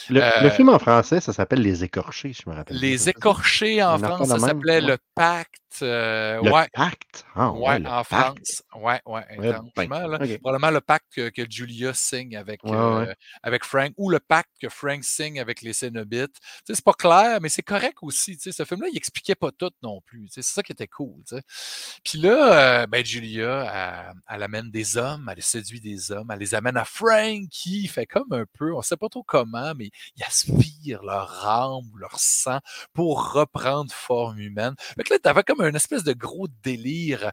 le, 0.09 0.15
le, 0.15 0.21
euh 0.21 0.49
film 0.49 0.67
en 0.67 0.79
français, 0.79 1.21
ça 1.21 1.31
s'appelle 1.31 1.61
Les 1.61 1.85
Écorchés, 1.85 2.33
je 2.33 2.49
me 2.49 2.53
rappelle. 2.53 2.77
Les 2.77 3.07
Écorchés 3.07 3.81
en 3.81 3.97
France, 3.97 4.27
ça 4.27 4.39
s'appelait 4.39 4.81
Le 4.81 4.97
Pacte. 5.15 5.60
Le 5.81 6.51
ouais. 6.51 6.67
Pacte? 6.73 7.25
Ah, 7.35 7.51
ouais, 7.51 7.79
ouais 7.79 7.87
en 7.87 8.03
France. 8.03 8.63
Ouais, 8.75 8.99
ouais, 9.05 9.23
là, 9.37 9.61
Probablement 10.41 10.71
le 10.71 10.81
pacte 10.81 11.05
que, 11.15 11.29
que 11.29 11.49
Julia 11.49 11.93
signe 11.93 12.35
avec, 12.35 12.61
avec 13.43 13.63
Frank 13.63 13.93
ou 13.97 14.09
le 14.09 14.19
pacte 14.19 14.51
que 14.61 14.69
Frank 14.69 15.03
signe 15.03 15.39
avec 15.39 15.61
les 15.61 15.73
Cénobites 15.73 16.39
c'est 16.65 16.83
pas 16.83 16.93
clair, 16.93 17.39
mais 17.41 17.49
c'est 17.49 17.61
correct 17.61 17.97
aussi. 18.01 18.37
Ce 18.39 18.65
film-là, 18.65 18.87
il 18.91 18.97
expliquait 18.97 19.35
pas 19.35 19.51
tout 19.51 19.71
non 19.83 20.01
plus. 20.01 20.27
C'est 20.29 20.43
ça 20.43 20.63
qui 20.63 20.71
était 20.71 20.87
cool. 20.87 21.23
Puis 22.03 22.19
là, 22.19 22.81
euh, 22.81 22.87
ben, 22.87 23.05
Julia, 23.05 24.13
elle, 24.27 24.43
amène 24.43 24.71
des 24.71 24.97
hommes, 24.97 25.29
elle 25.35 25.41
séduit 25.41 25.81
des 25.81 26.11
hommes, 26.11 26.31
elle 26.31 26.39
les 26.39 26.55
amène 26.55 26.77
à 26.77 26.85
Frank 26.85 27.47
qui 27.49 27.87
fait 27.87 28.05
comme 28.05 28.31
un 28.31 28.45
peu, 28.57 28.73
on 28.73 28.81
sait 28.81 28.97
pas 28.97 29.09
trop 29.09 29.23
comment, 29.23 29.73
mais 29.75 29.89
il 30.15 30.23
aspire 30.23 31.03
leur 31.03 31.47
âme 31.47 31.83
ou 31.93 31.97
leur 31.97 32.19
sang 32.19 32.59
pour 32.93 33.33
reprendre 33.33 33.91
forme 33.93 34.39
humaine. 34.39 34.75
Fait 34.79 35.03
que 35.03 35.13
là, 35.13 35.19
t'avais 35.19 35.43
comme 35.43 35.60
un 35.61 35.73
espèce 35.73 36.03
de 36.03 36.13
gros 36.13 36.47
délire 36.63 37.31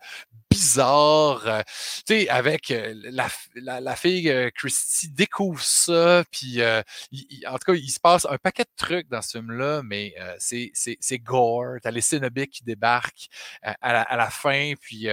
bizarre. 0.51 1.47
Euh, 1.47 1.63
tu 2.07 2.15
sais, 2.15 2.29
avec 2.29 2.71
euh, 2.71 2.95
la, 3.11 3.81
la, 3.81 3.97
fille 3.97 4.33
Christy 4.55 5.11
découvre 5.11 5.63
ça, 5.63 6.25
puis 6.31 6.63
en 6.63 7.59
tout 7.59 7.73
cas, 7.73 7.75
il 7.75 7.91
se 7.91 8.01
passe 8.01 8.27
un 8.29 8.39
paquet 8.39 8.65
de 8.65 8.71
trucs 8.77 9.09
dans 9.09 9.23
ce 9.23 9.39
film-là, 9.39 9.83
mais 9.85 10.15
c'est 10.39 11.19
gore. 11.19 11.77
T'as 11.83 11.91
les 11.91 12.01
Cénobiques 12.01 12.51
qui 12.51 12.65
débarquent 12.65 13.29
à, 13.63 14.17
la, 14.17 14.31
fin, 14.31 14.73
puis 14.81 15.09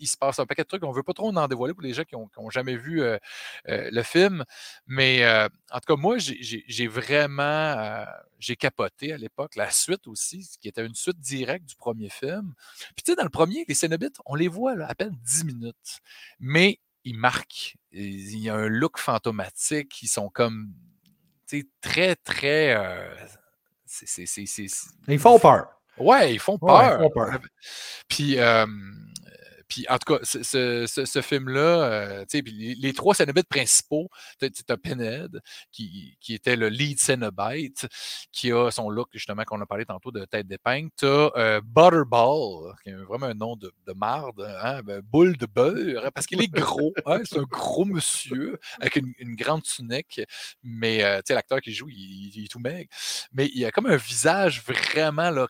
il, 0.00 0.06
se 0.06 0.16
passe 0.16 0.38
un 0.38 0.46
paquet 0.46 0.62
de 0.62 0.68
trucs. 0.68 0.84
On 0.84 0.90
ne 0.90 0.94
veut 0.94 1.02
pas 1.02 1.12
trop 1.12 1.34
en 1.34 1.48
dévoiler 1.48 1.74
pour 1.74 1.82
les 1.82 1.92
gens 1.92 2.04
qui 2.04 2.14
n'ont 2.14 2.50
jamais 2.50 2.76
vu 2.76 3.02
le 3.66 4.02
film. 4.02 4.44
Mais 4.86 5.26
en 5.70 5.80
tout 5.80 5.94
cas, 5.94 6.00
moi, 6.00 6.16
j'ai 6.18 6.86
vraiment 6.86 8.04
j'ai 8.38 8.56
capoté 8.56 9.12
à 9.12 9.16
l'époque. 9.16 9.56
La 9.56 9.70
suite 9.70 10.06
aussi, 10.06 10.48
qui 10.60 10.68
était 10.68 10.84
une 10.84 10.94
suite 10.94 11.18
directe 11.18 11.64
du 11.64 11.76
premier 11.76 12.08
film. 12.08 12.54
Puis 12.96 13.04
tu 13.04 13.12
sais, 13.12 13.16
dans 13.16 13.22
le 13.22 13.30
premier, 13.30 13.64
les 13.68 13.74
Cénobites, 13.74 14.18
on 14.26 14.34
les 14.34 14.48
voit 14.48 14.74
à 14.82 14.94
peine 14.94 15.16
10 15.22 15.44
minutes. 15.44 16.00
Mais 16.40 16.80
ils 17.04 17.16
marquent. 17.16 17.76
Il 17.92 18.38
y 18.38 18.50
a 18.50 18.54
un 18.54 18.66
look 18.66 18.98
fantomatique. 18.98 20.02
Ils 20.02 20.08
sont 20.08 20.28
comme 20.28 20.72
très, 21.80 22.16
très. 22.16 22.74
Euh, 22.76 23.14
ils 25.08 25.18
font 25.18 25.38
peur. 25.38 25.66
Ouais, 25.98 26.34
ils 26.34 26.38
font 26.38 26.58
peur. 26.58 26.98
ils 26.98 27.02
font 27.02 27.10
peur. 27.10 27.38
Puis, 28.08 28.36
puis 29.72 29.86
en 29.88 29.96
tout 29.96 30.14
cas, 30.14 30.20
ce, 30.22 30.86
ce, 30.86 31.22
film-là, 31.22 31.60
euh, 31.60 32.24
les, 32.34 32.74
les, 32.74 32.92
trois 32.92 33.14
Cénobites 33.14 33.48
principaux, 33.48 34.10
tu 34.38 34.50
as 34.68 34.76
Pinhead, 34.76 35.40
qui, 35.70 36.14
qui, 36.20 36.34
était 36.34 36.56
le 36.56 36.68
lead 36.68 37.00
Cenobite, 37.00 37.88
qui 38.32 38.52
a 38.52 38.70
son 38.70 38.90
look, 38.90 39.08
justement, 39.14 39.44
qu'on 39.44 39.62
a 39.62 39.64
parlé 39.64 39.86
tantôt 39.86 40.10
de 40.10 40.26
tête 40.26 40.46
d'épingle. 40.46 40.90
Tu 40.98 41.06
as 41.06 41.32
euh, 41.36 41.60
Butterball, 41.64 42.74
qui 42.84 42.90
est 42.90 42.96
vraiment 42.96 43.24
un 43.26 43.34
nom 43.34 43.56
de, 43.56 43.72
de 43.86 43.92
marde, 43.94 44.46
hein, 44.62 44.82
ben, 44.82 45.00
boule 45.00 45.38
de 45.38 45.46
beurre, 45.46 46.04
hein, 46.04 46.10
parce 46.14 46.26
qu'il 46.26 46.42
est 46.42 46.52
gros. 46.52 46.92
Hein, 47.06 47.20
c'est 47.24 47.38
un 47.38 47.44
gros 47.44 47.86
monsieur 47.86 48.58
avec 48.78 48.96
une, 48.96 49.14
une 49.18 49.36
grande 49.36 49.62
tunique, 49.62 50.20
mais 50.62 51.02
euh, 51.02 51.22
l'acteur 51.30 51.62
qui 51.62 51.72
joue, 51.72 51.88
il, 51.88 52.44
est 52.44 52.48
tout 52.48 52.58
maigre. 52.58 52.90
Mais 53.32 53.50
il 53.54 53.64
a 53.64 53.70
comme 53.70 53.86
un 53.86 53.96
visage 53.96 54.62
vraiment 54.62 55.30
là, 55.30 55.46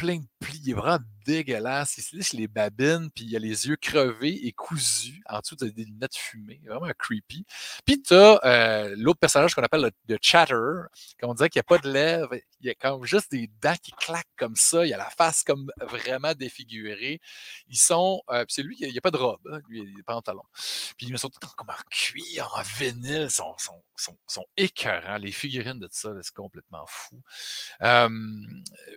plein 0.00 0.16
de 0.16 0.26
plis, 0.40 0.62
il 0.64 0.70
est 0.70 0.74
vraiment 0.74 0.98
dégueulasse. 1.26 1.98
Il 1.98 2.02
se 2.02 2.16
lisse 2.16 2.32
les 2.32 2.48
babines, 2.48 3.10
puis 3.14 3.24
il 3.26 3.36
a 3.36 3.38
les 3.38 3.68
yeux 3.68 3.76
crevés 3.76 4.46
et 4.46 4.52
cousus 4.52 5.20
en 5.28 5.40
dessous 5.40 5.56
de 5.56 5.68
des 5.68 5.84
lunettes 5.84 6.16
fumées. 6.16 6.62
Vraiment 6.66 6.90
creepy. 6.98 7.44
Puis 7.84 8.02
tu 8.02 8.14
as 8.14 8.40
euh, 8.44 8.94
l'autre 8.96 9.18
personnage 9.18 9.54
qu'on 9.54 9.62
appelle 9.62 9.90
le, 10.08 10.18
Chatter, 10.22 10.54
qu'on 11.20 11.34
dirait 11.34 11.50
qu'il 11.50 11.58
n'y 11.58 11.66
a 11.66 11.76
pas 11.76 11.78
de 11.78 11.92
lèvres. 11.92 12.34
Il 12.60 12.66
y 12.66 12.70
a 12.70 12.74
comme 12.74 13.04
juste 13.04 13.30
des 13.30 13.50
dents 13.60 13.76
qui 13.82 13.92
claquent 13.92 14.26
comme 14.38 14.56
ça. 14.56 14.86
Il 14.86 14.94
a 14.94 14.96
la 14.96 15.10
face 15.10 15.42
comme 15.44 15.70
vraiment 15.80 16.32
défigurée. 16.32 17.20
Ils 17.68 17.78
sont. 17.78 18.22
Euh, 18.30 18.46
c'est 18.48 18.62
lui, 18.62 18.76
il 18.80 18.90
n'y 18.90 18.98
a, 18.98 19.02
pas 19.02 19.10
de 19.10 19.18
robe, 19.18 19.40
hein, 19.52 19.60
lui, 19.68 19.80
il 19.80 19.92
a 19.92 19.96
des 19.96 20.02
pantalons. 20.02 20.42
Puis 20.96 21.06
ils 21.08 21.18
sont 21.18 21.30
comme 21.56 21.68
en 21.68 21.90
cuir, 21.90 22.50
en 22.56 22.62
vinyle, 22.62 23.30
sont, 23.30 23.54
sont 24.26 24.46
écœurants. 24.56 25.18
Les 25.18 25.32
figurines 25.32 25.78
de 25.78 25.88
ça, 25.90 26.10
c'est 26.22 26.34
complètement 26.34 26.86
fou. 26.86 27.22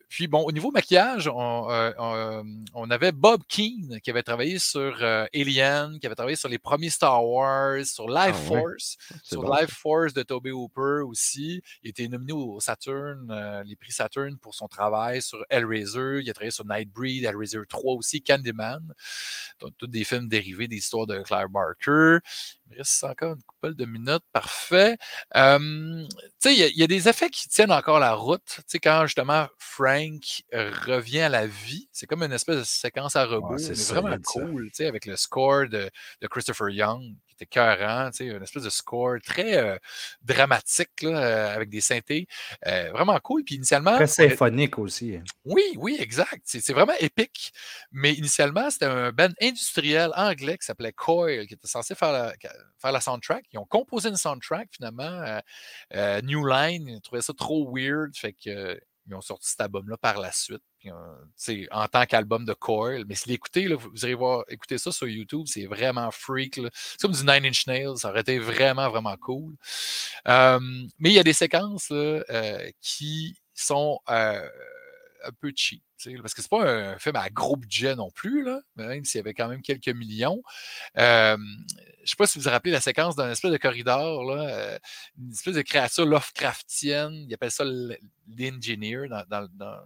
puis 0.09 0.27
bon, 0.27 0.43
au 0.43 0.51
niveau 0.51 0.71
maquillage, 0.71 0.92
on, 0.97 1.69
euh, 1.69 2.43
on, 2.73 2.91
avait 2.91 3.11
Bob 3.11 3.41
Keane 3.47 3.99
qui 4.01 4.09
avait 4.09 4.23
travaillé 4.23 4.59
sur 4.59 4.97
euh, 5.01 5.25
Alien, 5.33 5.99
qui 5.99 6.05
avait 6.05 6.15
travaillé 6.15 6.35
sur 6.35 6.49
les 6.49 6.59
premiers 6.59 6.89
Star 6.89 7.25
Wars, 7.25 7.85
sur 7.85 8.07
Life 8.07 8.35
ah 8.35 8.47
Force, 8.47 8.97
sur 9.23 9.43
Life 9.43 9.71
Force 9.71 10.13
de 10.13 10.23
Toby 10.23 10.51
Hooper 10.51 11.03
aussi. 11.05 11.61
Il 11.83 11.89
était 11.89 12.07
nominé 12.07 12.33
au 12.33 12.59
Saturn, 12.59 13.29
euh, 13.31 13.63
les 13.63 13.75
prix 13.75 13.91
Saturn 13.91 14.37
pour 14.37 14.55
son 14.55 14.67
travail 14.67 15.21
sur 15.21 15.43
Hellraiser. 15.49 16.21
Il 16.21 16.29
a 16.29 16.33
travaillé 16.33 16.51
sur 16.51 16.65
Nightbreed, 16.65 17.23
Hellraiser 17.23 17.59
3 17.67 17.93
aussi, 17.93 18.21
Candyman. 18.21 18.93
Donc, 19.59 19.71
tous 19.77 19.87
des 19.87 20.03
films 20.03 20.27
dérivés 20.27 20.67
des 20.67 20.77
histoires 20.77 21.07
de 21.07 21.21
Claire 21.21 21.49
Barker. 21.49 22.19
Il 22.73 22.77
reste 22.77 23.03
encore 23.03 23.33
une 23.33 23.43
couple 23.43 23.75
de 23.75 23.85
minutes. 23.85 24.23
Parfait. 24.31 24.97
Euh, 25.35 26.07
il 26.45 26.71
y, 26.75 26.83
a 26.83 26.87
des 26.87 27.07
effets 27.07 27.29
qui 27.29 27.47
tiennent 27.47 27.71
encore 27.71 27.99
la 27.99 28.13
route. 28.13 28.59
Quand 28.81 29.05
justement 29.05 29.47
Frank 29.57 30.21
revient 30.51 31.21
à 31.21 31.29
la 31.29 31.47
vie, 31.47 31.87
c'est 31.91 32.05
comme 32.05 32.23
une 32.23 32.33
espèce 32.33 32.57
de 32.57 32.63
séquence 32.63 33.15
à 33.15 33.25
rebours. 33.25 33.59
c'est 33.59 33.79
vraiment 33.93 34.17
cool, 34.25 34.69
avec 34.79 35.05
le 35.05 35.15
score 35.15 35.67
de, 35.67 35.89
de 36.21 36.27
Christopher 36.27 36.69
Young 36.69 37.15
qui 37.45 37.59
était 37.59 37.75
cœurant, 37.77 38.09
tu 38.11 38.17
sais, 38.17 38.25
une 38.25 38.43
espèce 38.43 38.63
de 38.63 38.69
score 38.69 39.17
très 39.25 39.57
euh, 39.57 39.77
dramatique 40.21 41.01
là, 41.01 41.09
euh, 41.09 41.55
avec 41.55 41.69
des 41.69 41.81
synthés. 41.81 42.27
Euh, 42.67 42.91
vraiment 42.91 43.19
cool. 43.19 43.43
Puis 43.43 43.55
initialement. 43.55 43.95
Très 43.95 44.07
symphonique 44.07 44.77
aussi. 44.77 45.15
Hein. 45.15 45.23
Oui, 45.45 45.63
oui, 45.77 45.97
exact. 45.99 46.41
C'est 46.45 46.73
vraiment 46.73 46.93
épique. 46.99 47.53
Mais 47.91 48.13
initialement, 48.13 48.69
c'était 48.69 48.85
un 48.85 49.11
band 49.11 49.29
industriel 49.41 50.11
anglais 50.15 50.57
qui 50.57 50.65
s'appelait 50.65 50.93
Coil, 50.93 51.47
qui 51.47 51.53
était 51.53 51.67
censé 51.67 51.95
faire 51.95 52.11
la, 52.11 52.33
faire 52.79 52.91
la 52.91 53.01
soundtrack. 53.01 53.45
Ils 53.51 53.59
ont 53.59 53.65
composé 53.65 54.09
une 54.09 54.17
soundtrack 54.17 54.69
finalement. 54.71 55.39
New 56.23 56.45
Line, 56.45 56.87
ils 56.87 57.01
trouvaient 57.01 57.21
ça 57.21 57.33
trop 57.33 57.71
weird. 57.73 58.15
Fait 58.15 58.33
que 58.33 58.79
ils 59.07 59.15
ont 59.15 59.21
sorti 59.21 59.49
cet 59.49 59.61
album-là 59.61 59.97
par 59.97 60.19
la 60.19 60.31
suite, 60.31 60.63
euh, 60.85 61.65
en 61.71 61.87
tant 61.87 62.05
qu'album 62.05 62.45
de 62.45 62.53
Coil. 62.53 63.05
Mais 63.07 63.15
si 63.15 63.29
l'écoutez, 63.29 63.67
vous 63.73 63.91
irez 64.03 64.13
voir, 64.13 64.43
écouter 64.47 64.77
ça 64.77 64.91
sur 64.91 65.07
YouTube, 65.07 65.45
c'est 65.47 65.65
vraiment 65.65 66.09
freak. 66.11 66.59
C'est 66.73 67.01
comme 67.01 67.11
du 67.11 67.23
Nine 67.25 67.45
Inch 67.45 67.67
Nails, 67.67 67.97
ça 67.97 68.09
aurait 68.09 68.21
été 68.21 68.39
vraiment, 68.39 68.89
vraiment 68.89 69.17
cool. 69.17 69.55
mais 70.25 71.09
il 71.09 71.13
y 71.13 71.19
a 71.19 71.23
des 71.23 71.33
séquences 71.33 71.89
euh, 71.91 72.71
qui 72.81 73.35
sont 73.53 73.99
euh, 74.09 74.47
un 75.25 75.31
peu 75.39 75.51
cheap. 75.55 75.83
Parce 76.21 76.33
que 76.33 76.41
c'est 76.41 76.49
pas 76.49 76.69
un 76.69 76.99
film 76.99 77.15
à 77.15 77.29
gros 77.29 77.55
budget 77.55 77.95
non 77.95 78.11
plus, 78.11 78.43
là, 78.43 78.59
même 78.75 79.05
s'il 79.05 79.19
y 79.19 79.21
avait 79.21 79.33
quand 79.33 79.47
même 79.47 79.61
quelques 79.61 79.87
millions. 79.89 80.41
Je 82.03 82.07
ne 82.07 82.09
sais 82.09 82.15
pas 82.17 82.27
si 82.27 82.37
vous 82.37 82.43
vous 82.43 82.49
rappelez 82.49 82.71
la 82.71 82.81
séquence 82.81 83.15
d'un 83.15 83.31
espèce 83.31 83.51
de 83.51 83.57
corridor, 83.57 84.23
là, 84.25 84.47
euh, 84.49 84.79
une 85.17 85.31
espèce 85.31 85.55
de 85.55 85.61
créature 85.61 86.05
Lovecraftienne, 86.05 87.25
ils 87.27 87.33
appellent 87.33 87.51
ça 87.51 87.63
l'engineer 87.63 89.07
dans, 89.09 89.23
dans, 89.29 89.47
dans, 89.53 89.77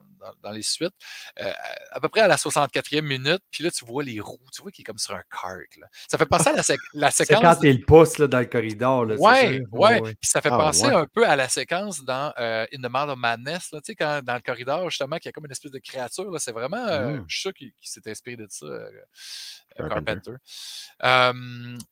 dans, 0.42 0.52
les 0.52 0.64
suites, 0.64 0.94
euh, 1.40 1.52
à 1.92 2.00
peu 2.00 2.10
près 2.10 2.22
à 2.22 2.28
la 2.28 2.36
64e 2.36 3.02
minute, 3.02 3.42
puis 3.52 3.64
là, 3.64 3.70
tu 3.70 3.86
vois 3.86 4.04
les 4.04 4.20
roues, 4.20 4.40
tu 4.52 4.64
vois 4.64 4.72
qu'il 4.72 4.82
est 4.82 4.86
comme 4.86 4.98
sur 4.98 5.14
un 5.14 5.22
kart. 5.30 5.78
Là. 5.80 5.88
Ça 6.08 6.18
fait 6.18 6.26
penser 6.26 6.50
à 6.50 6.54
la, 6.54 6.64
la 6.94 7.12
séquence. 7.12 7.38
C'est 7.38 7.42
quand 7.42 7.64
il 7.64 7.86
pousse 7.86 8.18
là, 8.18 8.28
dans 8.28 8.40
le 8.40 8.46
corridor. 8.46 9.06
Là, 9.06 9.16
ouais, 9.16 9.64
ouais, 9.72 10.02
Puis 10.02 10.18
ça 10.24 10.42
fait 10.42 10.50
ah, 10.52 10.58
penser 10.58 10.86
un 10.86 11.06
peu 11.06 11.28
à 11.28 11.36
la 11.36 11.50
séquence 11.50 12.04
dans 12.04 12.34
euh, 12.40 12.66
In 12.74 12.82
the 12.82 12.92
Mouth 12.92 13.10
of 13.10 13.18
Madness, 13.18 13.72
là, 13.72 13.80
tu 13.80 13.92
sais, 13.92 13.96
quand, 13.96 14.22
dans 14.24 14.36
le 14.36 14.42
corridor, 14.42 14.90
justement, 14.90 15.18
qu'il 15.18 15.28
y 15.28 15.30
a 15.30 15.34
comme 15.34 15.46
une 15.46 15.52
espèce 15.52 15.72
de 15.72 15.80
créature. 15.80 16.34
C'est 16.40 16.52
vraiment, 16.52 16.86
mmh. 16.86 17.26
je 17.28 17.36
suis 17.36 17.42
sûr 17.42 17.54
qu'il 17.54 17.72
s'est 17.82 18.10
inspiré 18.10 18.38
de 18.38 18.48
ça. 18.50 18.66
Carpenter. 19.78 20.32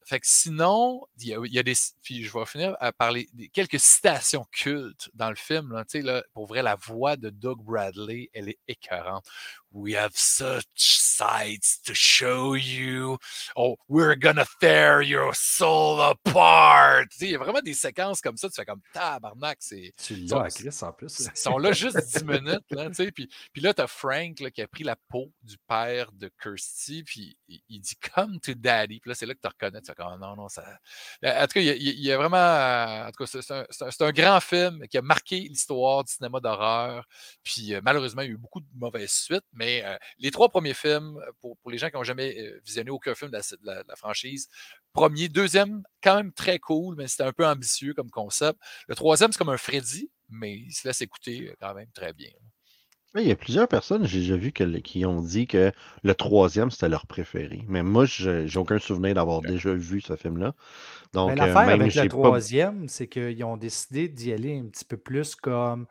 fait 0.05 0.14
sinon, 0.23 1.06
il 1.19 1.28
y, 1.28 1.60
a, 1.60 1.63
des. 1.63 1.73
Puis 2.01 2.23
je 2.23 2.32
vais 2.32 2.45
finir 2.45 2.75
à 2.80 2.91
parler 2.91 3.28
des 3.34 3.49
quelques 3.49 3.80
citations 3.80 4.45
cultes 4.51 5.10
dans 5.13 5.30
le 5.30 5.36
film. 5.36 5.73
Là, 5.73 5.84
là, 5.93 6.23
pour 6.34 6.45
vrai, 6.45 6.62
la 6.62 6.75
voix 6.75 7.17
de 7.17 7.30
Doug 7.30 7.62
Bradley, 7.63 8.30
elle 8.34 8.49
est 8.49 8.60
écœurante. 8.67 9.28
We 9.71 9.93
have 9.95 10.13
such 10.15 10.65
sights 10.75 11.80
to 11.86 11.93
show 11.93 12.54
you. 12.54 13.17
Oh, 13.56 13.75
we're 13.88 14.15
gonna 14.15 14.45
tear 14.60 15.01
your 15.01 15.34
soul 15.34 16.01
apart. 16.01 17.08
Il 17.19 17.32
y 17.32 17.36
a 17.36 17.38
vraiment 17.38 17.62
des 17.62 17.73
séquences 17.73 18.21
comme 18.21 18.38
ça. 18.38 18.49
Tu 18.49 18.56
fais 18.56 18.65
comme 18.65 18.82
tabarnak. 18.93 19.60
Tu 19.60 20.15
l'as 20.15 20.43
à 20.43 20.49
Chris 20.49 20.78
en 20.82 20.91
plus. 20.91 21.30
Ils 21.34 21.38
sont 21.38 21.58
là 21.58 21.71
juste 21.71 21.97
10 21.97 22.23
minutes. 22.25 22.63
Là, 22.71 22.89
puis, 22.89 23.30
puis 23.54 23.62
là, 23.62 23.73
tu 23.73 23.82
as 23.82 23.88
Frank 23.88 24.39
là, 24.39 24.51
qui 24.51 24.62
a 24.62 24.67
pris 24.67 24.84
la 24.84 24.95
peau 24.95 25.32
du 25.43 25.58
père 25.67 26.12
de 26.12 26.30
Kirsty. 26.41 27.04
Puis 27.04 27.38
il, 27.47 27.80
dit 27.80 27.95
Come 28.13 28.39
to 28.39 28.54
daddy. 28.54 28.99
Puis 28.99 29.10
là, 29.10 29.15
c'est 29.15 29.25
là 29.25 29.34
que 29.34 29.39
tu 29.41 29.47
reconnais. 29.47 29.82
Tu 29.82 29.88
fais 29.88 29.95
comme 29.95 30.19
non, 30.19 30.36
non, 30.36 30.49
ça. 30.49 30.63
En 31.23 31.41
tout 31.47 31.54
cas, 31.54 31.62
il 31.62 31.99
y 31.99 32.12
a, 32.12 32.17
vraiment. 32.17 33.08
En 33.08 33.12
tout 33.12 33.25
cas, 33.25 33.41
c'est 33.41 34.04
un, 34.04 34.12
grand 34.12 34.39
film 34.39 34.88
qui 34.88 34.97
a 34.97 35.01
marqué 35.01 35.39
l'histoire 35.39 36.04
du 36.04 36.13
cinéma 36.13 36.39
d'horreur. 36.39 37.06
Puis 37.43 37.73
euh, 37.73 37.82
malheureusement, 37.84 38.21
il 38.21 38.28
y 38.28 38.30
a 38.30 38.34
eu 38.34 38.38
beaucoup 38.38 38.62
de 38.62 38.67
mauvaises 38.75 39.12
suites. 39.12 39.43
Mais 39.54 39.64
mais 39.65 39.84
euh, 39.84 39.97
les 40.19 40.30
trois 40.30 40.49
premiers 40.49 40.75
films, 40.75 41.17
euh, 41.17 41.32
pour, 41.41 41.71
les 41.71 41.78
gens 41.78 41.89
qui 41.89 41.95
n'ont 41.95 42.04
jamais 42.04 42.38
euh, 42.38 42.62
visionné 42.63 42.91
aucun 42.91 43.15
film 43.15 43.32
de 43.32 43.39
la, 43.63 43.95
franchise, 43.95 44.47
premier, 44.93 45.28
deuxième, 45.28 45.82
quand 46.04 46.17
même 46.17 46.32
très 46.32 46.60
cool, 46.60 46.95
mais 46.95 47.08
c'était 47.08 47.23
un 47.23 47.34
peu 47.34 47.45
ambitieux 47.45 47.93
comme 47.95 48.12
concept. 48.12 48.60
Le 48.88 48.95
troisième, 48.95 49.32
c'est 49.32 49.39
comme 49.39 49.49
un 49.49 49.58
Freddy, 49.58 50.12
mais 50.30 50.56
il 50.56 50.71
se 50.71 50.88
laisse 50.88 51.01
écouter 51.01 51.51
quand 51.60 51.73
même 51.73 51.89
très 51.93 52.13
bien. 52.13 52.32
Il 53.17 53.25
y 53.25 53.32
a 53.32 53.36
plusieurs 53.38 53.69
personnes, 53.69 54.06
j'ai 54.06 54.19
déjà 54.19 54.36
vu, 54.36 54.51
qui 54.51 55.06
ont 55.06 55.21
dit 55.21 55.47
que 55.47 55.71
le 56.04 56.15
troisième, 56.15 56.69
c'était 56.69 56.89
leur 56.89 57.08
préféré. 57.08 57.63
Mais 57.69 57.82
moi, 57.82 58.04
j'ai 58.06 58.58
aucun 58.58 58.78
souvenir 58.78 59.13
d'avoir 59.13 59.41
déjà 59.41 59.73
vu 59.73 60.01
ce 60.01 60.17
film-là. 60.17 60.54
Donc, 61.13 61.38
l'affaire 61.38 61.60
avec 61.60 61.95
le 61.95 62.10
troisième, 62.10 62.89
c'est 62.89 63.08
qu'ils 63.08 63.41
ont 63.45 63.56
décidé 63.56 64.10
d'y 64.10 64.34
aller 64.34 64.60
un 64.60 64.65
petit 64.65 64.84
peu 64.84 64.97
plus 64.97 65.34
comme 65.34 65.88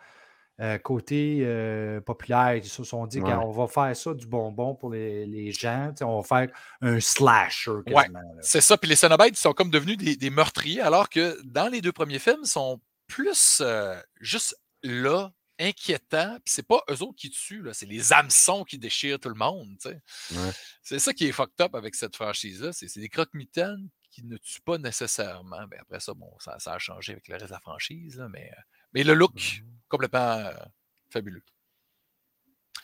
euh, 0.61 0.79
côté 0.79 1.40
euh, 1.43 2.01
populaire. 2.01 2.55
Ils 2.55 2.64
se 2.64 2.85
sont 2.85 3.07
dit 3.07 3.19
qu'on 3.19 3.51
va 3.51 3.67
faire 3.67 3.97
ça 3.97 4.14
du 4.14 4.27
bonbon 4.27 4.77
pour 4.77 4.90
les, 4.90 5.27
les 5.27 5.51
gens. 5.51 5.93
On 6.01 6.21
va 6.21 6.23
faire 6.23 6.57
un 6.81 7.01
slasher. 7.01 7.73
Ouais, 7.88 8.07
c'est 8.40 8.61
ça. 8.61 8.77
Puis 8.79 8.88
les 8.88 8.95
Cenobites 8.95 9.37
sont 9.37 9.53
comme 9.53 9.71
devenus 9.71 9.97
des, 9.97 10.31
meurtriers, 10.31 10.81
alors 10.81 11.09
que 11.09 11.40
dans 11.43 11.67
les 11.67 11.81
deux 11.81 11.90
premiers 11.90 12.21
films, 12.21 12.43
ils 12.45 12.49
sont 12.49 12.81
plus 13.09 13.59
euh, 13.62 14.01
juste 14.21 14.57
là, 14.85 15.33
inquiétants. 15.59 16.37
Puis 16.45 16.55
c'est 16.55 16.67
pas 16.67 16.85
eux 16.88 17.03
autres 17.03 17.17
qui 17.17 17.31
tuent, 17.31 17.64
c'est 17.73 17.87
les 17.87 18.12
hameçons 18.12 18.62
qui 18.62 18.79
déchirent 18.79 19.19
tout 19.19 19.31
le 19.31 19.35
monde. 19.35 19.77
C'est 20.83 21.01
ça 21.01 21.12
qui 21.12 21.27
est 21.27 21.33
fucked 21.33 21.61
up 21.61 21.75
avec 21.75 21.97
cette 21.97 22.14
franchise-là. 22.14 22.73
C'est 22.73 22.97
des 23.01 23.09
croque-mitaines 23.09 23.88
qui 24.12 24.25
ne 24.25 24.37
tuent 24.37 24.61
pas 24.61 24.79
nécessairement. 24.79 25.67
Ben 25.67 25.81
après 25.81 25.99
ça, 25.99 26.14
bon, 26.14 26.33
ça, 26.38 26.57
a 26.64 26.79
changé 26.79 27.12
avec 27.12 27.27
le 27.27 27.35
reste 27.35 27.47
de 27.47 27.51
la 27.51 27.61
franchise, 27.61 28.25
mais, 28.31 28.53
mais 28.95 29.03
le 29.05 29.15
look, 29.15 29.35
mmh 29.35 29.65
complètement 29.95 30.39
euh, 30.39 30.53
fabuleux. 31.11 31.43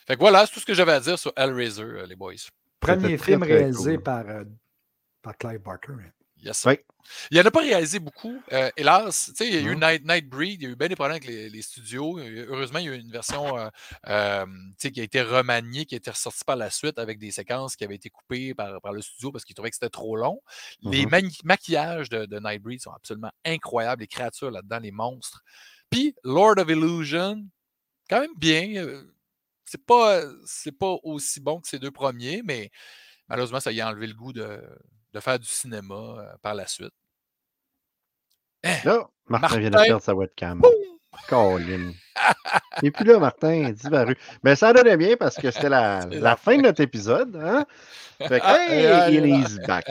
Fait 0.06 0.14
que 0.14 0.20
voilà, 0.20 0.46
c'est 0.46 0.52
tout 0.52 0.60
ce 0.60 0.66
que 0.66 0.74
j'avais 0.74 0.92
à 0.92 1.00
dire 1.00 1.18
sur 1.18 1.32
Hellraiser, 1.36 1.82
euh, 1.82 2.06
les 2.06 2.16
boys. 2.16 2.34
Premier 2.78 3.18
film 3.18 3.42
réalisé 3.42 3.98
par, 3.98 4.28
euh, 4.28 4.44
par 5.22 5.36
Clive 5.36 5.60
Barker. 5.60 5.92
Hein. 5.92 6.10
Yes. 6.42 6.66
Il 7.30 7.36
n'en 7.38 7.44
a 7.44 7.50
pas 7.50 7.60
réalisé 7.60 7.98
beaucoup. 7.98 8.40
hélas, 8.74 9.30
il 9.40 9.54
y 9.54 9.58
a 9.58 9.60
eu 9.60 9.76
Night, 9.76 10.06
Nightbreed, 10.06 10.62
il 10.62 10.64
y 10.64 10.66
a 10.68 10.70
eu 10.70 10.76
bien 10.76 10.88
des 10.88 10.94
problèmes 10.94 11.16
avec 11.16 11.28
les, 11.28 11.60
studios. 11.60 12.18
Heureusement, 12.18 12.78
il 12.78 12.86
y 12.86 12.88
a 12.88 12.94
eu 12.94 12.98
une 12.98 13.10
version 13.10 13.56
qui 14.78 15.00
a 15.00 15.02
été 15.02 15.20
remaniée, 15.20 15.84
qui 15.84 15.96
a 15.96 15.98
été 15.98 16.10
ressortie 16.10 16.44
par 16.46 16.56
la 16.56 16.70
suite 16.70 16.98
avec 16.98 17.18
des 17.18 17.30
séquences 17.30 17.76
qui 17.76 17.84
avaient 17.84 17.96
été 17.96 18.08
coupées 18.08 18.54
par, 18.54 18.80
par 18.80 18.94
le 18.94 19.02
studio 19.02 19.30
parce 19.32 19.44
qu'ils 19.44 19.54
trouvaient 19.54 19.68
que 19.68 19.76
c'était 19.76 19.90
trop 19.90 20.16
long. 20.16 20.40
Les 20.80 21.04
mm-hmm. 21.04 21.40
maquillages 21.44 22.08
de, 22.08 22.24
de, 22.24 22.38
Nightbreed 22.38 22.80
sont 22.80 22.92
absolument 22.92 23.32
incroyables. 23.44 24.00
Les 24.00 24.08
créatures 24.08 24.50
là-dedans, 24.50 24.78
les 24.78 24.92
monstres. 24.92 25.42
Puis 25.90 26.14
Lord 26.24 26.58
of 26.58 26.68
Illusion, 26.68 27.44
quand 28.08 28.20
même 28.20 28.34
bien. 28.36 28.76
Euh, 28.76 29.02
c'est 29.64 29.84
pas, 29.84 30.22
c'est 30.46 30.76
pas 30.76 30.96
aussi 31.04 31.40
bon 31.40 31.60
que 31.60 31.68
ces 31.68 31.78
deux 31.78 31.92
premiers, 31.92 32.42
mais 32.44 32.70
malheureusement, 33.28 33.60
ça 33.60 33.70
y 33.70 33.80
a 33.80 33.88
enlevé 33.88 34.08
le 34.08 34.14
goût 34.14 34.32
de, 34.32 34.60
de 35.12 35.20
faire 35.20 35.38
du 35.38 35.46
cinéma 35.46 35.94
euh, 35.94 36.36
par 36.42 36.54
la 36.54 36.66
suite. 36.66 36.92
Hein? 38.64 38.76
Là, 38.84 39.08
Martin, 39.26 39.58
vient 39.58 39.70
de 39.70 39.76
perdre 39.76 40.02
sa 40.02 40.14
webcam. 40.14 40.60
Colin. 41.28 41.92
Et 42.82 42.90
puis 42.90 43.04
là, 43.04 43.18
Martin, 43.18 43.70
disparu. 43.70 44.16
Mais 44.42 44.56
ça 44.56 44.72
donnait 44.72 44.96
bien 44.96 45.16
parce 45.16 45.36
que 45.36 45.50
c'était 45.50 45.68
la, 45.68 46.06
la, 46.10 46.36
fin 46.36 46.56
de 46.56 46.62
notre 46.62 46.80
épisode. 46.80 47.36
Hein? 47.36 47.66
Fait 48.28 48.38
que, 48.38 48.44
ah, 48.44 49.10
hey, 49.10 49.16
il 49.16 49.66
back. 49.66 49.86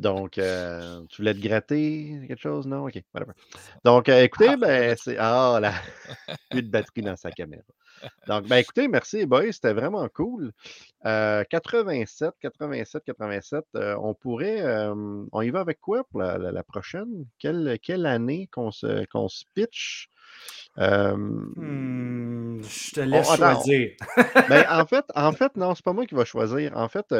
Donc, 0.00 0.36
euh, 0.38 1.00
tu 1.08 1.22
voulais 1.22 1.34
te 1.34 1.40
gratter 1.40 2.18
quelque 2.26 2.40
chose? 2.40 2.66
Non? 2.66 2.86
OK, 2.86 3.00
whatever. 3.14 3.32
Donc, 3.84 4.08
euh, 4.08 4.22
écoutez, 4.22 4.48
ah, 4.48 4.56
ben, 4.56 4.96
c'est. 5.00 5.16
Ah, 5.18 5.58
là, 5.60 5.72
plus 6.50 6.62
de 6.62 6.68
batterie 6.68 7.02
dans 7.02 7.16
sa 7.16 7.30
caméra. 7.30 7.62
Donc, 8.26 8.48
ben, 8.48 8.56
écoutez, 8.56 8.88
merci, 8.88 9.26
boys, 9.26 9.52
c'était 9.52 9.74
vraiment 9.74 10.08
cool. 10.08 10.52
87, 11.04 12.32
87, 12.40 13.04
87, 13.04 13.64
on 13.98 14.14
pourrait. 14.14 14.62
Euh, 14.62 15.24
on 15.30 15.42
y 15.42 15.50
va 15.50 15.60
avec 15.60 15.80
quoi 15.80 16.02
pour 16.10 16.20
la, 16.20 16.62
prochaine? 16.64 17.26
Quelle, 17.38 17.78
quelle 17.80 18.06
année 18.06 18.48
qu'on 18.52 18.72
se, 18.72 19.04
qu'on 19.06 19.28
se 19.28 19.44
pitch? 19.54 20.08
Mmh, 20.80 22.62
je 22.62 22.92
te 22.92 23.00
laisse 23.00 23.36
choisir. 23.36 23.90
ben, 24.48 24.64
en, 24.70 24.86
fait, 24.86 25.04
en 25.14 25.32
fait, 25.32 25.54
non, 25.56 25.74
c'est 25.74 25.84
pas 25.84 25.92
moi 25.92 26.06
qui 26.06 26.14
va 26.14 26.24
choisir. 26.24 26.74
En 26.74 26.88
fait, 26.88 27.14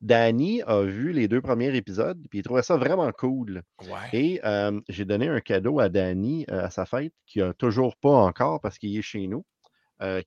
Danny 0.00 0.62
a 0.62 0.80
vu 0.80 1.12
les 1.12 1.28
deux 1.28 1.42
premiers 1.42 1.74
épisodes, 1.76 2.18
puis 2.30 2.38
il 2.38 2.42
trouvait 2.42 2.62
ça 2.62 2.76
vraiment 2.76 3.10
cool. 3.12 3.62
Et 4.12 4.40
j'ai 4.88 5.04
donné 5.04 5.28
un 5.28 5.40
cadeau 5.40 5.80
à 5.80 5.88
Danny 5.88 6.46
à 6.48 6.70
sa 6.70 6.86
fête, 6.86 7.12
qui 7.26 7.42
a 7.42 7.52
toujours 7.52 7.96
pas 7.96 8.10
encore 8.10 8.60
parce 8.60 8.78
qu'il 8.78 8.96
est 8.96 9.02
chez 9.02 9.26
nous, 9.26 9.44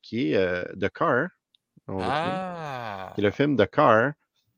qui 0.02 0.34
est 0.34 0.76
The 0.80 0.90
Car. 0.94 1.30
Ah. 1.88 3.12
Qui 3.16 3.22
est 3.22 3.24
le 3.24 3.32
film 3.32 3.58
The 3.58 3.70
Car. 3.70 4.14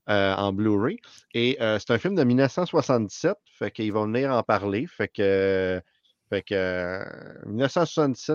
en 0.07 0.51
Blu-ray. 0.51 0.99
Et 1.33 1.57
c'est 1.59 1.91
un 1.91 1.97
film 1.97 2.15
de 2.15 2.23
1977, 2.25 3.37
fait 3.45 3.71
qu'ils 3.71 3.93
vont 3.93 4.07
venir 4.07 4.31
en 4.31 4.43
parler. 4.43 4.87
Fait 4.87 5.07
que 5.07 5.81
fait 6.29 6.41
que 6.41 6.55
euh, 6.55 7.05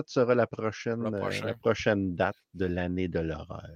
sera 0.09 0.33
la 0.33 0.47
prochaine, 0.47 1.05
euh, 1.05 1.11
la 1.11 1.19
prochaine. 1.19 1.45
La 1.45 1.53
prochaine 1.53 2.15
date 2.15 2.37
de 2.53 2.65
l'année 2.65 3.07
de 3.07 3.19
l'horreur. 3.19 3.69